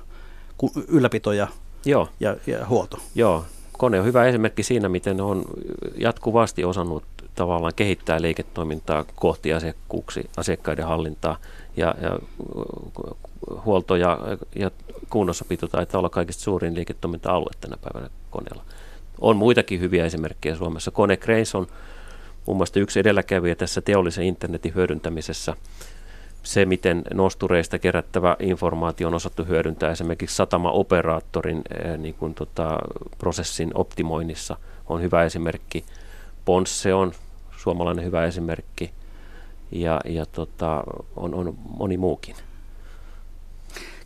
ylläpito 0.87 1.31
ja, 1.31 1.47
Joo. 1.85 2.09
ja, 2.19 2.35
ja 2.47 2.65
huolto. 2.65 2.97
Joo, 3.15 3.45
kone 3.77 3.99
on 3.99 4.05
hyvä 4.05 4.25
esimerkki 4.25 4.63
siinä, 4.63 4.89
miten 4.89 5.21
on 5.21 5.45
jatkuvasti 5.97 6.65
osannut 6.65 7.03
tavallaan 7.35 7.73
kehittää 7.75 8.21
liiketoimintaa 8.21 9.05
kohti 9.15 9.53
asiakkuuksi, 9.53 10.29
asiakkaiden 10.37 10.87
hallintaa 10.87 11.37
ja, 11.77 11.95
ja 12.01 12.19
huolto 13.65 13.95
ja, 13.95 14.19
ja 14.55 14.71
kunnossapito 15.09 15.67
taitaa 15.67 15.99
olla 15.99 16.09
kaikista 16.09 16.43
suurin 16.43 16.75
liiketoiminta-alue 16.75 17.51
tänä 17.61 17.77
päivänä 17.77 18.09
koneella. 18.29 18.63
On 19.21 19.37
muitakin 19.37 19.79
hyviä 19.79 20.05
esimerkkejä 20.05 20.55
Suomessa. 20.55 20.91
Kone 20.91 21.17
Cranes 21.17 21.55
on 21.55 21.67
muun 22.49 22.57
muassa 22.57 22.79
yksi 22.79 22.99
edelläkävijä 22.99 23.55
tässä 23.55 23.81
teollisen 23.81 24.25
internetin 24.25 24.75
hyödyntämisessä. 24.75 25.55
Se, 26.43 26.65
miten 26.65 27.03
nostureista 27.13 27.79
kerättävä 27.79 28.35
informaatio 28.39 29.07
on 29.07 29.13
osattu 29.13 29.45
hyödyntää 29.45 29.91
esimerkiksi 29.91 30.35
satama-operaattorin 30.35 31.61
eh, 31.83 31.97
niin 31.97 32.13
kuin, 32.13 32.33
tota, 32.33 32.79
prosessin 33.17 33.71
optimoinnissa, 33.73 34.57
on 34.87 35.01
hyvä 35.01 35.23
esimerkki. 35.23 35.85
Ponsse 36.45 36.93
on 36.93 37.11
suomalainen 37.57 38.05
hyvä 38.05 38.25
esimerkki 38.25 38.91
ja, 39.71 40.01
ja 40.05 40.25
tota, 40.25 40.83
on, 41.15 41.33
on 41.33 41.57
moni 41.77 41.97
muukin. 41.97 42.35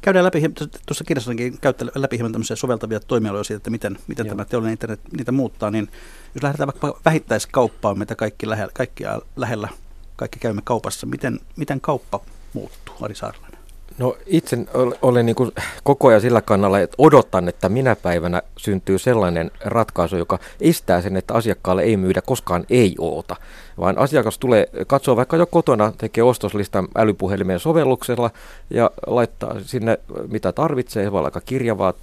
Käydään 0.03 0.25
läpi, 0.25 0.41
tuossa 0.85 1.03
kirjassakin 1.03 1.57
käyttää 1.61 1.87
läpi 1.95 2.17
hieman 2.17 2.31
tämmöisiä 2.31 2.55
soveltavia 2.55 2.99
toimialoja 2.99 3.43
siitä, 3.43 3.57
että 3.57 3.69
miten, 3.69 3.97
miten 4.07 4.27
tämä 4.27 4.45
teollinen 4.45 4.71
internet 4.71 4.99
niitä 5.17 5.31
muuttaa, 5.31 5.71
niin 5.71 5.89
jos 6.35 6.43
lähdetään 6.43 6.67
vaikka 6.67 6.99
vähittäiskauppaan, 7.05 7.99
mitä 7.99 8.15
kaikki 8.15 8.49
lähellä, 8.49 8.71
kaikkia 8.73 9.19
lähellä, 9.35 9.69
kaikki 10.15 10.39
käymme 10.39 10.61
kaupassa, 10.63 11.07
miten, 11.07 11.39
miten 11.55 11.81
kauppa 11.81 12.19
muuttuu, 12.53 12.95
Ari 13.01 13.15
Saarlainen? 13.15 13.59
No 13.97 14.17
itse 14.25 14.57
olen 15.01 15.25
niin 15.25 15.35
koko 15.83 16.07
ajan 16.07 16.21
sillä 16.21 16.41
kannalla, 16.41 16.79
että 16.79 16.95
odotan, 16.97 17.49
että 17.49 17.69
minä 17.69 17.95
päivänä 17.95 18.41
syntyy 18.57 18.99
sellainen 18.99 19.51
ratkaisu, 19.65 20.17
joka 20.17 20.39
estää 20.61 21.01
sen, 21.01 21.17
että 21.17 21.33
asiakkaalle 21.33 21.83
ei 21.83 21.97
myydä 21.97 22.21
koskaan 22.21 22.65
ei 22.69 22.95
oota. 22.99 23.35
Vaan 23.79 23.97
asiakas 23.97 24.39
tulee, 24.39 24.69
katsoo 24.87 25.15
vaikka 25.15 25.37
jo 25.37 25.45
kotona, 25.45 25.93
tekee 25.97 26.23
ostoslistan 26.23 26.87
älypuhelimeen 26.95 27.59
sovelluksella 27.59 28.31
ja 28.69 28.91
laittaa 29.07 29.55
sinne 29.61 29.99
mitä 30.31 30.51
tarvitsee. 30.51 31.11
Voi 31.11 31.17
olla 31.17 31.27
aika 31.27 31.41
kirjavaa 31.41 31.93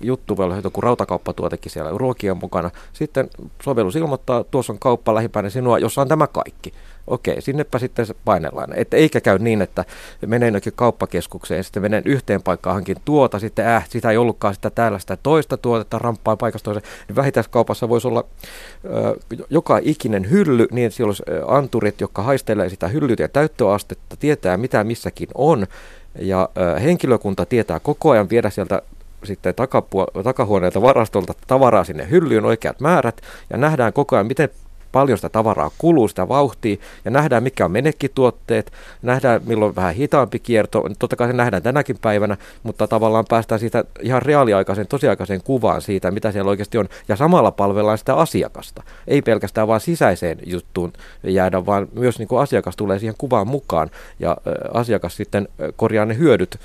juttu, 0.00 0.36
voi 0.36 0.44
olla 0.44 0.60
joku 0.64 0.80
rautakauppatuotekin 0.80 1.72
siellä 1.72 1.90
ruokia 1.94 2.34
mukana. 2.34 2.70
Sitten 2.92 3.30
sovellus 3.62 3.96
ilmoittaa, 3.96 4.44
tuossa 4.44 4.72
on 4.72 4.78
kauppa 4.78 5.14
lähipäin 5.14 5.50
sinua, 5.50 5.78
jossa 5.78 6.00
on 6.00 6.08
tämä 6.08 6.26
kaikki. 6.26 6.72
Okei, 7.06 7.40
sinnepä 7.40 7.78
sitten 7.78 8.06
painellaan. 8.24 8.72
Että 8.74 8.96
eikä 8.96 9.20
käy 9.20 9.38
niin, 9.38 9.62
että 9.62 9.84
menee 10.26 10.46
jonnekin 10.46 10.72
kauppakeskukseen, 10.76 11.64
sitten 11.64 11.82
menen 11.82 12.02
yhteen 12.06 12.42
paikkaan 12.42 12.74
hankin 12.74 12.96
tuota, 13.04 13.38
sitten 13.38 13.66
äh, 13.66 13.88
sitä 13.88 14.10
ei 14.10 14.16
ollutkaan 14.16 14.54
sitä 14.54 14.70
täällä 14.70 14.98
sitä 14.98 15.16
toista 15.22 15.56
tuotetta, 15.56 15.98
ramppaa 15.98 16.36
paikasta 16.36 16.64
toiseen. 16.64 16.92
Niin 17.08 17.16
vähittäiskaupassa 17.16 17.88
voisi 17.88 18.08
olla 18.08 18.24
ö, 18.84 19.16
joka 19.50 19.80
ikinen 19.82 20.30
hylly, 20.30 20.66
niin 20.70 20.86
että 20.86 20.96
siellä 20.96 21.08
olisi 21.08 21.22
anturit, 21.46 22.00
jotka 22.00 22.22
haistelee 22.22 22.68
sitä 22.68 22.88
hyllyt 22.88 23.18
ja 23.18 23.28
täyttöastetta, 23.28 24.16
tietää 24.16 24.56
mitä 24.56 24.84
missäkin 24.84 25.28
on, 25.34 25.66
ja 26.18 26.48
ö, 26.58 26.78
henkilökunta 26.80 27.46
tietää 27.46 27.80
koko 27.80 28.10
ajan 28.10 28.30
viedä 28.30 28.50
sieltä 28.50 28.82
sitten 29.24 29.54
takapuo- 29.54 30.22
takahuoneelta 30.22 30.82
varastolta 30.82 31.34
tavaraa 31.46 31.84
sinne 31.84 32.10
hyllyyn 32.10 32.44
oikeat 32.44 32.80
määrät 32.80 33.20
ja 33.50 33.58
nähdään 33.58 33.92
koko 33.92 34.16
ajan, 34.16 34.26
miten 34.26 34.48
paljon 34.96 35.18
sitä 35.18 35.28
tavaraa 35.28 35.70
kuluu, 35.78 36.08
sitä 36.08 36.28
vauhtia, 36.28 36.76
ja 37.04 37.10
nähdään 37.10 37.42
mikä 37.42 37.64
on 37.64 37.70
menekkituotteet, 37.70 38.72
nähdään 39.02 39.40
milloin 39.46 39.76
vähän 39.76 39.94
hitaampi 39.94 40.38
kierto, 40.38 40.84
totta 40.98 41.16
kai 41.16 41.26
se 41.26 41.32
nähdään 41.32 41.62
tänäkin 41.62 41.96
päivänä, 42.00 42.36
mutta 42.62 42.88
tavallaan 42.88 43.24
päästään 43.28 43.58
siitä 43.58 43.84
ihan 44.02 44.22
reaaliaikaisen, 44.22 44.86
tosiaikaiseen 44.86 45.42
kuvaan 45.42 45.82
siitä, 45.82 46.10
mitä 46.10 46.32
siellä 46.32 46.50
oikeasti 46.50 46.78
on, 46.78 46.88
ja 47.08 47.16
samalla 47.16 47.50
palvellaan 47.50 47.98
sitä 47.98 48.14
asiakasta. 48.14 48.82
Ei 49.08 49.22
pelkästään 49.22 49.68
vain 49.68 49.80
sisäiseen 49.80 50.38
juttuun 50.46 50.92
jäädä, 51.24 51.66
vaan 51.66 51.88
myös 51.94 52.18
niin 52.18 52.28
kuin 52.28 52.42
asiakas 52.42 52.76
tulee 52.76 52.98
siihen 52.98 53.14
kuvaan 53.18 53.48
mukaan, 53.48 53.90
ja 54.20 54.36
asiakas 54.74 55.16
sitten 55.16 55.48
korjaa 55.76 56.04
ne 56.04 56.18
hyödyt 56.18 56.58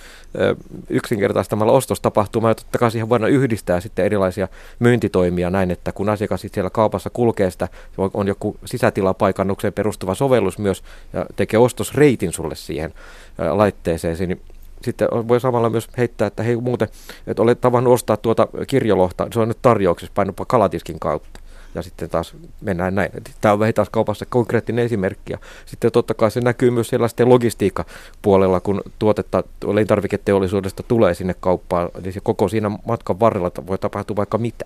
yksinkertaistamalla 0.89 1.71
ostostapahtumaa, 1.71 2.51
ja 2.51 2.55
totta 2.55 2.77
kai 2.77 2.91
siihen 2.91 3.09
voidaan 3.09 3.31
yhdistää 3.31 3.79
sitten 3.79 4.05
erilaisia 4.05 4.47
myyntitoimia 4.79 5.49
näin, 5.49 5.71
että 5.71 5.91
kun 5.91 6.09
asiakas 6.09 6.41
siellä 6.51 6.69
kaupassa 6.69 7.09
kulkee 7.09 7.51
sitä, 7.51 7.67
on 8.13 8.20
joku 8.27 8.57
sisätilapaikannukseen 8.65 9.73
perustuva 9.73 10.15
sovellus 10.15 10.57
myös, 10.57 10.83
ja 11.13 11.25
tekee 11.35 11.59
ostosreitin 11.59 12.33
sulle 12.33 12.55
siihen 12.55 12.93
laitteeseen, 13.37 14.17
niin 14.19 14.41
sitten 14.83 15.07
voi 15.27 15.39
samalla 15.39 15.69
myös 15.69 15.87
heittää, 15.97 16.27
että 16.27 16.43
hei 16.43 16.55
muuten, 16.55 16.87
että 17.27 17.43
olet 17.43 17.61
tavannut 17.61 17.93
ostaa 17.93 18.17
tuota 18.17 18.47
kirjolohta, 18.67 19.27
se 19.33 19.39
on 19.39 19.47
nyt 19.47 19.61
tarjouksessa 19.61 20.13
painoppa 20.15 20.45
kalatiskin 20.45 20.99
kautta. 20.99 21.39
Ja 21.75 21.81
sitten 21.81 22.09
taas 22.09 22.35
mennään 22.61 22.95
näin. 22.95 23.11
Tämä 23.41 23.53
on 23.53 23.59
vähittäiskaupassa 23.59 24.25
konkreettinen 24.29 24.85
esimerkki. 24.85 25.33
Ja 25.33 25.37
sitten 25.65 25.91
totta 25.91 26.13
kai 26.13 26.31
se 26.31 26.41
näkyy 26.41 26.71
myös 26.71 26.87
siellä 26.87 27.07
sitten 27.07 27.29
logistiikkapuolella, 27.29 28.59
kun 28.59 28.81
tuotetta 28.99 29.43
elintarviketeollisuudesta 29.71 30.83
tulee 30.83 31.13
sinne 31.13 31.35
kauppaan. 31.39 31.89
Eli 32.03 32.11
se 32.11 32.19
koko 32.23 32.47
siinä 32.47 32.71
matkan 32.87 33.19
varrella 33.19 33.51
voi 33.67 33.77
tapahtua 33.77 34.15
vaikka 34.15 34.37
mitä. 34.37 34.65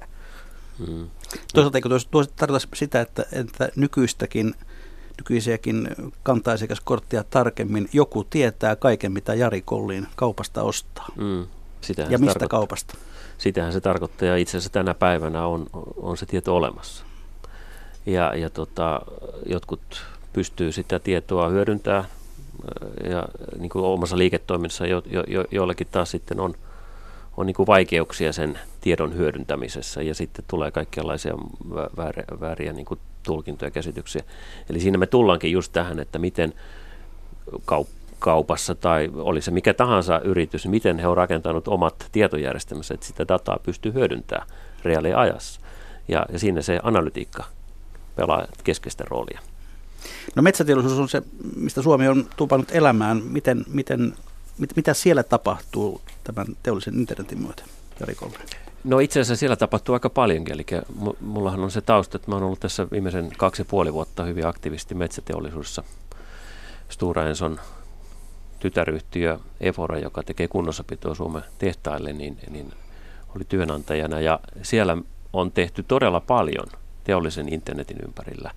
Hmm. 0.88 1.08
Toisaalta 1.54 1.78
eikö 1.78 1.90
tuossa 2.12 2.34
tarkoita 2.36 2.68
sitä, 2.74 3.02
että, 3.02 3.26
että 3.32 3.70
nykyistäkin 3.76 4.56
nykyisiäkin 5.18 5.90
kantaisiakaskorttia 6.24 7.24
tarkemmin. 7.30 7.90
Joku 7.94 8.24
tietää 8.24 8.76
kaiken, 8.76 9.12
mitä 9.12 9.34
Jari 9.34 9.62
Kolliin 9.62 10.08
kaupasta 10.16 10.64
ostaa. 10.64 11.08
Mm, 11.16 11.42
ja 12.10 12.18
mistä 12.18 12.26
tarkoittaa. 12.26 12.48
kaupasta. 12.48 12.98
Sitähän 13.38 13.74
se 13.74 13.82
tarkoittaa 13.82 14.28
ja 14.28 14.38
itse 14.38 14.58
asiassa 14.58 14.74
tänä 14.74 14.94
päivänä 14.94 15.46
on, 15.46 15.68
on 15.98 16.18
se 16.18 16.26
tieto 16.26 16.56
olemassa. 16.56 17.06
Ja, 18.06 18.36
ja 18.36 18.50
tota, 18.50 19.02
jotkut 19.46 19.82
pystyy 20.34 20.72
sitä 20.72 21.00
tietoa 21.00 21.50
hyödyntämään 21.50 22.06
ja 23.10 23.26
niin 23.60 23.70
kuin 23.70 23.86
omassa 23.86 24.18
liiketoiminnassa 24.18 24.88
jo, 24.88 25.04
jo, 25.06 25.24
jo, 25.28 25.46
joillekin 25.52 25.88
taas 25.92 26.12
sitten 26.12 26.40
on, 26.40 26.54
on 27.38 27.46
niin 27.46 27.56
kuin 27.56 27.68
vaikeuksia 27.68 28.34
sen 28.34 28.60
tiedon 28.82 29.16
hyödyntämisessä 29.16 30.02
ja 30.02 30.16
sitten 30.16 30.46
tulee 30.48 30.72
kaikenlaisia 30.72 31.34
vääriä, 31.98 32.26
vääriä 32.40 32.74
niin 32.74 32.86
kuin 32.86 33.00
tulkintoja 33.24 33.68
ja 33.68 33.72
käsityksiä. 33.72 34.24
Eli 34.70 34.80
siinä 34.80 34.98
me 34.98 35.08
tullaankin 35.08 35.52
just 35.52 35.74
tähän, 35.74 36.00
että 36.00 36.20
miten 36.20 36.54
kaup- 37.72 38.06
kaupassa 38.20 38.76
tai 38.76 39.12
oli 39.14 39.42
se 39.42 39.52
mikä 39.52 39.74
tahansa 39.74 40.20
yritys, 40.20 40.68
miten 40.68 41.00
he 41.00 41.08
on 41.08 41.18
rakentanut 41.18 41.68
omat 41.68 42.10
tietojärjestelmänsä, 42.12 42.94
että 42.94 43.06
sitä 43.06 43.28
dataa 43.28 43.60
pystyy 43.64 43.94
hyödyntämään 43.94 44.48
reaaliajassa. 44.84 45.62
Ja, 46.08 46.26
ja 46.32 46.40
siinä 46.40 46.62
se 46.62 46.80
analytiikka 46.84 47.44
pelaa 48.16 48.46
keskeistä 48.64 49.04
roolia. 49.08 49.40
No 50.36 50.42
metsäteollisuus 50.42 51.00
on 51.00 51.10
se, 51.10 51.22
mistä 51.56 51.82
Suomi 51.82 52.08
on 52.08 52.26
tupannut 52.38 52.72
elämään. 52.72 53.24
Miten, 53.24 53.66
miten, 53.68 54.14
mit, 54.58 54.76
mitä 54.76 54.94
siellä 54.94 55.24
tapahtuu 55.24 56.02
tämän 56.24 56.48
teollisen 56.64 57.00
internetin 57.00 57.42
myötä, 57.42 57.64
Jari 58.00 58.16
Kolme? 58.16 58.38
No 58.84 59.00
itse 59.00 59.20
asiassa 59.20 59.40
siellä 59.40 59.56
tapahtuu 59.56 59.94
aika 59.94 60.10
paljonkin, 60.10 60.54
eli 60.54 60.66
mullahan 61.22 61.60
on 61.60 61.72
se 61.72 61.82
tausta, 61.82 62.18
että 62.18 62.32
mä 62.32 62.36
oon 62.36 62.44
ollut 62.44 62.60
tässä 62.60 62.88
viimeisen 62.92 63.30
kaksi 63.38 63.62
ja 63.62 63.66
puoli 63.66 63.94
vuotta 63.94 64.24
hyvin 64.24 64.48
aktiivisesti 64.48 64.96
metsäteollisuudessa. 64.96 65.84
Stora 66.90 67.28
Enson 67.28 67.60
tytäryhtiö 68.60 69.40
Efora, 69.60 70.00
joka 70.00 70.24
tekee 70.24 70.48
kunnossapitoa 70.48 71.16
Suomen 71.16 71.44
tehtaille, 71.58 72.14
niin, 72.14 72.38
niin 72.50 72.74
oli 73.36 73.44
työnantajana 73.50 74.20
ja 74.20 74.40
siellä 74.62 74.98
on 75.34 75.52
tehty 75.52 75.84
todella 75.84 76.20
paljon 76.20 76.68
teollisen 77.04 77.54
internetin 77.54 77.98
ympärillä. 78.06 78.52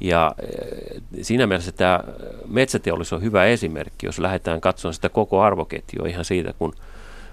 Ja 0.00 0.34
eh, 0.42 1.02
siinä 1.22 1.46
mielessä 1.46 1.72
tämä 1.72 2.00
metsäteollisuus 2.46 3.12
on 3.12 3.22
hyvä 3.22 3.44
esimerkki, 3.44 4.06
jos 4.06 4.18
lähdetään 4.18 4.60
katsomaan 4.60 4.94
sitä 4.94 5.08
koko 5.08 5.40
arvoketjua 5.40 6.06
ihan 6.06 6.24
siitä, 6.24 6.52
kun– 6.52 6.74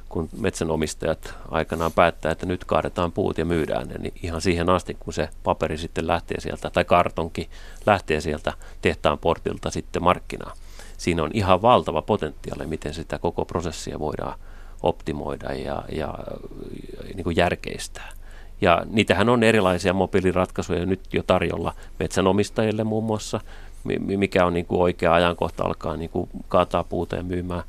kun 0.09 0.29
metsänomistajat 0.39 1.33
aikanaan 1.51 1.91
päättää, 1.91 2.31
että 2.31 2.45
nyt 2.45 2.65
kaadetaan 2.65 3.11
puut 3.11 3.37
ja 3.37 3.45
myydään 3.45 3.87
ne, 3.87 3.95
niin 3.97 4.13
ihan 4.23 4.41
siihen 4.41 4.69
asti, 4.69 4.97
kun 4.99 5.13
se 5.13 5.29
paperi 5.43 5.77
sitten 5.77 6.07
lähtee 6.07 6.39
sieltä, 6.39 6.69
tai 6.69 6.85
kartonki 6.85 7.49
lähtee 7.85 8.21
sieltä 8.21 8.53
tehtaan 8.81 9.17
portilta 9.17 9.71
sitten 9.71 10.03
markkinaan. 10.03 10.57
Siinä 10.97 11.23
on 11.23 11.31
ihan 11.33 11.61
valtava 11.61 12.01
potentiaali, 12.01 12.67
miten 12.67 12.93
sitä 12.93 13.19
koko 13.19 13.45
prosessia 13.45 13.99
voidaan 13.99 14.39
optimoida 14.83 15.53
ja, 15.53 15.83
ja 15.91 16.13
niin 17.13 17.23
kuin 17.23 17.35
järkeistää. 17.35 18.09
Ja 18.61 18.81
niitähän 18.89 19.29
on 19.29 19.43
erilaisia 19.43 19.93
mobiiliratkaisuja 19.93 20.85
nyt 20.85 21.13
jo 21.13 21.23
tarjolla 21.27 21.73
metsänomistajille 21.99 22.83
muun 22.83 23.03
muassa, 23.03 23.39
mikä 23.99 24.45
on 24.45 24.53
niin 24.53 24.65
kuin 24.65 24.81
oikea 24.81 25.13
ajankohta 25.13 25.63
alkaa 25.63 25.97
niin 25.97 26.09
kuin 26.09 26.29
kaataa 26.47 26.83
puuta 26.83 27.15
ja 27.15 27.23
myymään 27.23 27.63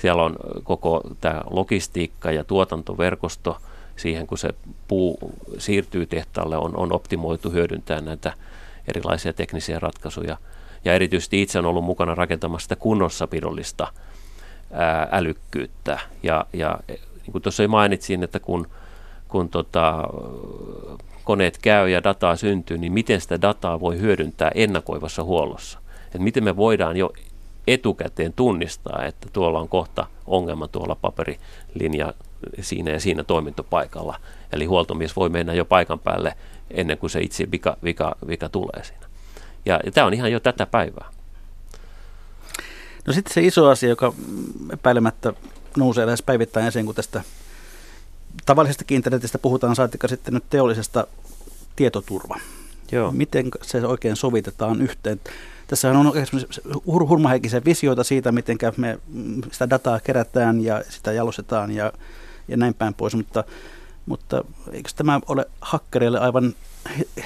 siellä 0.00 0.22
on 0.22 0.36
koko 0.64 1.02
tämä 1.20 1.40
logistiikka 1.50 2.32
ja 2.32 2.44
tuotantoverkosto 2.44 3.56
siihen, 3.96 4.26
kun 4.26 4.38
se 4.38 4.54
puu 4.88 5.18
siirtyy 5.58 6.06
tehtaalle, 6.06 6.56
on, 6.56 6.76
on 6.76 6.92
optimoitu 6.92 7.50
hyödyntää 7.50 8.00
näitä 8.00 8.32
erilaisia 8.88 9.32
teknisiä 9.32 9.78
ratkaisuja. 9.78 10.36
Ja 10.84 10.94
erityisesti 10.94 11.42
itse 11.42 11.58
on 11.58 11.66
ollut 11.66 11.84
mukana 11.84 12.14
rakentamassa 12.14 12.64
sitä 12.64 12.76
kunnossapidollista 12.76 13.92
ää, 14.72 15.08
älykkyyttä. 15.12 15.98
Ja, 16.22 16.46
ja 16.52 16.78
niin 16.88 17.32
kuin 17.32 17.42
tuossa 17.42 17.68
mainitsin, 17.68 18.22
että 18.22 18.40
kun, 18.40 18.66
kun 19.30 19.48
tota, 19.48 20.04
koneet 21.24 21.58
käy 21.58 21.88
ja 21.88 22.04
dataa 22.04 22.36
syntyy, 22.36 22.78
niin 22.78 22.92
miten 22.92 23.20
sitä 23.20 23.42
dataa 23.42 23.80
voi 23.80 23.98
hyödyntää 23.98 24.50
ennakoivassa 24.54 25.24
huollossa. 25.24 25.78
että 26.04 26.18
miten 26.18 26.44
me 26.44 26.56
voidaan 26.56 26.96
jo 26.96 27.12
etukäteen 27.66 28.32
tunnistaa, 28.32 29.04
että 29.04 29.28
tuolla 29.32 29.60
on 29.60 29.68
kohta 29.68 30.06
ongelma 30.26 30.68
tuolla 30.68 30.94
paperilinja 30.94 32.14
siinä 32.60 32.90
ja 32.90 33.00
siinä 33.00 33.24
toimintopaikalla. 33.24 34.16
Eli 34.52 34.64
huoltomies 34.64 35.16
voi 35.16 35.28
mennä 35.28 35.54
jo 35.54 35.64
paikan 35.64 35.98
päälle 35.98 36.34
ennen 36.70 36.98
kuin 36.98 37.10
se 37.10 37.20
itse 37.20 37.50
vika, 37.50 37.76
vika, 37.84 38.16
vika 38.26 38.48
tulee 38.48 38.84
siinä. 38.84 39.06
Ja, 39.66 39.80
ja 39.84 39.90
tämä 39.90 40.06
on 40.06 40.14
ihan 40.14 40.32
jo 40.32 40.40
tätä 40.40 40.66
päivää. 40.66 41.10
No 43.06 43.12
sitten 43.12 43.34
se 43.34 43.40
iso 43.40 43.68
asia, 43.68 43.88
joka 43.88 44.12
epäilemättä 44.72 45.32
nousee 45.76 46.06
lähes 46.06 46.22
päivittäin 46.22 46.66
esiin, 46.66 46.86
kun 46.86 46.94
tästä 46.94 47.22
tavallisesta 48.46 48.84
internetistä 48.90 49.38
puhutaan, 49.38 49.76
saatika 49.76 50.08
sitten 50.08 50.34
nyt 50.34 50.44
teollisesta 50.50 51.06
tietoturva. 51.76 52.40
Joo. 52.92 53.12
Miten 53.12 53.48
se 53.62 53.86
oikein 53.86 54.16
sovitetaan 54.16 54.82
yhteen? 54.82 55.20
Tässä 55.66 55.90
on 55.90 56.12
hurmaheikisen 56.86 57.64
visioita 57.64 58.04
siitä, 58.04 58.32
miten 58.32 58.58
me 58.76 58.98
sitä 59.52 59.70
dataa 59.70 60.00
kerätään 60.00 60.60
ja 60.60 60.82
sitä 60.88 61.12
jalostetaan 61.12 61.70
ja, 61.70 61.92
ja 62.48 62.56
näin 62.56 62.74
päin 62.74 62.94
pois, 62.94 63.14
mutta, 63.14 63.44
mutta 64.06 64.44
eikö 64.72 64.90
tämä 64.96 65.20
ole 65.26 65.46
hakkereille 65.60 66.18
aivan 66.18 66.54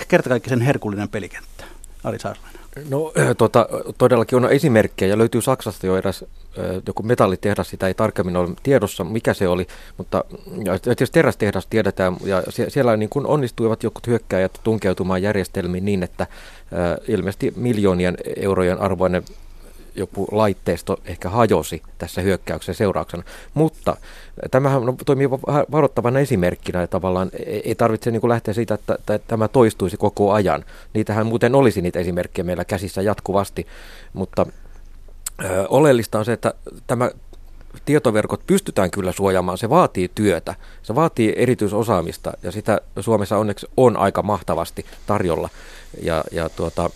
kertakaikkisen 0.09 0.61
herkullinen 0.61 1.09
pelikenttä? 1.09 1.65
Ari 2.05 2.19
Saarlainen. 2.19 2.61
No 2.91 3.13
tota, 3.39 3.69
todellakin 3.99 4.37
on 4.37 4.53
esimerkkejä 4.53 5.11
ja 5.11 5.19
löytyy 5.19 5.43
Saksasta 5.43 5.87
jo 5.87 5.97
eräs 5.97 6.25
joku 6.87 7.03
metallitehdas, 7.03 7.71
sitä 7.71 7.87
ei 7.87 7.95
tarkemmin 7.95 8.37
ole 8.37 8.49
tiedossa, 8.63 9.05
mikä 9.05 9.35
se 9.35 9.49
oli, 9.49 9.67
mutta 9.99 10.25
tietysti 10.83 11.15
terästehdas 11.15 11.67
tiedetään 11.67 12.17
ja 12.25 12.43
siellä 12.69 12.97
niin 12.97 13.09
kuin 13.09 13.27
onnistuivat 13.27 13.83
jokut 13.83 14.07
hyökkäjät 14.07 14.61
tunkeutumaan 14.63 15.23
järjestelmiin 15.23 15.85
niin, 15.85 16.03
että 16.03 16.27
ilmeisesti 17.09 17.53
miljoonien 17.57 18.17
eurojen 18.37 18.81
arvoinen 18.81 19.23
joku 19.95 20.29
laitteisto 20.31 21.01
ehkä 21.05 21.29
hajosi 21.29 21.83
tässä 21.99 22.21
hyökkäyksen 22.21 22.75
seurauksena. 22.75 23.23
Mutta 23.55 23.97
tämähän 24.51 24.83
toimii 25.07 25.31
varoittavana 25.73 26.21
esimerkkinä 26.21 26.81
ja 26.81 26.87
tavallaan 26.87 27.31
ei 27.65 27.75
tarvitse 27.75 28.11
niin 28.11 28.21
kuin 28.21 28.29
lähteä 28.29 28.55
siitä, 28.55 28.75
että, 28.75 28.95
että 28.95 29.19
tämä 29.19 29.49
toistuisi 29.49 29.97
koko 29.97 30.33
ajan. 30.33 30.65
Niitähän 30.95 31.27
muuten 31.27 31.55
olisi 31.55 31.83
niitä 31.83 31.99
esimerkkejä 31.99 32.45
meillä 32.45 32.65
käsissä 32.65 33.03
jatkuvasti, 33.03 33.67
mutta 34.13 34.47
ö, 35.45 35.67
oleellista 35.69 36.19
on 36.19 36.25
se, 36.25 36.33
että 36.33 36.55
tämä 36.87 37.11
tietoverkot 37.85 38.47
pystytään 38.47 38.91
kyllä 38.91 39.13
suojaamaan, 39.13 39.59
se 39.59 39.71
vaatii 39.71 40.11
työtä, 40.15 40.55
se 40.83 40.95
vaatii 40.95 41.35
erityisosaamista 41.37 42.33
ja 42.43 42.53
sitä 42.53 42.81
Suomessa 43.01 43.39
onneksi 43.39 43.67
on 43.77 43.97
aika 43.97 44.23
mahtavasti 44.23 44.87
tarjolla. 45.07 45.49
Ja, 46.03 46.25
ja 46.33 46.49
tuota, 46.49 46.91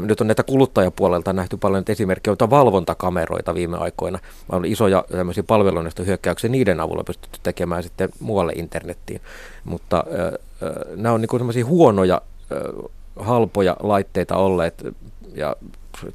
nyt 0.00 0.20
on 0.20 0.26
näitä 0.26 0.42
kuluttajapuolelta 0.42 1.32
nähty 1.32 1.56
paljon 1.56 1.84
esimerkkejä, 1.88 2.32
joita 2.32 2.50
valvontakameroita 2.50 3.54
viime 3.54 3.76
aikoina. 3.76 4.18
On 4.48 4.64
isoja 4.64 5.04
tämmöisiä 5.10 5.42
palveluneista 5.42 6.02
hyökkäyksiä, 6.02 6.50
niiden 6.50 6.80
avulla 6.80 7.04
pystytty 7.04 7.38
tekemään 7.42 7.82
sitten 7.82 8.08
muualle 8.20 8.52
internettiin. 8.52 9.20
Mutta 9.64 10.04
äh, 10.06 10.72
nämä 10.96 11.14
on 11.14 11.20
niin 11.20 11.38
semmoisia 11.38 11.66
huonoja, 11.66 12.22
äh, 12.52 12.90
halpoja 13.16 13.76
laitteita 13.80 14.36
olleet 14.36 14.86
ja 15.34 15.56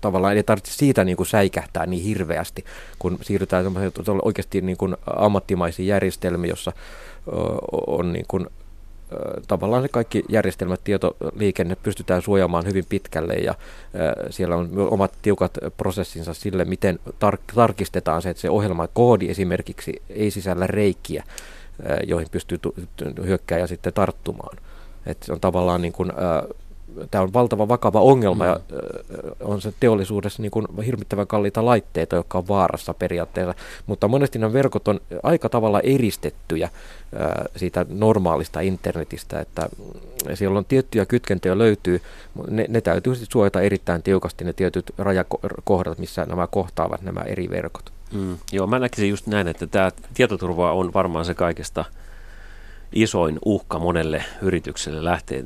tavallaan 0.01 0.38
ei 0.38 0.43
tarvitse 0.43 0.74
siitä 0.74 1.03
niin 1.03 1.18
kuin 1.18 1.28
säikähtää 1.28 1.86
niin 1.86 2.03
hirveästi, 2.03 2.66
kun 2.99 3.20
siirrytään 3.22 3.66
oikeasti 4.24 4.62
niin 4.62 4.78
kuin 4.78 4.97
ammattimaisiin 5.16 5.88
järjestelmiin, 5.88 6.49
jossa 6.49 6.72
on 7.88 8.14
niin 8.14 8.26
kuin 8.28 8.47
tavallaan 9.47 9.82
se 9.82 9.88
kaikki 9.88 10.24
järjestelmät, 10.30 10.84
tietoliikenne 10.84 11.76
pystytään 11.76 12.22
suojaamaan 12.22 12.66
hyvin 12.66 12.86
pitkälle 12.89 13.34
ja 13.34 13.55
siellä 14.30 14.55
on 14.55 14.70
omat 14.89 15.12
tiukat 15.22 15.57
prosessinsa 15.78 16.34
sille, 16.34 16.66
miten 16.66 16.99
tar- 17.10 17.53
tarkistetaan 17.55 18.22
se, 18.22 18.30
että 18.30 18.41
se 18.41 18.49
ohjelma 18.49 18.88
koodi 18.88 19.30
esimerkiksi 19.30 20.01
ei 20.10 20.32
sisällä 20.32 20.68
reikiä, 20.68 21.24
joihin 22.07 22.28
pystyy 22.32 22.57
tu- 22.57 22.76
hyökkääjä 23.26 23.68
sitten 23.68 23.93
tarttumaan. 23.93 24.57
Et 25.05 25.24
se 25.24 25.34
on 25.34 25.39
tavallaan 25.39 25.82
niin 25.82 25.93
kuin, 25.93 26.12
tämä 27.11 27.21
on 27.21 27.33
valtava 27.33 27.67
vakava 27.67 28.01
ongelma 28.01 28.43
mm. 28.43 28.49
ja 28.49 28.59
on 29.39 29.61
se 29.61 29.73
teollisuudessa 29.79 30.41
niin 30.41 30.51
kuin 30.51 30.67
hirvittävän 30.85 31.27
kalliita 31.27 31.65
laitteita, 31.65 32.15
jotka 32.15 32.37
on 32.37 32.47
vaarassa 32.47 32.93
periaatteessa, 32.93 33.53
mutta 33.87 34.07
monesti 34.07 34.39
nämä 34.39 34.53
verkot 34.53 34.87
on 34.87 34.99
aika 35.23 35.49
tavalla 35.49 35.79
eristettyjä 35.79 36.69
siitä 37.55 37.85
normaalista 37.89 38.59
internetistä, 38.59 39.39
että 39.39 39.69
siellä 40.33 40.57
on 40.57 40.65
tiettyjä 40.65 41.05
kytkentöjä 41.05 41.57
löytyy, 41.57 42.01
ne, 42.49 42.65
ne 42.69 42.81
täytyy 42.81 43.15
sitten 43.15 43.31
suojata 43.31 43.61
erittäin 43.61 44.03
tiukasti 44.03 44.43
ne 44.43 44.53
tietyt 44.53 44.91
rajakohdat, 44.97 45.97
missä 45.97 46.25
nämä 46.25 46.47
kohtaavat 46.47 47.01
nämä 47.01 47.21
eri 47.21 47.49
verkot. 47.49 47.91
Mm, 48.13 48.37
joo, 48.51 48.67
mä 48.67 48.79
näkisin 48.79 49.09
just 49.09 49.27
näin, 49.27 49.47
että 49.47 49.67
tämä 49.67 49.91
tietoturva 50.13 50.73
on 50.73 50.93
varmaan 50.93 51.25
se 51.25 51.33
kaikesta 51.33 51.85
isoin 52.93 53.39
uhka 53.45 53.79
monelle 53.79 54.23
yritykselle 54.41 55.03
lähteä 55.03 55.43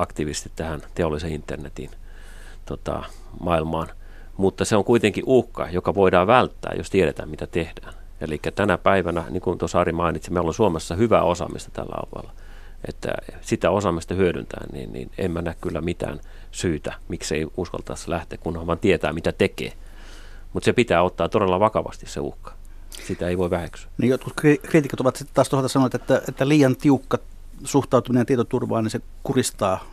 aktiivisesti 0.00 0.52
tähän 0.56 0.82
teollisen 0.94 1.32
internetin 1.32 1.90
tota, 2.66 3.04
maailmaan. 3.40 3.88
Mutta 4.36 4.64
se 4.64 4.76
on 4.76 4.84
kuitenkin 4.84 5.24
uhka, 5.26 5.68
joka 5.70 5.94
voidaan 5.94 6.26
välttää, 6.26 6.72
jos 6.76 6.90
tiedetään, 6.90 7.28
mitä 7.28 7.46
tehdään. 7.46 7.94
Eli 8.20 8.40
tänä 8.54 8.78
päivänä, 8.78 9.24
niin 9.30 9.40
kuin 9.40 9.58
tuossa 9.58 9.80
Ari 9.80 9.92
mainitsi, 9.92 10.32
meillä 10.32 10.48
on 10.48 10.54
Suomessa 10.54 10.94
hyvää 10.94 11.22
osaamista 11.22 11.70
tällä 11.72 11.96
alueella. 11.96 12.32
Että 12.88 13.08
sitä 13.40 13.70
osaamista 13.70 14.14
hyödyntää, 14.14 14.64
niin, 14.72 14.92
niin 14.92 15.10
en 15.18 15.30
mä 15.30 15.42
näe 15.42 15.54
kyllä 15.60 15.80
mitään 15.80 16.20
syytä, 16.50 16.94
miksei 17.08 17.46
uskaltaisi 17.56 18.10
lähteä, 18.10 18.38
kunhan 18.38 18.66
vaan 18.66 18.78
tietää, 18.78 19.12
mitä 19.12 19.32
tekee. 19.32 19.72
Mutta 20.52 20.64
se 20.64 20.72
pitää 20.72 21.02
ottaa 21.02 21.28
todella 21.28 21.60
vakavasti 21.60 22.06
se 22.06 22.20
uhka. 22.20 22.52
Sitä 23.06 23.28
ei 23.28 23.38
voi 23.38 23.50
väheksyä. 23.50 23.90
Niin 23.98 24.10
jotkut 24.10 24.32
kriitikot 24.62 25.00
ovat 25.00 25.16
sitten 25.16 25.34
taas 25.34 25.48
tuolta 25.48 25.68
sanoneet, 25.68 25.94
että, 25.94 26.22
että 26.28 26.48
liian 26.48 26.76
tiukka 26.76 27.18
suhtautuminen 27.64 28.26
tietoturvaan, 28.26 28.84
niin 28.84 28.90
se 28.90 29.00
kuristaa 29.22 29.84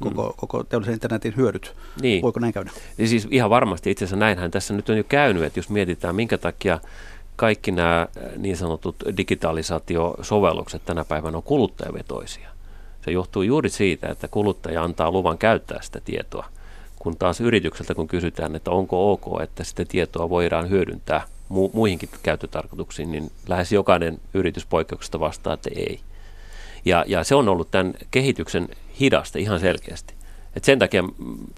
koko, 0.00 0.22
mm. 0.22 0.32
koko 0.36 0.64
teollisen 0.64 0.94
internetin 0.94 1.36
hyödyt. 1.36 1.74
Niin. 2.00 2.22
Voiko 2.22 2.40
näin 2.40 2.52
käydä? 2.52 2.70
Niin 2.98 3.08
siis 3.08 3.28
ihan 3.30 3.50
varmasti 3.50 3.90
itse 3.90 4.04
asiassa 4.04 4.16
näinhän 4.16 4.50
tässä 4.50 4.74
nyt 4.74 4.88
on 4.88 4.96
jo 4.96 5.04
käynyt, 5.04 5.42
että 5.42 5.58
jos 5.58 5.70
mietitään 5.70 6.14
minkä 6.16 6.38
takia 6.38 6.80
kaikki 7.36 7.70
nämä 7.70 8.00
äh, 8.00 8.32
niin 8.36 8.56
sanotut 8.56 8.96
digitalisaatiosovellukset 9.16 10.84
tänä 10.84 11.04
päivänä 11.04 11.36
on 11.36 11.42
kuluttajavetoisia. 11.42 12.48
Se 13.04 13.10
johtuu 13.10 13.42
juuri 13.42 13.68
siitä, 13.70 14.08
että 14.08 14.28
kuluttaja 14.28 14.84
antaa 14.84 15.10
luvan 15.10 15.38
käyttää 15.38 15.82
sitä 15.82 16.00
tietoa, 16.04 16.46
kun 16.98 17.16
taas 17.16 17.40
yritykseltä 17.40 17.94
kun 17.94 18.08
kysytään, 18.08 18.56
että 18.56 18.70
onko 18.70 19.12
ok, 19.12 19.40
että 19.42 19.64
sitä 19.64 19.84
tietoa 19.84 20.30
voidaan 20.30 20.70
hyödyntää 20.70 21.22
mu- 21.52 21.70
muihinkin 21.72 22.08
käyttötarkoituksiin, 22.22 23.12
niin 23.12 23.30
lähes 23.48 23.72
jokainen 23.72 24.18
yritys 24.34 24.66
poikkeuksesta 24.66 25.20
vastaa, 25.20 25.54
että 25.54 25.70
ei. 25.76 26.00
Ja, 26.86 27.04
ja 27.08 27.24
se 27.24 27.34
on 27.34 27.48
ollut 27.48 27.70
tämän 27.70 27.94
kehityksen 28.10 28.68
hidasta 29.00 29.38
ihan 29.38 29.60
selkeästi. 29.60 30.14
Et 30.56 30.64
sen 30.64 30.78
takia, 30.78 31.04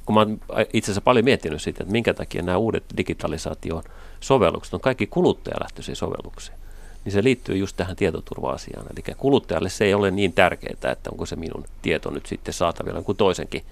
kun 0.04 0.14
mä 0.14 0.20
oon 0.20 0.40
itse 0.72 0.86
asiassa 0.86 1.00
paljon 1.00 1.24
miettinyt 1.24 1.62
siitä, 1.62 1.82
että 1.82 1.92
minkä 1.92 2.14
takia 2.14 2.42
nämä 2.42 2.58
uudet 2.58 2.84
digitalisaation 2.96 3.82
sovellukset 4.20 4.74
on 4.74 4.80
kaikki 4.80 5.06
kuluttajalähtöisiä 5.06 5.94
sovelluksia, 5.94 6.54
niin 7.04 7.12
se 7.12 7.24
liittyy 7.24 7.56
just 7.56 7.76
tähän 7.76 7.96
tietoturva-asiaan. 7.96 8.86
Eli 8.86 9.14
kuluttajalle 9.16 9.68
se 9.68 9.84
ei 9.84 9.94
ole 9.94 10.10
niin 10.10 10.32
tärkeää, 10.32 10.92
että 10.92 11.10
onko 11.10 11.26
se 11.26 11.36
minun 11.36 11.64
tieto 11.82 12.10
nyt 12.10 12.26
sitten 12.26 12.54
saatavilla 12.54 13.02
kuin 13.02 13.18
toisenkin, 13.18 13.62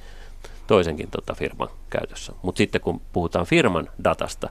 toisenkin 0.67 1.11
tota 1.11 1.35
firman 1.35 1.69
käytössä. 1.91 2.33
Mutta 2.43 2.59
sitten 2.59 2.81
kun 2.81 3.01
puhutaan 3.13 3.47
firman 3.47 3.89
datasta, 4.05 4.49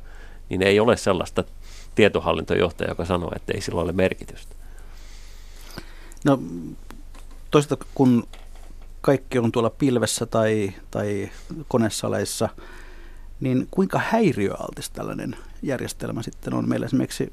niin 0.49 0.61
ei 0.61 0.79
ole 0.79 0.97
sellaista 0.97 1.43
tietohallintojohtajaa, 1.95 2.91
joka 2.91 3.05
sanoo, 3.05 3.31
että 3.35 3.53
ei 3.53 3.61
sillä 3.61 3.81
ole 3.81 3.91
merkitystä. 3.91 4.55
No 6.25 6.39
toisaalta 7.55 7.85
kun 7.95 8.27
kaikki 9.01 9.39
on 9.39 9.51
tuolla 9.51 9.69
pilvessä 9.69 10.25
tai, 10.25 10.73
tai 10.91 11.29
konesaleissa, 11.67 12.49
niin 13.39 13.67
kuinka 13.71 14.01
häiriöaltis 14.09 14.89
tällainen 14.89 15.37
järjestelmä 15.61 16.23
sitten 16.23 16.53
on 16.53 16.69
meillä 16.69 16.85
esimerkiksi 16.85 17.31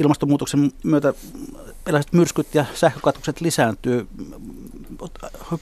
ilmastonmuutoksen 0.00 0.72
myötä 0.84 1.14
erilaiset 1.86 2.12
myrskyt 2.12 2.54
ja 2.54 2.64
sähkökatkokset 2.74 3.40
lisääntyy. 3.40 4.06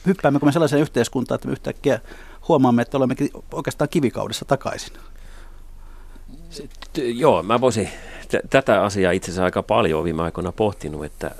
Hyppäämmekö 0.05 0.45
me 0.45 0.51
sellaiseen 0.51 0.81
yhteiskuntaan, 0.81 1.35
että 1.35 1.47
me 1.47 1.51
yhtäkkiä 1.51 1.99
huomaamme, 2.47 2.81
että 2.81 2.97
olemme 2.97 3.15
oikeastaan 3.51 3.89
kivikaudessa 3.89 4.45
takaisin? 4.45 4.93
Sitten, 6.49 7.19
joo, 7.19 7.43
mä 7.43 7.61
voisin 7.61 7.89
t- 8.27 8.49
tätä 8.49 8.83
asiaa 8.83 9.11
itse 9.11 9.31
asiassa 9.31 9.43
aika 9.43 9.63
paljon 9.63 10.03
viime 10.03 10.23
aikoina 10.23 10.51
pohtinut, 10.51 11.05
että 11.05 11.35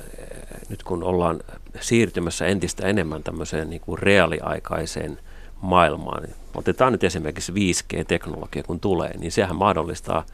nyt 0.72 0.84
kun 0.84 1.04
ollaan 1.04 1.40
siirtymässä 1.80 2.46
entistä 2.46 2.88
enemmän 2.88 3.24
tämmöiseen 3.24 3.70
niin 3.70 3.82
kuin 3.82 4.00
reaaliaikaiseen 4.00 5.20
maailmaan, 5.62 6.24
niin 6.24 6.36
otetaan 6.56 6.92
nyt 6.92 7.04
esimerkiksi 7.04 7.52
5G-teknologia 7.52 8.64
kun 8.64 8.80
tulee, 8.80 9.18
niin 9.18 9.32
sehän 9.32 9.56
mahdollistaa 9.56 10.26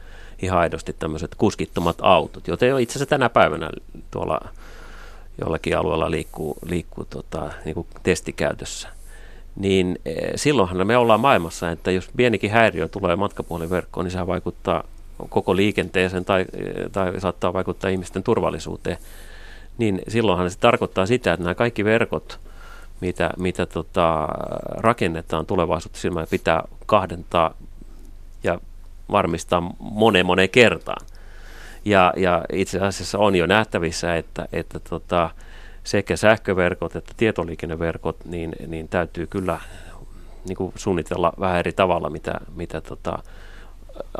ihan 0.42 0.58
aidosti 0.58 0.96
tämmöiset 0.98 1.34
kuskittomat 1.34 1.96
autot, 2.00 2.48
joten 2.48 2.68
jo 2.68 2.76
itse 2.76 2.92
asiassa 2.92 3.10
tänä 3.10 3.28
päivänä 3.28 3.70
tuolla 4.10 4.40
jollakin 5.40 5.78
alueella 5.78 6.10
liikkuu, 6.10 6.58
liikkuu 6.66 7.04
tota, 7.04 7.52
niin 7.64 7.74
kuin 7.74 7.86
testikäytössä. 8.02 8.88
Niin 9.56 9.98
e, 10.04 10.36
silloinhan 10.36 10.86
me 10.86 10.96
ollaan 10.96 11.20
maailmassa, 11.20 11.70
että 11.70 11.90
jos 11.90 12.10
pienikin 12.16 12.50
häiriö 12.50 12.88
tulee 12.88 13.16
matkapuheliverkkoon, 13.16 14.04
niin 14.06 14.12
sehän 14.12 14.26
vaikuttaa 14.26 14.84
koko 15.28 15.56
liikenteeseen 15.56 16.24
tai, 16.24 16.40
e, 16.40 16.88
tai 16.88 17.20
saattaa 17.20 17.52
vaikuttaa 17.52 17.90
ihmisten 17.90 18.22
turvallisuuteen 18.22 18.98
niin 19.78 20.02
silloinhan 20.08 20.50
se 20.50 20.58
tarkoittaa 20.58 21.06
sitä, 21.06 21.32
että 21.32 21.44
nämä 21.44 21.54
kaikki 21.54 21.84
verkot, 21.84 22.40
mitä, 23.00 23.30
mitä 23.38 23.66
tota, 23.66 24.28
rakennetaan 24.68 25.46
tulevaisuutta 25.46 25.98
silmällä, 25.98 26.26
pitää 26.30 26.62
kahdentaa 26.86 27.54
ja 28.44 28.60
varmistaa 29.12 29.74
moneen 29.78 30.26
moneen 30.26 30.50
kertaan. 30.50 31.06
Ja, 31.84 32.12
ja 32.16 32.44
itse 32.52 32.80
asiassa 32.80 33.18
on 33.18 33.36
jo 33.36 33.46
nähtävissä, 33.46 34.16
että, 34.16 34.48
että 34.52 34.80
tota, 34.80 35.30
sekä 35.84 36.16
sähköverkot 36.16 36.96
että 36.96 37.14
tietoliikenneverkot, 37.16 38.24
niin, 38.24 38.52
niin 38.66 38.88
täytyy 38.88 39.26
kyllä 39.26 39.60
niin 40.48 40.56
kuin 40.56 40.72
suunnitella 40.76 41.32
vähän 41.40 41.58
eri 41.58 41.72
tavalla, 41.72 42.10
mitä, 42.10 42.40
mitä 42.56 42.80
tota, 42.80 43.18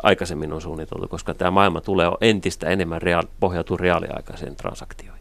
aikaisemmin 0.03 0.53
on 0.53 0.61
suunniteltu, 0.61 1.07
koska 1.07 1.33
tämä 1.33 1.51
maailma 1.51 1.81
tulee 1.81 2.11
entistä 2.21 2.69
enemmän 2.69 3.01
reaali, 3.01 3.27
pohjautuu 3.39 3.77
reaaliaikaiseen 3.77 4.55
transaktioihin. 4.55 5.18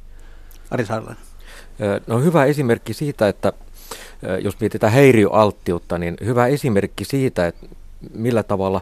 Ari 0.70 0.86
Saarlainen. 0.86 1.22
No 2.06 2.20
hyvä 2.20 2.44
esimerkki 2.44 2.94
siitä, 2.94 3.28
että 3.28 3.52
jos 4.40 4.60
mietitään 4.60 4.92
häiriöalttiutta, 4.92 5.98
niin 5.98 6.16
hyvä 6.24 6.46
esimerkki 6.46 7.04
siitä, 7.04 7.46
että 7.46 7.66
millä 8.14 8.42
tavalla 8.42 8.80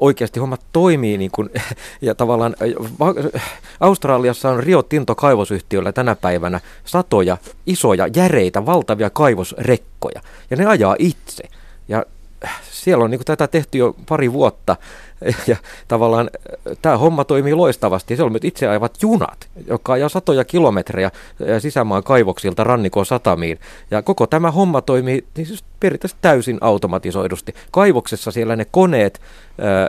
oikeasti 0.00 0.40
hommat 0.40 0.60
toimii. 0.72 1.18
Niin 1.18 1.30
kun, 1.30 1.50
ja 2.00 2.14
tavallaan 2.14 2.56
Australiassa 3.80 4.50
on 4.50 4.62
Rio 4.62 4.82
Tinto 4.82 5.14
kaivosyhtiöllä 5.14 5.92
tänä 5.92 6.16
päivänä 6.16 6.60
satoja 6.84 7.38
isoja, 7.66 8.08
järeitä, 8.16 8.66
valtavia 8.66 9.10
kaivosrekkoja. 9.10 10.20
Ja 10.50 10.56
ne 10.56 10.66
ajaa 10.66 10.96
itse. 10.98 11.44
Ja 11.88 12.06
siellä 12.70 13.04
on 13.04 13.10
niin 13.10 13.24
tätä 13.24 13.48
tehty 13.48 13.78
jo 13.78 13.96
pari 14.08 14.32
vuotta 14.32 14.76
ja 15.46 15.56
tavallaan 15.88 16.30
tämä 16.82 16.96
homma 16.96 17.24
toimii 17.24 17.54
loistavasti. 17.54 18.16
Se 18.16 18.22
on 18.22 18.32
myös 18.32 18.44
itse 18.44 18.68
ajavat 18.68 19.02
junat, 19.02 19.48
jotka 19.66 19.92
ajaa 19.92 20.08
satoja 20.08 20.44
kilometrejä 20.44 21.10
sisämaan 21.58 22.02
kaivoksilta 22.02 22.64
rannikon 22.64 23.06
satamiin. 23.06 23.58
Ja 23.90 24.02
koko 24.02 24.26
tämä 24.26 24.50
homma 24.50 24.80
toimii 24.80 25.24
niin 25.36 25.46
siis 25.46 25.64
periaatteessa 25.80 26.16
täysin 26.20 26.58
automatisoidusti. 26.60 27.54
Kaivoksessa 27.70 28.30
siellä 28.30 28.56
ne 28.56 28.66
koneet, 28.70 29.20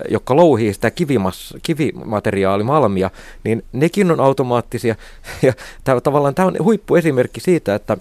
jotka 0.09 0.35
louhii 0.35 0.73
sitä 0.73 0.91
kivimas, 0.91 1.53
kivimateriaalimalmia, 1.63 3.09
niin 3.43 3.63
nekin 3.73 4.11
on 4.11 4.19
automaattisia. 4.19 4.95
Ja 5.41 5.53
tämä, 5.83 6.01
tavallaan 6.01 6.35
tämä 6.35 6.47
on 6.47 6.55
huippuesimerkki 6.63 7.39
siitä, 7.39 7.75
että 7.75 7.97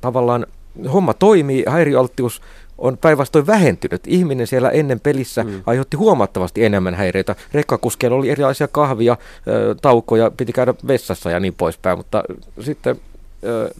tavallaan 0.00 0.46
homma 0.92 1.14
toimii, 1.14 1.64
häiriöalttius 1.68 2.42
on 2.78 2.98
päinvastoin 2.98 3.46
vähentynyt. 3.46 4.02
Ihminen 4.06 4.46
siellä 4.46 4.70
ennen 4.70 5.00
pelissä 5.00 5.44
mm. 5.44 5.62
aiheutti 5.66 5.96
huomattavasti 5.96 6.64
enemmän 6.64 6.94
häiriöitä. 6.94 7.36
Rekkakuskeilla 7.54 8.16
oli 8.16 8.30
erilaisia 8.30 8.68
kahvia, 8.68 9.16
taukoja, 9.82 10.30
piti 10.30 10.52
käydä 10.52 10.74
vessassa 10.86 11.30
ja 11.30 11.40
niin 11.40 11.54
poispäin, 11.54 11.98
mutta 11.98 12.22
sitten 12.60 12.96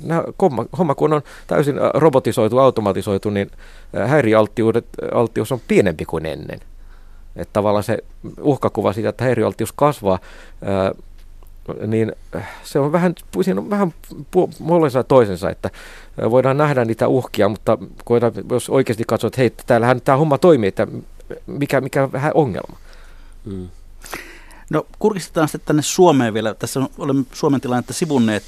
nämä 0.05 0.25
homma, 0.43 0.67
homma, 0.79 0.95
kun 0.95 1.13
on 1.13 1.23
täysin 1.47 1.77
robotisoitu, 1.95 2.59
automatisoitu, 2.59 3.31
niin 3.31 3.51
häiriöalttius 4.07 5.53
on 5.53 5.61
pienempi 5.69 6.05
kuin 6.05 6.27
ennen. 6.27 6.61
Että 7.37 7.53
tavallaan 7.53 7.85
se 7.85 7.99
uhkakuva 8.41 8.93
siitä, 8.93 9.09
että 9.09 9.25
häiriöalttius 9.25 9.73
kasvaa, 9.73 10.19
niin 11.87 12.13
se 12.65 12.79
on 12.79 12.93
vähän, 12.93 13.15
siinä 13.43 13.61
on 13.61 13.71
vähän 13.71 13.95
puolensa 14.67 15.05
toisensa, 15.05 15.51
että 15.51 15.71
voidaan 16.31 16.57
nähdä 16.57 16.85
niitä 16.85 17.09
uhkia, 17.09 17.49
mutta 17.49 17.79
voidaan, 18.09 18.33
jos 18.51 18.71
oikeasti 18.71 19.05
katsoo, 19.07 19.29
että 19.29 19.41
hei, 19.41 19.51
täällähän 19.67 20.01
tämä 20.01 20.19
homma 20.19 20.39
toimii, 20.39 20.69
että 20.69 20.87
mikä, 21.47 21.81
mikä 21.81 22.13
vähän 22.13 22.33
ongelma. 22.35 22.77
Mm. 23.45 23.69
No 24.71 24.87
kurkistetaan 24.99 25.49
sitten 25.49 25.67
tänne 25.67 25.83
Suomeen 25.83 26.35
vielä. 26.35 26.55
Tässä 26.55 26.81
on, 26.81 26.89
olemme 26.99 27.25
Suomen 27.33 27.61
tilannetta 27.61 27.93
sivunneet. 27.93 28.45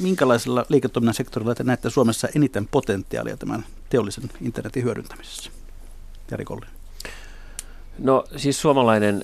Minkälaisella 0.00 0.66
liiketoiminnan 0.68 1.14
sektorilla 1.14 1.54
te 1.54 1.64
näette 1.64 1.90
Suomessa 1.90 2.28
eniten 2.36 2.68
potentiaalia 2.70 3.36
tämän 3.36 3.64
teollisen 3.90 4.30
internetin 4.40 4.84
hyödyntämisessä? 4.84 5.50
Jari 6.30 6.44
Kollinen. 6.44 6.74
No 7.98 8.24
siis 8.36 8.60
suomalainen 8.60 9.22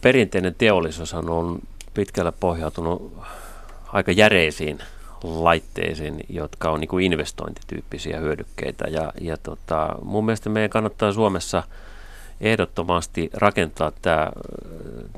perinteinen 0.00 0.54
teollisuus 0.58 1.14
on 1.14 1.58
pitkällä 1.94 2.32
pohjautunut 2.32 3.18
aika 3.86 4.12
järeisiin 4.12 4.78
laitteisiin, 5.22 6.20
jotka 6.28 6.70
on 6.70 6.80
niin 6.80 6.88
kuin 6.88 7.04
investointityyppisiä 7.04 8.18
hyödykkeitä. 8.18 8.84
Ja, 8.84 9.12
ja 9.20 9.36
tota, 9.36 9.96
mun 10.02 10.24
mielestä 10.24 10.50
meidän 10.50 10.70
kannattaa 10.70 11.12
Suomessa 11.12 11.62
ehdottomasti 12.40 13.30
rakentaa 13.32 13.92
tämä, 14.02 14.30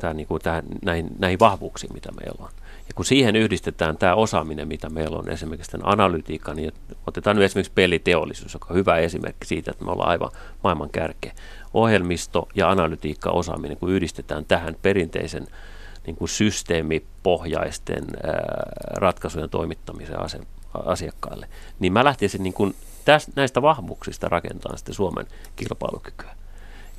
tämä, 0.00 0.14
niin 0.14 0.26
kuin 0.26 0.42
tähän, 0.42 0.64
näihin, 0.84 1.08
näihin 1.18 1.38
vahvuuksiin, 1.38 1.92
mitä 1.94 2.12
meillä 2.12 2.44
on. 2.44 2.50
Ja 2.88 2.94
kun 2.94 3.04
siihen 3.04 3.36
yhdistetään 3.36 3.96
tämä 3.96 4.14
osaaminen, 4.14 4.68
mitä 4.68 4.90
meillä 4.90 5.18
on 5.18 5.28
esimerkiksi 5.28 5.70
tämän 5.70 5.88
analytiikan, 5.88 6.56
niin 6.56 6.72
otetaan 7.06 7.36
nyt 7.36 7.44
esimerkiksi 7.44 7.72
peliteollisuus, 7.74 8.54
joka 8.54 8.66
on 8.70 8.76
hyvä 8.76 8.96
esimerkki 8.96 9.46
siitä, 9.46 9.70
että 9.70 9.84
me 9.84 9.90
ollaan 9.90 10.10
aivan 10.10 10.30
maailman 10.64 10.90
kärkeä. 10.90 11.32
Ohjelmisto 11.74 12.48
ja 12.54 12.70
analytiikka 12.70 13.30
osaaminen, 13.30 13.76
kun 13.76 13.92
yhdistetään 13.92 14.44
tähän 14.44 14.76
perinteisen 14.82 15.46
niin 16.06 16.16
kuin 16.16 16.28
systeemipohjaisten 16.28 18.04
ratkaisujen 18.96 19.50
toimittamisen 19.50 20.16
asiakkaille, 20.84 21.48
niin 21.80 21.92
mä 21.92 22.04
lähtisin 22.04 22.42
niin 22.42 22.52
kuin 22.52 22.74
tästä, 23.04 23.32
näistä 23.36 23.62
vahvuuksista 23.62 24.28
rakentamaan 24.28 24.78
sitten 24.78 24.94
Suomen 24.94 25.26
kilpailukykyä. 25.56 26.34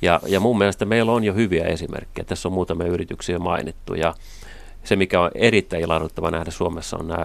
Ja, 0.02 0.20
ja 0.26 0.40
mun 0.40 0.58
mielestä 0.58 0.84
meillä 0.84 1.12
on 1.12 1.24
jo 1.24 1.34
hyviä 1.34 1.64
esimerkkejä. 1.64 2.24
Tässä 2.24 2.48
on 2.48 2.52
muutamia 2.52 2.86
yrityksiä 2.86 3.38
mainittu 3.38 3.94
ja 3.94 4.14
se, 4.84 4.96
mikä 4.96 5.20
on 5.20 5.30
erittäin 5.34 5.82
ilahduttava 5.82 6.30
nähdä 6.30 6.50
Suomessa, 6.50 6.96
on 6.96 7.08
nämä 7.08 7.24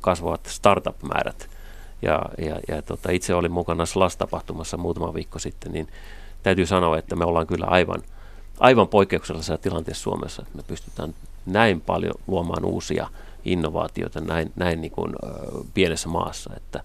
kasvavat 0.00 0.46
startup-määrät. 0.46 1.48
Ja, 2.02 2.22
ja, 2.38 2.60
ja 2.68 2.82
tota, 2.82 3.10
itse 3.10 3.34
olin 3.34 3.52
mukana 3.52 3.86
SLAS-tapahtumassa 3.86 4.76
muutama 4.76 5.14
viikko 5.14 5.38
sitten, 5.38 5.72
niin 5.72 5.88
täytyy 6.42 6.66
sanoa, 6.66 6.98
että 6.98 7.16
me 7.16 7.24
ollaan 7.24 7.46
kyllä 7.46 7.66
aivan, 7.66 8.02
aivan 8.60 8.88
poikkeuksellisessa 8.88 9.58
tilanteessa 9.58 10.02
Suomessa, 10.02 10.42
että 10.42 10.56
me 10.56 10.62
pystytään 10.66 11.14
näin 11.46 11.80
paljon 11.80 12.14
luomaan 12.26 12.64
uusia 12.64 13.08
innovaatioita 13.44 14.20
näin, 14.20 14.52
näin 14.56 14.80
niin 14.80 14.92
kuin, 14.92 15.12
ö, 15.24 15.28
pienessä 15.74 16.08
maassa, 16.08 16.50
että 16.56 16.80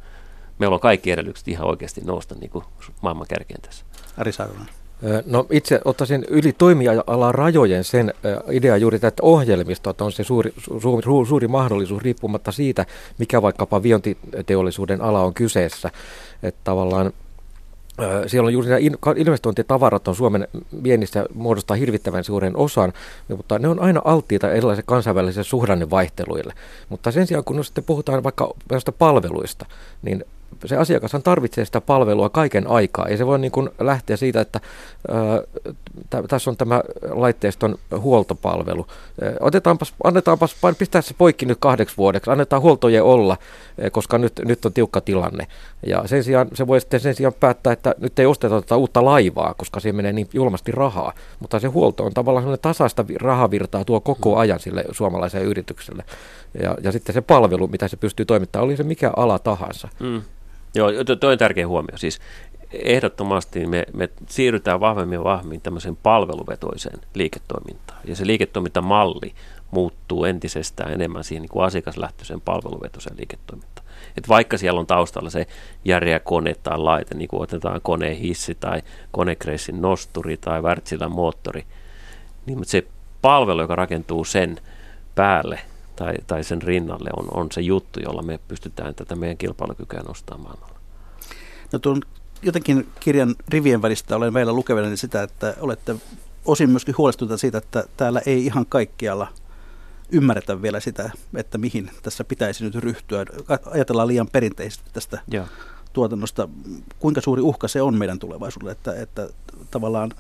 meillä 0.60 0.74
on 0.74 0.80
kaikki 0.80 1.12
edellytykset 1.12 1.48
ihan 1.48 1.68
oikeasti 1.68 2.02
nousta 2.02 2.36
niin 2.36 2.50
kuin 2.50 2.66
maailman 3.02 3.28
kärkeen 3.28 3.62
tässä. 3.62 3.86
Ari 4.18 4.32
Saivonen. 4.32 4.68
No 5.26 5.46
itse 5.50 5.82
ottaisin 5.86 6.26
yli 6.30 6.54
toimiala 6.54 7.32
rajojen 7.32 7.84
sen 7.84 8.14
idea 8.52 8.78
juuri 8.78 9.00
tätä 9.00 9.24
ohjelmistoa, 9.24 9.92
että 9.92 10.04
on 10.04 10.12
se 10.12 10.24
suuri, 10.24 10.54
suuri, 10.82 11.28
suuri 11.28 11.48
mahdollisuus 11.48 12.04
riippumatta 12.04 12.52
siitä, 12.52 12.86
mikä 13.18 13.42
vaikkapa 13.42 13.84
viontiteollisuuden 13.84 15.02
ala 15.02 15.22
on 15.22 15.34
kyseessä. 15.34 15.92
Että 16.44 16.62
tavallaan 16.64 17.14
siellä 18.28 18.48
on 18.48 18.54
juuri 18.54 18.70
nämä 18.70 18.80
investointitavarat 19.16 20.08
on 20.08 20.16
Suomen 20.16 20.48
viennissä 20.84 21.26
muodostaa 21.34 21.78
hirvittävän 21.78 22.24
suuren 22.24 22.58
osan, 22.58 22.94
mutta 23.38 23.60
ne 23.60 23.68
on 23.68 23.80
aina 23.80 24.02
alttiita 24.06 24.52
erilaisille 24.52 24.86
kansainvälisille 24.88 25.44
suhdannevaihteluille. 25.44 26.54
Mutta 26.90 27.12
sen 27.12 27.28
sijaan, 27.28 27.44
kun 27.44 27.66
sitten 27.66 27.84
puhutaan 27.84 28.24
vaikka 28.24 28.54
palveluista, 28.98 29.66
niin 30.02 30.26
se 30.66 30.78
asiakashan 30.78 31.24
tarvitsee 31.24 31.66
sitä 31.66 31.82
palvelua 31.82 32.30
kaiken 32.30 32.68
aikaa. 32.68 33.06
Ei 33.06 33.18
se 33.18 33.26
voi 33.26 33.40
niin 33.40 33.52
kuin 33.52 33.70
lähteä 33.80 34.18
siitä, 34.18 34.42
että 34.42 34.60
ää, 35.08 35.42
tässä 36.28 36.50
on 36.50 36.58
tämä 36.58 36.82
laitteiston 37.10 37.76
huoltopalvelu. 38.00 38.88
Otetaanpas, 39.40 39.94
annetaanpas, 40.04 40.56
pistää 40.78 41.02
se 41.02 41.14
poikki 41.18 41.46
nyt 41.46 41.58
kahdeksi 41.62 41.98
vuodeksi, 41.98 42.32
annetaan 42.32 42.62
huoltojen 42.62 43.04
olla, 43.04 43.38
koska 43.92 44.18
nyt, 44.18 44.34
nyt 44.46 44.66
on 44.66 44.74
tiukka 44.74 45.02
tilanne. 45.02 45.48
Ja 45.86 46.04
sen 46.06 46.24
sijaan 46.24 46.48
se 46.54 46.68
voi 46.68 46.80
sitten 46.82 47.00
sen 47.00 47.16
sijaan 47.16 47.34
päättää, 47.40 47.74
että 47.74 47.96
nyt 48.00 48.20
ei 48.20 48.26
osteta 48.26 48.62
tätä 48.62 48.76
uutta 48.76 49.06
laivaa, 49.06 49.54
koska 49.58 49.80
siihen 49.80 49.96
menee 49.96 50.14
niin 50.14 50.28
julmasti 50.34 50.72
rahaa. 50.72 51.14
Mutta 51.40 51.60
se 51.60 51.68
huolto 51.68 52.06
on 52.06 52.14
tavallaan 52.14 52.44
sellainen 52.44 52.62
tasaista 52.62 53.06
rahavirtaa 53.22 53.86
tuo 53.86 54.00
koko 54.00 54.38
ajan 54.38 54.60
sille 54.60 54.86
suomalaiselle 54.92 55.46
yritykselle. 55.46 56.04
Ja, 56.62 56.78
ja 56.84 56.92
sitten 56.92 57.14
se 57.14 57.22
palvelu, 57.22 57.68
mitä 57.68 57.88
se 57.88 57.98
pystyy 57.98 58.26
toimittamaan, 58.26 58.66
oli 58.66 58.78
se 58.78 58.84
mikä 58.84 59.12
ala 59.16 59.40
tahansa. 59.40 59.88
Mm. 60.00 60.22
Joo, 60.76 60.90
tuo 61.20 61.32
on 61.32 61.38
tärkeä 61.38 61.68
huomio. 61.68 61.98
Siis 61.98 62.20
ehdottomasti 62.72 63.68
me, 63.68 63.86
me 63.94 64.10
siirrytään 64.28 64.80
vahvemmin 64.80 65.16
ja 65.16 65.24
vahvemmin 65.24 65.62
tämmöiseen 65.62 65.96
palveluvetoiseen 65.96 67.00
liiketoimintaan. 67.14 68.00
Ja 68.06 68.16
se 68.16 68.28
liiketoimintamalli 68.28 69.34
muuttuu 69.72 70.26
entisestään 70.26 70.92
enemmän 70.92 71.24
siihen 71.24 71.42
niin 71.42 71.50
kuin 71.50 71.66
asiakaslähtöiseen 71.66 72.42
palveluvetoiseen 72.42 73.18
liiketoimintaan. 73.18 73.88
Et 74.18 74.30
vaikka 74.30 74.58
siellä 74.58 74.80
on 74.80 74.88
taustalla 74.88 75.30
se 75.30 75.48
järeä 75.86 76.20
kone 76.20 76.56
tai 76.64 76.78
laite, 76.78 77.16
niin 77.16 77.28
kuin 77.28 77.42
otetaan 77.42 77.82
koneen 77.82 78.18
hissi 78.18 78.56
tai 78.56 78.82
konekreissin 79.12 79.82
nosturi 79.82 80.38
tai 80.38 80.62
Wärtsilän 80.62 81.12
moottori, 81.12 81.66
niin 82.46 82.66
se 82.66 82.88
palvelu, 83.22 83.62
joka 83.62 83.76
rakentuu 83.76 84.24
sen 84.24 84.58
päälle– 85.16 85.60
tai, 85.96 86.14
tai 86.28 86.44
sen 86.44 86.62
rinnalle 86.62 87.10
on, 87.18 87.28
on 87.32 87.52
se 87.52 87.62
juttu, 87.62 88.00
jolla 88.00 88.22
me 88.22 88.40
pystytään 88.48 88.96
tätä 88.96 89.16
meidän 89.16 89.38
kilpailukykyä 89.38 90.02
nostamaan 90.08 90.44
maailmalla. 90.44 90.80
No 91.74 91.80
tuon 91.80 92.02
jotenkin 92.42 92.88
kirjan 93.00 93.36
rivien 93.48 93.82
välistä 93.82 94.16
olen 94.16 94.34
meillä 94.34 94.54
lukevana 94.54 94.96
sitä, 94.96 95.24
että 95.24 95.54
olette 95.60 95.96
osin 96.46 96.70
myöskin 96.70 96.96
huolestuneita 96.98 97.38
siitä, 97.38 97.58
että 97.58 97.84
täällä 97.98 98.22
ei 98.26 98.46
ihan 98.46 98.66
kaikkialla 98.66 99.28
ymmärretä 100.12 100.62
vielä 100.62 100.80
sitä, 100.80 101.12
että 101.36 101.58
mihin 101.58 101.92
tässä 102.04 102.24
pitäisi 102.24 102.64
nyt 102.64 102.76
ryhtyä. 102.76 103.26
Ajatellaan 103.66 104.08
liian 104.08 104.28
perinteisesti 104.32 104.86
tästä 104.94 105.22
Joo. 105.32 105.46
tuotannosta. 105.94 106.50
Kuinka 107.00 107.22
suuri 107.22 107.42
uhka 107.42 107.68
se 107.68 107.82
on 107.82 107.98
meidän 107.98 108.20
tulevaisuudelle, 108.20 108.72
että, 108.72 109.02
että 109.02 109.30
tavallaan 109.72 110.12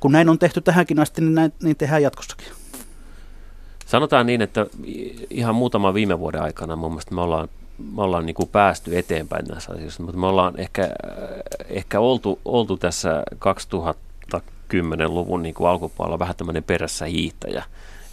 kun 0.00 0.12
näin 0.12 0.28
on 0.28 0.38
tehty 0.38 0.60
tähänkin 0.60 1.00
asti, 1.00 1.20
niin 1.20 1.34
näin 1.34 1.52
niin 1.62 1.76
tehdään 1.76 2.02
jatkossakin. 2.02 2.46
Sanotaan 3.90 4.26
niin, 4.26 4.42
että 4.42 4.66
ihan 5.30 5.54
muutama 5.54 5.94
viime 5.94 6.18
vuoden 6.18 6.42
aikana 6.42 6.76
mun 6.76 6.90
mielestä 6.90 7.14
me 7.14 7.20
ollaan, 7.20 7.48
me 7.94 8.02
ollaan 8.02 8.26
niin 8.26 8.34
kuin 8.34 8.48
päästy 8.48 8.98
eteenpäin 8.98 9.44
näissä 9.44 9.72
asioissa, 9.72 10.02
mutta 10.02 10.18
me 10.20 10.26
ollaan 10.26 10.60
ehkä, 10.60 10.88
ehkä 11.68 12.00
oltu, 12.00 12.40
oltu 12.44 12.76
tässä 12.76 13.22
2010-luvun 14.34 15.42
niin 15.42 15.54
kuin 15.54 15.68
alkupuolella 15.68 16.18
vähän 16.18 16.36
tämmöinen 16.36 16.64
perässä 16.64 17.04
hiihtäjä, 17.04 17.64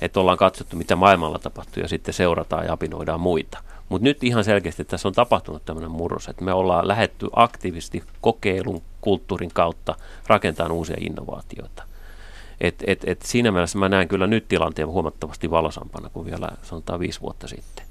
että 0.02 0.20
ollaan 0.20 0.38
katsottu, 0.38 0.78
mitä 0.78 0.96
maailmalla 0.96 1.40
tapahtuu 1.40 1.84
ja 1.84 1.90
sitten 1.90 2.14
seurataan 2.14 2.66
ja 2.66 2.74
apinoidaan 2.74 3.20
muita. 3.20 3.58
Mutta 3.90 4.04
nyt 4.04 4.24
ihan 4.24 4.44
selkeästi 4.44 4.86
tässä 4.86 5.08
on 5.08 5.14
tapahtunut 5.14 5.66
tämmöinen 5.66 5.92
murros, 5.92 6.28
että 6.28 6.46
me 6.46 6.54
ollaan 6.54 6.88
lähetty 6.88 7.28
aktiivisesti 7.36 8.04
kokeilun 8.22 8.82
kulttuurin 9.02 9.52
kautta 9.54 9.96
rakentamaan 10.28 10.72
uusia 10.72 10.98
innovaatioita. 11.00 11.87
Et, 12.62 12.84
et, 12.88 13.04
et 13.06 13.22
siinä 13.22 13.52
mielessä 13.52 13.78
mä 13.78 13.90
näen 13.90 14.08
kyllä 14.08 14.28
nyt 14.28 14.48
tilanteen 14.48 14.88
huomattavasti 14.88 15.52
valosampana 15.52 16.10
kuin 16.10 16.26
vielä 16.26 16.50
sanotaan 16.62 17.00
viisi 17.00 17.22
vuotta 17.22 17.48
sitten. 17.48 17.86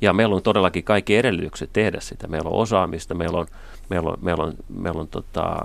Ja 0.00 0.12
meillä 0.12 0.36
on 0.36 0.42
todellakin 0.42 0.84
kaikki 0.84 1.16
edellytykset 1.16 1.70
tehdä 1.72 2.00
sitä. 2.00 2.28
Meillä 2.28 2.50
on 2.50 2.56
osaamista, 2.56 3.14
meillä 3.14 3.38
on, 3.38 3.46
meillä 3.88 4.10
on, 4.10 4.18
meillä 4.20 4.44
on, 4.44 4.54
meillä 4.68 5.00
on 5.00 5.08
tota, 5.08 5.56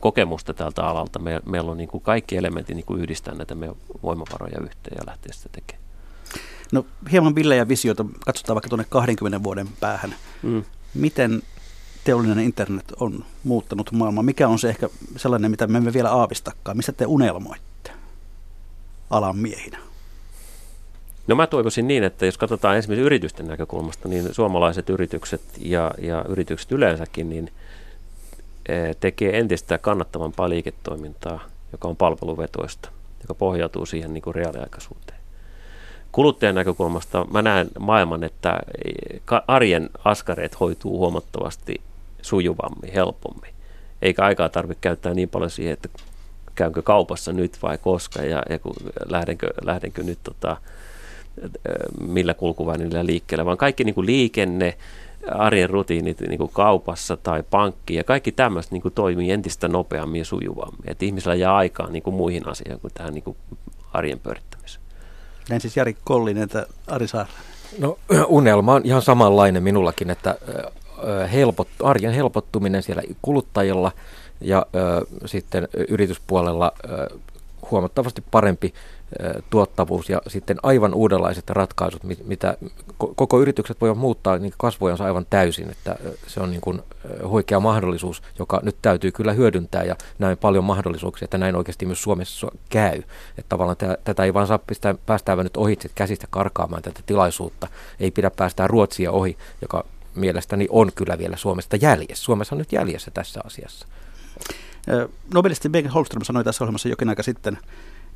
kokemusta 0.00 0.54
tältä 0.54 0.86
alalta. 0.86 1.18
Me, 1.18 1.40
meillä 1.46 1.70
on 1.70 1.76
niin 1.76 1.88
kuin 1.88 2.02
kaikki 2.02 2.36
elementit 2.36 2.76
niin 2.76 2.86
kuin 2.86 3.00
yhdistää 3.00 3.34
näitä 3.34 3.54
meidän 3.54 3.76
voimavaroja 4.02 4.60
yhteen 4.60 4.96
ja 4.98 5.06
lähteä 5.06 5.32
sitä 5.32 5.48
tekemään. 5.52 5.84
No 6.72 6.86
hieman 7.12 7.34
villejä 7.34 7.68
visioita, 7.68 8.04
katsotaan 8.24 8.54
vaikka 8.54 8.68
tuonne 8.68 8.86
20 8.88 9.42
vuoden 9.42 9.68
päähän. 9.80 10.14
Mm. 10.42 10.64
Miten 10.94 11.42
teollinen 12.04 12.38
internet 12.38 12.92
on 13.00 13.24
muuttanut 13.44 13.92
maailmaa? 13.92 14.22
Mikä 14.22 14.48
on 14.48 14.58
se 14.58 14.68
ehkä 14.68 14.88
sellainen, 15.16 15.50
mitä 15.50 15.66
me 15.66 15.78
emme 15.78 15.92
vielä 15.92 16.10
aavistakaan? 16.10 16.76
Mistä 16.76 16.92
te 16.92 17.06
unelmoitte 17.06 17.90
alan 19.10 19.36
miehinä? 19.36 19.78
No 21.26 21.34
mä 21.34 21.46
toivoisin 21.46 21.88
niin, 21.88 22.04
että 22.04 22.26
jos 22.26 22.38
katsotaan 22.38 22.76
esimerkiksi 22.76 23.06
yritysten 23.06 23.46
näkökulmasta, 23.46 24.08
niin 24.08 24.34
suomalaiset 24.34 24.90
yritykset 24.90 25.40
ja, 25.58 25.90
ja 25.98 26.24
yritykset 26.28 26.72
yleensäkin 26.72 27.30
niin 27.30 27.52
e, 28.68 28.94
tekee 29.00 29.38
entistä 29.38 29.78
kannattavampaa 29.78 30.48
liiketoimintaa, 30.48 31.40
joka 31.72 31.88
on 31.88 31.96
palveluvetoista, 31.96 32.88
joka 33.22 33.34
pohjautuu 33.34 33.86
siihen 33.86 34.14
niin 34.14 34.22
kuin 34.22 34.34
reaaliaikaisuuteen. 34.34 35.18
Kuluttajan 36.12 36.54
näkökulmasta 36.54 37.26
mä 37.30 37.42
näen 37.42 37.68
maailman, 37.78 38.24
että 38.24 38.60
arjen 39.46 39.90
askareet 40.04 40.60
hoituu 40.60 40.98
huomattavasti 40.98 41.80
sujuvammin, 42.24 42.92
helpommin. 42.92 43.54
Eikä 44.02 44.24
aikaa 44.24 44.48
tarvitse 44.48 44.80
käyttää 44.80 45.14
niin 45.14 45.28
paljon 45.28 45.50
siihen, 45.50 45.72
että 45.72 45.88
käynkö 46.54 46.82
kaupassa 46.82 47.32
nyt 47.32 47.58
vai 47.62 47.78
koska 47.78 48.22
ja, 48.22 48.42
ja 48.50 48.58
kun 48.58 48.74
lähdenkö, 49.08 49.50
lähdenkö 49.64 50.02
nyt 50.02 50.18
tota, 50.22 50.56
millä 52.00 52.34
kulkuvälineillä 52.34 53.06
liikkeelle, 53.06 53.44
vaan 53.44 53.56
kaikki 53.56 53.84
niin 53.84 53.94
kuin 53.94 54.06
liikenne, 54.06 54.76
arjen 55.30 55.70
rutiinit 55.70 56.20
niin 56.20 56.38
kuin 56.38 56.50
kaupassa 56.52 57.16
tai 57.16 57.42
pankki 57.50 57.94
ja 57.94 58.04
kaikki 58.04 58.32
tämmöistä 58.32 58.74
niin 58.74 58.82
kuin 58.82 58.94
toimii 58.94 59.30
entistä 59.30 59.68
nopeammin 59.68 60.18
ja 60.18 60.24
sujuvammin. 60.24 60.90
Että 60.90 61.04
ihmisellä 61.04 61.34
jää 61.34 61.56
aikaa 61.56 61.90
niin 61.90 62.02
kuin 62.02 62.16
muihin 62.16 62.48
asioihin 62.48 62.80
kuin 62.80 62.94
tähän 62.94 63.14
niin 63.14 63.24
kuin 63.24 63.36
arjen 63.92 64.20
pyörittämiseen. 64.20 64.84
Näin 65.48 65.60
siis 65.60 65.76
Jari 65.76 65.96
Kollinen, 66.04 66.42
että 66.42 66.66
Ari 66.86 67.08
Saarinen. 67.08 67.40
No 67.78 67.98
unelma 68.28 68.74
on 68.74 68.82
ihan 68.84 69.02
samanlainen 69.02 69.62
minullakin, 69.62 70.10
että 70.10 70.38
helpot, 71.32 71.68
arjen 71.82 72.12
helpottuminen 72.12 72.82
siellä 72.82 73.02
kuluttajilla 73.22 73.92
ja 74.40 74.66
ö, 74.74 75.06
sitten 75.26 75.68
yrityspuolella 75.88 76.72
ö, 76.84 77.18
huomattavasti 77.70 78.24
parempi 78.30 78.74
tuottavuus 79.50 80.10
ja 80.10 80.22
sitten 80.26 80.56
aivan 80.62 80.94
uudenlaiset 80.94 81.50
ratkaisut, 81.50 82.02
mitä 82.24 82.56
koko 83.16 83.40
yritykset 83.40 83.80
voivat 83.80 83.98
muuttaa 83.98 84.38
niin 84.38 84.52
kasvojansa 84.58 85.04
aivan 85.04 85.26
täysin, 85.30 85.70
että 85.70 85.96
se 86.26 86.40
on 86.40 86.50
niin 86.50 86.60
kuin 86.60 86.82
huikea 87.26 87.60
mahdollisuus, 87.60 88.22
joka 88.38 88.60
nyt 88.62 88.76
täytyy 88.82 89.12
kyllä 89.12 89.32
hyödyntää 89.32 89.82
ja 89.82 89.96
näin 90.18 90.38
paljon 90.38 90.64
mahdollisuuksia, 90.64 91.26
että 91.26 91.38
näin 91.38 91.56
oikeasti 91.56 91.86
myös 91.86 92.02
Suomessa 92.02 92.46
käy. 92.68 93.02
Että 93.38 93.48
tavallaan 93.48 93.76
tätä 94.04 94.24
ei 94.24 94.34
vaan 94.34 94.46
saa 94.46 94.58
pistää, 94.58 94.94
päästää 95.06 95.36
nyt 95.36 95.56
ohitse 95.56 95.90
käsistä 95.94 96.26
karkaamaan 96.30 96.82
tätä 96.82 97.00
tilaisuutta, 97.06 97.68
ei 98.00 98.10
pidä 98.10 98.30
päästää 98.30 98.66
Ruotsia 98.66 99.12
ohi, 99.12 99.36
joka 99.62 99.84
mielestäni 100.14 100.66
on 100.70 100.90
kyllä 100.94 101.18
vielä 101.18 101.36
Suomesta 101.36 101.76
jäljessä. 101.76 102.24
Suomessa 102.24 102.54
on 102.54 102.58
nyt 102.58 102.72
jäljessä 102.72 103.10
tässä 103.10 103.40
asiassa. 103.44 103.86
Nobelisti 105.34 105.68
Bengt 105.68 105.94
Holmström 105.94 106.24
sanoi 106.24 106.44
tässä 106.44 106.64
ohjelmassa 106.64 106.88
jokin 106.88 107.08
aika 107.08 107.22
sitten, 107.22 107.58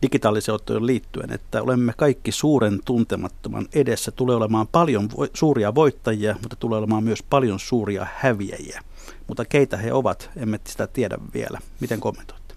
digitaaliseuttoon 0.02 0.86
liittyen, 0.86 1.32
että 1.32 1.62
olemme 1.62 1.92
kaikki 1.96 2.32
suuren 2.32 2.80
tuntemattoman 2.84 3.66
edessä. 3.74 4.10
Tulee 4.10 4.36
olemaan 4.36 4.66
paljon 4.66 5.08
vo- 5.12 5.30
suuria 5.34 5.74
voittajia, 5.74 6.36
mutta 6.42 6.56
tulee 6.56 6.78
olemaan 6.78 7.04
myös 7.04 7.22
paljon 7.22 7.58
suuria 7.58 8.06
häviäjiä. 8.14 8.82
Mutta 9.26 9.44
keitä 9.44 9.76
he 9.76 9.92
ovat, 9.92 10.30
emme 10.36 10.60
sitä 10.64 10.86
tiedä 10.86 11.18
vielä. 11.34 11.58
Miten 11.80 12.00
kommentoitte? 12.00 12.54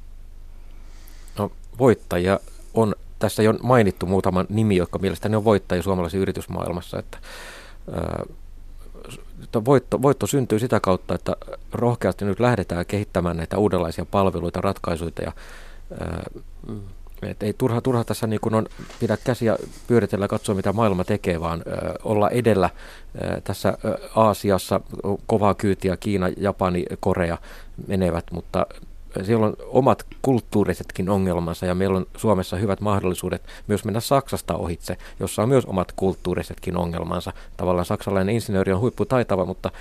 No 1.37 1.51
voittajia 1.79 2.39
on 2.73 2.95
tässä 3.19 3.43
jo 3.43 3.53
mainittu 3.53 4.05
muutama 4.05 4.45
nimi, 4.49 4.75
jotka 4.75 4.99
mielestäni 4.99 5.35
on 5.35 5.45
voittajia 5.45 5.83
suomalaisessa 5.83 6.21
yritysmaailmassa. 6.21 6.99
Että, 6.99 7.17
ää, 7.93 8.25
voitto, 9.65 10.01
voitto 10.01 10.27
syntyy 10.27 10.59
sitä 10.59 10.79
kautta, 10.79 11.15
että 11.15 11.35
rohkeasti 11.71 12.25
nyt 12.25 12.39
lähdetään 12.39 12.85
kehittämään 12.85 13.37
näitä 13.37 13.57
uudenlaisia 13.57 14.05
palveluita, 14.05 14.61
ratkaisuja 14.61 15.11
ja 15.25 15.31
et 17.21 17.43
ei 17.43 17.53
turha, 17.53 17.81
turha 17.81 18.03
tässä 18.03 18.27
niin 18.27 18.39
kun 18.41 18.55
on 18.55 18.65
pidä 18.99 19.17
käsiä 19.23 19.57
pyöritellä 19.87 20.23
ja 20.23 20.29
katsoa, 20.29 20.55
mitä 20.55 20.73
maailma 20.73 21.03
tekee, 21.03 21.41
vaan 21.41 21.63
olla 22.03 22.29
edellä 22.29 22.69
tässä 23.43 23.77
ö, 23.85 23.97
Aasiassa 24.15 24.81
kovaa 25.27 25.53
kyytiä, 25.53 25.97
Kiina, 25.97 26.29
Japani, 26.37 26.85
Korea 26.99 27.37
menevät, 27.87 28.25
mutta 28.31 28.65
siellä 29.23 29.45
on 29.45 29.53
omat 29.59 30.05
kulttuurisetkin 30.21 31.09
ongelmansa 31.09 31.65
ja 31.65 31.75
meillä 31.75 31.97
on 31.97 32.05
Suomessa 32.17 32.57
hyvät 32.57 32.81
mahdollisuudet 32.81 33.41
myös 33.67 33.85
mennä 33.85 33.99
Saksasta 33.99 34.55
ohitse, 34.55 34.97
jossa 35.19 35.43
on 35.43 35.49
myös 35.49 35.65
omat 35.65 35.91
kulttuurisetkin 35.95 36.77
ongelmansa. 36.77 37.33
Tavallaan 37.57 37.85
saksalainen 37.85 38.35
insinööri 38.35 38.73
on 38.73 38.79
huipputaitava, 38.79 39.45
mutta 39.45 39.71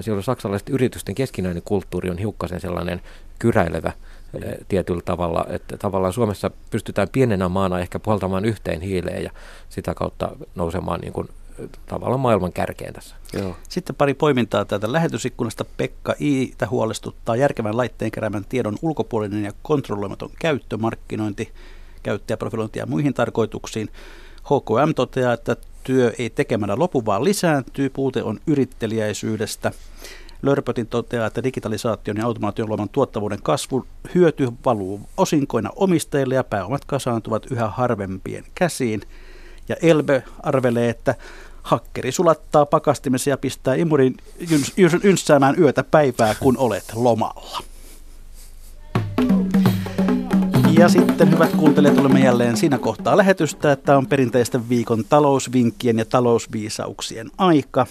siellä 0.00 0.18
on 0.18 0.22
saksalaiset 0.22 0.68
yritysten 0.68 1.14
keskinäinen 1.14 1.62
kulttuuri 1.62 2.10
on 2.10 2.18
hiukkasen 2.18 2.60
sellainen 2.60 3.00
kyräilevä 3.38 3.92
Eh, 4.34 4.58
tietyllä 4.68 5.02
tavalla, 5.04 5.46
että 5.48 5.78
tavallaan 5.78 6.12
Suomessa 6.12 6.50
pystytään 6.70 7.08
pienenä 7.12 7.48
maana 7.48 7.80
ehkä 7.80 7.98
puhaltamaan 7.98 8.44
yhteen 8.44 8.80
hiileen 8.80 9.24
ja 9.24 9.30
sitä 9.68 9.94
kautta 9.94 10.36
nousemaan 10.54 11.00
niin 11.00 11.12
kuin 11.12 11.28
eh, 11.58 11.68
tavallaan 11.86 12.20
maailman 12.20 12.52
kärkeen 12.52 12.92
tässä. 12.92 13.16
Joo. 13.32 13.56
Sitten 13.68 13.96
pari 13.96 14.14
poimintaa 14.14 14.64
täältä 14.64 14.92
lähetysikkunasta. 14.92 15.64
Pekka 15.76 16.14
Iitä 16.20 16.66
huolestuttaa 16.66 17.36
järkevän 17.36 17.76
laitteen 17.76 18.10
keräämän 18.10 18.44
tiedon 18.44 18.76
ulkopuolinen 18.82 19.44
ja 19.44 19.52
kontrolloimaton 19.62 20.30
käyttömarkkinointi, 20.38 21.52
käyttäjäprofilointi 22.02 22.78
ja 22.78 22.86
muihin 22.86 23.14
tarkoituksiin. 23.14 23.88
HKM 24.44 24.94
toteaa, 24.96 25.32
että 25.32 25.56
työ 25.84 26.12
ei 26.18 26.30
tekemällä 26.30 26.76
lopu, 26.78 27.06
vaan 27.06 27.24
lisääntyy. 27.24 27.90
Puute 27.90 28.22
on 28.22 28.40
yrittelijäisyydestä. 28.46 29.72
Lörpötin 30.42 30.86
toteaa, 30.86 31.26
että 31.26 31.42
digitalisaation 31.42 32.16
ja 32.16 32.26
automaation 32.26 32.68
luoman 32.68 32.88
tuottavuuden 32.88 33.42
kasvu 33.42 33.86
hyöty 34.14 34.48
valuu 34.64 35.00
osinkoina 35.16 35.70
omistajille 35.76 36.34
ja 36.34 36.44
pääomat 36.44 36.84
kasaantuvat 36.84 37.46
yhä 37.50 37.68
harvempien 37.68 38.44
käsiin. 38.54 39.02
Ja 39.68 39.76
Elbe 39.82 40.22
arvelee, 40.42 40.88
että 40.88 41.14
hakkeri 41.62 42.12
sulattaa 42.12 42.66
pakastimessa 42.66 43.30
ja 43.30 43.36
pistää 43.36 43.74
imurin 43.74 44.16
ynssäämään 45.04 45.54
yötä 45.58 45.84
päivää, 45.84 46.34
kun 46.34 46.58
olet 46.58 46.84
lomalla. 46.94 47.62
Ja 50.78 50.88
sitten 50.88 51.30
hyvät 51.30 51.50
kuuntelijat, 51.50 51.98
olemme 51.98 52.20
jälleen 52.20 52.56
siinä 52.56 52.78
kohtaa 52.78 53.16
lähetystä, 53.16 53.72
että 53.72 53.96
on 53.96 54.06
perinteisten 54.06 54.68
viikon 54.68 55.04
talousvinkkien 55.08 55.98
ja 55.98 56.04
talousviisauksien 56.04 57.30
aika. 57.38 57.86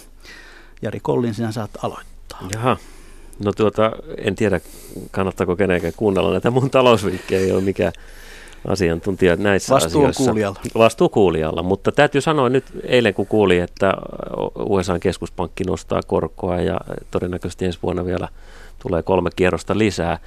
Jari 0.82 1.00
Kollin, 1.00 1.34
sinä 1.34 1.52
saat 1.52 1.70
aloittaa. 1.82 2.48
Jaha. 2.52 2.76
No 3.44 3.52
tuota, 3.52 3.92
en 4.16 4.34
tiedä, 4.34 4.60
kannattaako 5.10 5.56
kenenkään 5.56 5.92
kuunnella 5.96 6.30
näitä 6.30 6.50
mun 6.50 6.70
talousvinkkejä, 6.70 7.40
ei 7.40 7.52
ole 7.52 7.60
mikään 7.60 7.92
asiantuntija 8.68 9.36
näissä 9.36 9.74
Vastuu 9.74 10.00
asioissa. 10.00 10.24
kuulijalla. 10.24 10.60
Vastuu 10.78 11.08
kuulijalla, 11.08 11.62
mutta 11.62 11.92
täytyy 11.92 12.20
sanoa 12.20 12.48
nyt 12.48 12.64
eilen 12.84 13.14
kun 13.14 13.26
kuulin, 13.26 13.62
että 13.62 13.92
USA 14.56 14.98
keskuspankki 14.98 15.64
nostaa 15.64 16.00
korkoa 16.06 16.60
ja 16.60 16.80
todennäköisesti 17.10 17.64
ensi 17.64 17.78
vuonna 17.82 18.04
vielä 18.04 18.28
tulee 18.82 19.02
kolme 19.02 19.30
kierrosta 19.36 19.78
lisää. 19.78 20.18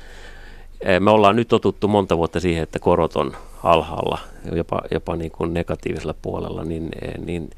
Eh, 0.82 1.00
me 1.00 1.12
ollaan 1.12 1.36
nyt 1.36 1.48
totuttu 1.48 1.88
monta 1.88 2.18
vuotta 2.18 2.40
siihen, 2.40 2.64
että 2.64 2.80
korot 2.80 3.16
on 3.16 3.34
alhaalla, 3.64 4.18
jopa, 4.52 4.82
jopa 4.92 5.16
niin 5.16 5.32
kuin 5.32 5.54
negatiivisella 5.54 6.16
puolella, 6.22 6.64
niin, 6.64 6.90
eh, 7.02 7.26
niin 7.26 7.50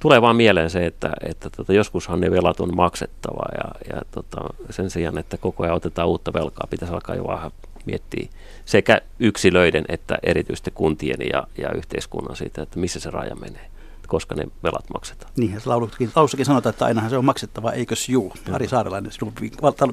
tulee 0.00 0.22
vaan 0.22 0.36
mieleen 0.36 0.70
se, 0.70 0.86
että, 0.86 1.12
että 1.20 1.50
tota, 1.56 1.72
joskushan 1.72 2.20
ne 2.20 2.30
velat 2.30 2.60
on 2.60 2.76
maksettava 2.76 3.42
ja, 3.52 3.94
ja 3.94 4.02
tota, 4.10 4.40
sen 4.70 4.90
sijaan, 4.90 5.18
että 5.18 5.36
koko 5.38 5.62
ajan 5.62 5.76
otetaan 5.76 6.08
uutta 6.08 6.32
velkaa, 6.32 6.66
pitäisi 6.70 6.94
alkaa 6.94 7.16
jo 7.16 7.26
vähän 7.26 7.50
miettiä 7.86 8.28
sekä 8.64 9.00
yksilöiden 9.18 9.84
että 9.88 10.18
erityisesti 10.22 10.70
kuntien 10.70 11.18
ja, 11.32 11.46
ja 11.58 11.72
yhteiskunnan 11.72 12.36
siitä, 12.36 12.62
että 12.62 12.78
missä 12.78 13.00
se 13.00 13.10
raja 13.10 13.34
menee 13.34 13.70
koska 14.10 14.34
ne 14.34 14.46
velat 14.62 14.90
maksetaan. 14.94 15.32
Niin, 15.36 15.60
laulussakin, 15.64 16.10
laulussakin 16.16 16.46
sanotaan, 16.46 16.70
että 16.70 16.84
ainahan 16.84 17.10
se 17.10 17.16
on 17.16 17.24
maksettava, 17.24 17.72
eikös 17.72 18.08
juu? 18.08 18.32
Ari 18.52 18.68
Saarelainen, 18.68 19.12
sinun 19.12 19.32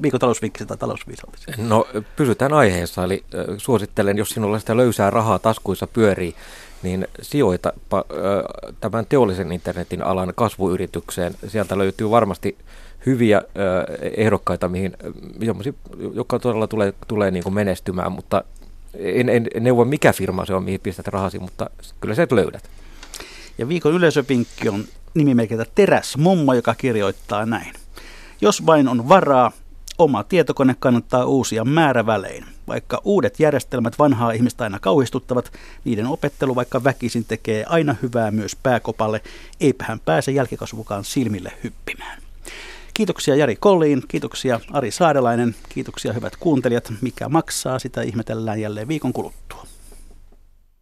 viikon 0.02 0.20
talousvinkki 0.20 0.66
tai 0.66 0.76
talousviisallis. 0.76 1.46
No 1.58 1.86
pysytään 2.16 2.52
aiheessa, 2.52 3.04
eli 3.04 3.24
suosittelen, 3.58 4.18
jos 4.18 4.30
sinulla 4.30 4.58
sitä 4.58 4.76
löysää 4.76 5.10
rahaa 5.10 5.38
taskuissa 5.38 5.86
pyörii, 5.86 6.34
niin 6.82 7.08
sijoita 7.22 7.72
tämän 8.80 9.06
teollisen 9.08 9.52
internetin 9.52 10.02
alan 10.02 10.32
kasvuyritykseen. 10.34 11.34
Sieltä 11.48 11.78
löytyy 11.78 12.10
varmasti 12.10 12.58
hyviä 13.06 13.42
ehdokkaita, 14.16 14.68
mihin, 14.68 14.96
jotka 16.14 16.38
todella 16.38 16.66
tulee, 16.66 16.94
tulee 17.08 17.30
niin 17.30 17.44
kuin 17.44 17.54
menestymään, 17.54 18.12
mutta 18.12 18.44
en, 18.94 19.28
en 19.28 19.48
neuvo 19.60 19.84
mikä 19.84 20.12
firma 20.12 20.46
se 20.46 20.54
on, 20.54 20.64
mihin 20.64 20.80
pistät 20.80 21.08
rahasi, 21.08 21.38
mutta 21.38 21.70
kyllä 22.00 22.14
sä 22.14 22.26
löydät. 22.30 22.70
Ja 23.58 23.68
viikon 23.68 23.94
yleisöpinkki 23.94 24.68
on 24.68 24.84
nimimerkiltä 25.14 25.64
Teräs 25.74 26.16
Mummo, 26.16 26.54
joka 26.54 26.74
kirjoittaa 26.74 27.46
näin. 27.46 27.72
Jos 28.40 28.66
vain 28.66 28.88
on 28.88 29.08
varaa, 29.08 29.52
oma 29.98 30.24
tietokone 30.24 30.76
kannattaa 30.78 31.24
uusia 31.24 31.64
määrävälein. 31.64 32.44
Vaikka 32.68 33.00
uudet 33.04 33.40
järjestelmät 33.40 33.98
vanhaa 33.98 34.32
ihmistä 34.32 34.64
aina 34.64 34.78
kauhistuttavat, 34.78 35.52
niiden 35.84 36.06
opettelu 36.06 36.54
vaikka 36.54 36.84
väkisin 36.84 37.24
tekee 37.24 37.64
aina 37.64 37.96
hyvää 38.02 38.30
myös 38.30 38.56
pääkopalle, 38.62 39.20
eipä 39.60 39.84
hän 39.88 40.00
pääse 40.00 40.32
jälkikasvukaan 40.32 41.04
silmille 41.04 41.52
hyppimään. 41.64 42.27
Kiitoksia 42.98 43.34
Jari 43.34 43.56
Kolliin, 43.56 44.02
kiitoksia 44.08 44.60
Ari 44.72 44.90
Saadelainen, 44.90 45.54
kiitoksia 45.68 46.12
hyvät 46.12 46.36
kuuntelijat. 46.36 46.92
Mikä 47.00 47.28
maksaa, 47.28 47.78
sitä 47.78 48.02
ihmetellään 48.02 48.60
jälleen 48.60 48.88
viikon 48.88 49.12
kuluttua. 49.12 49.66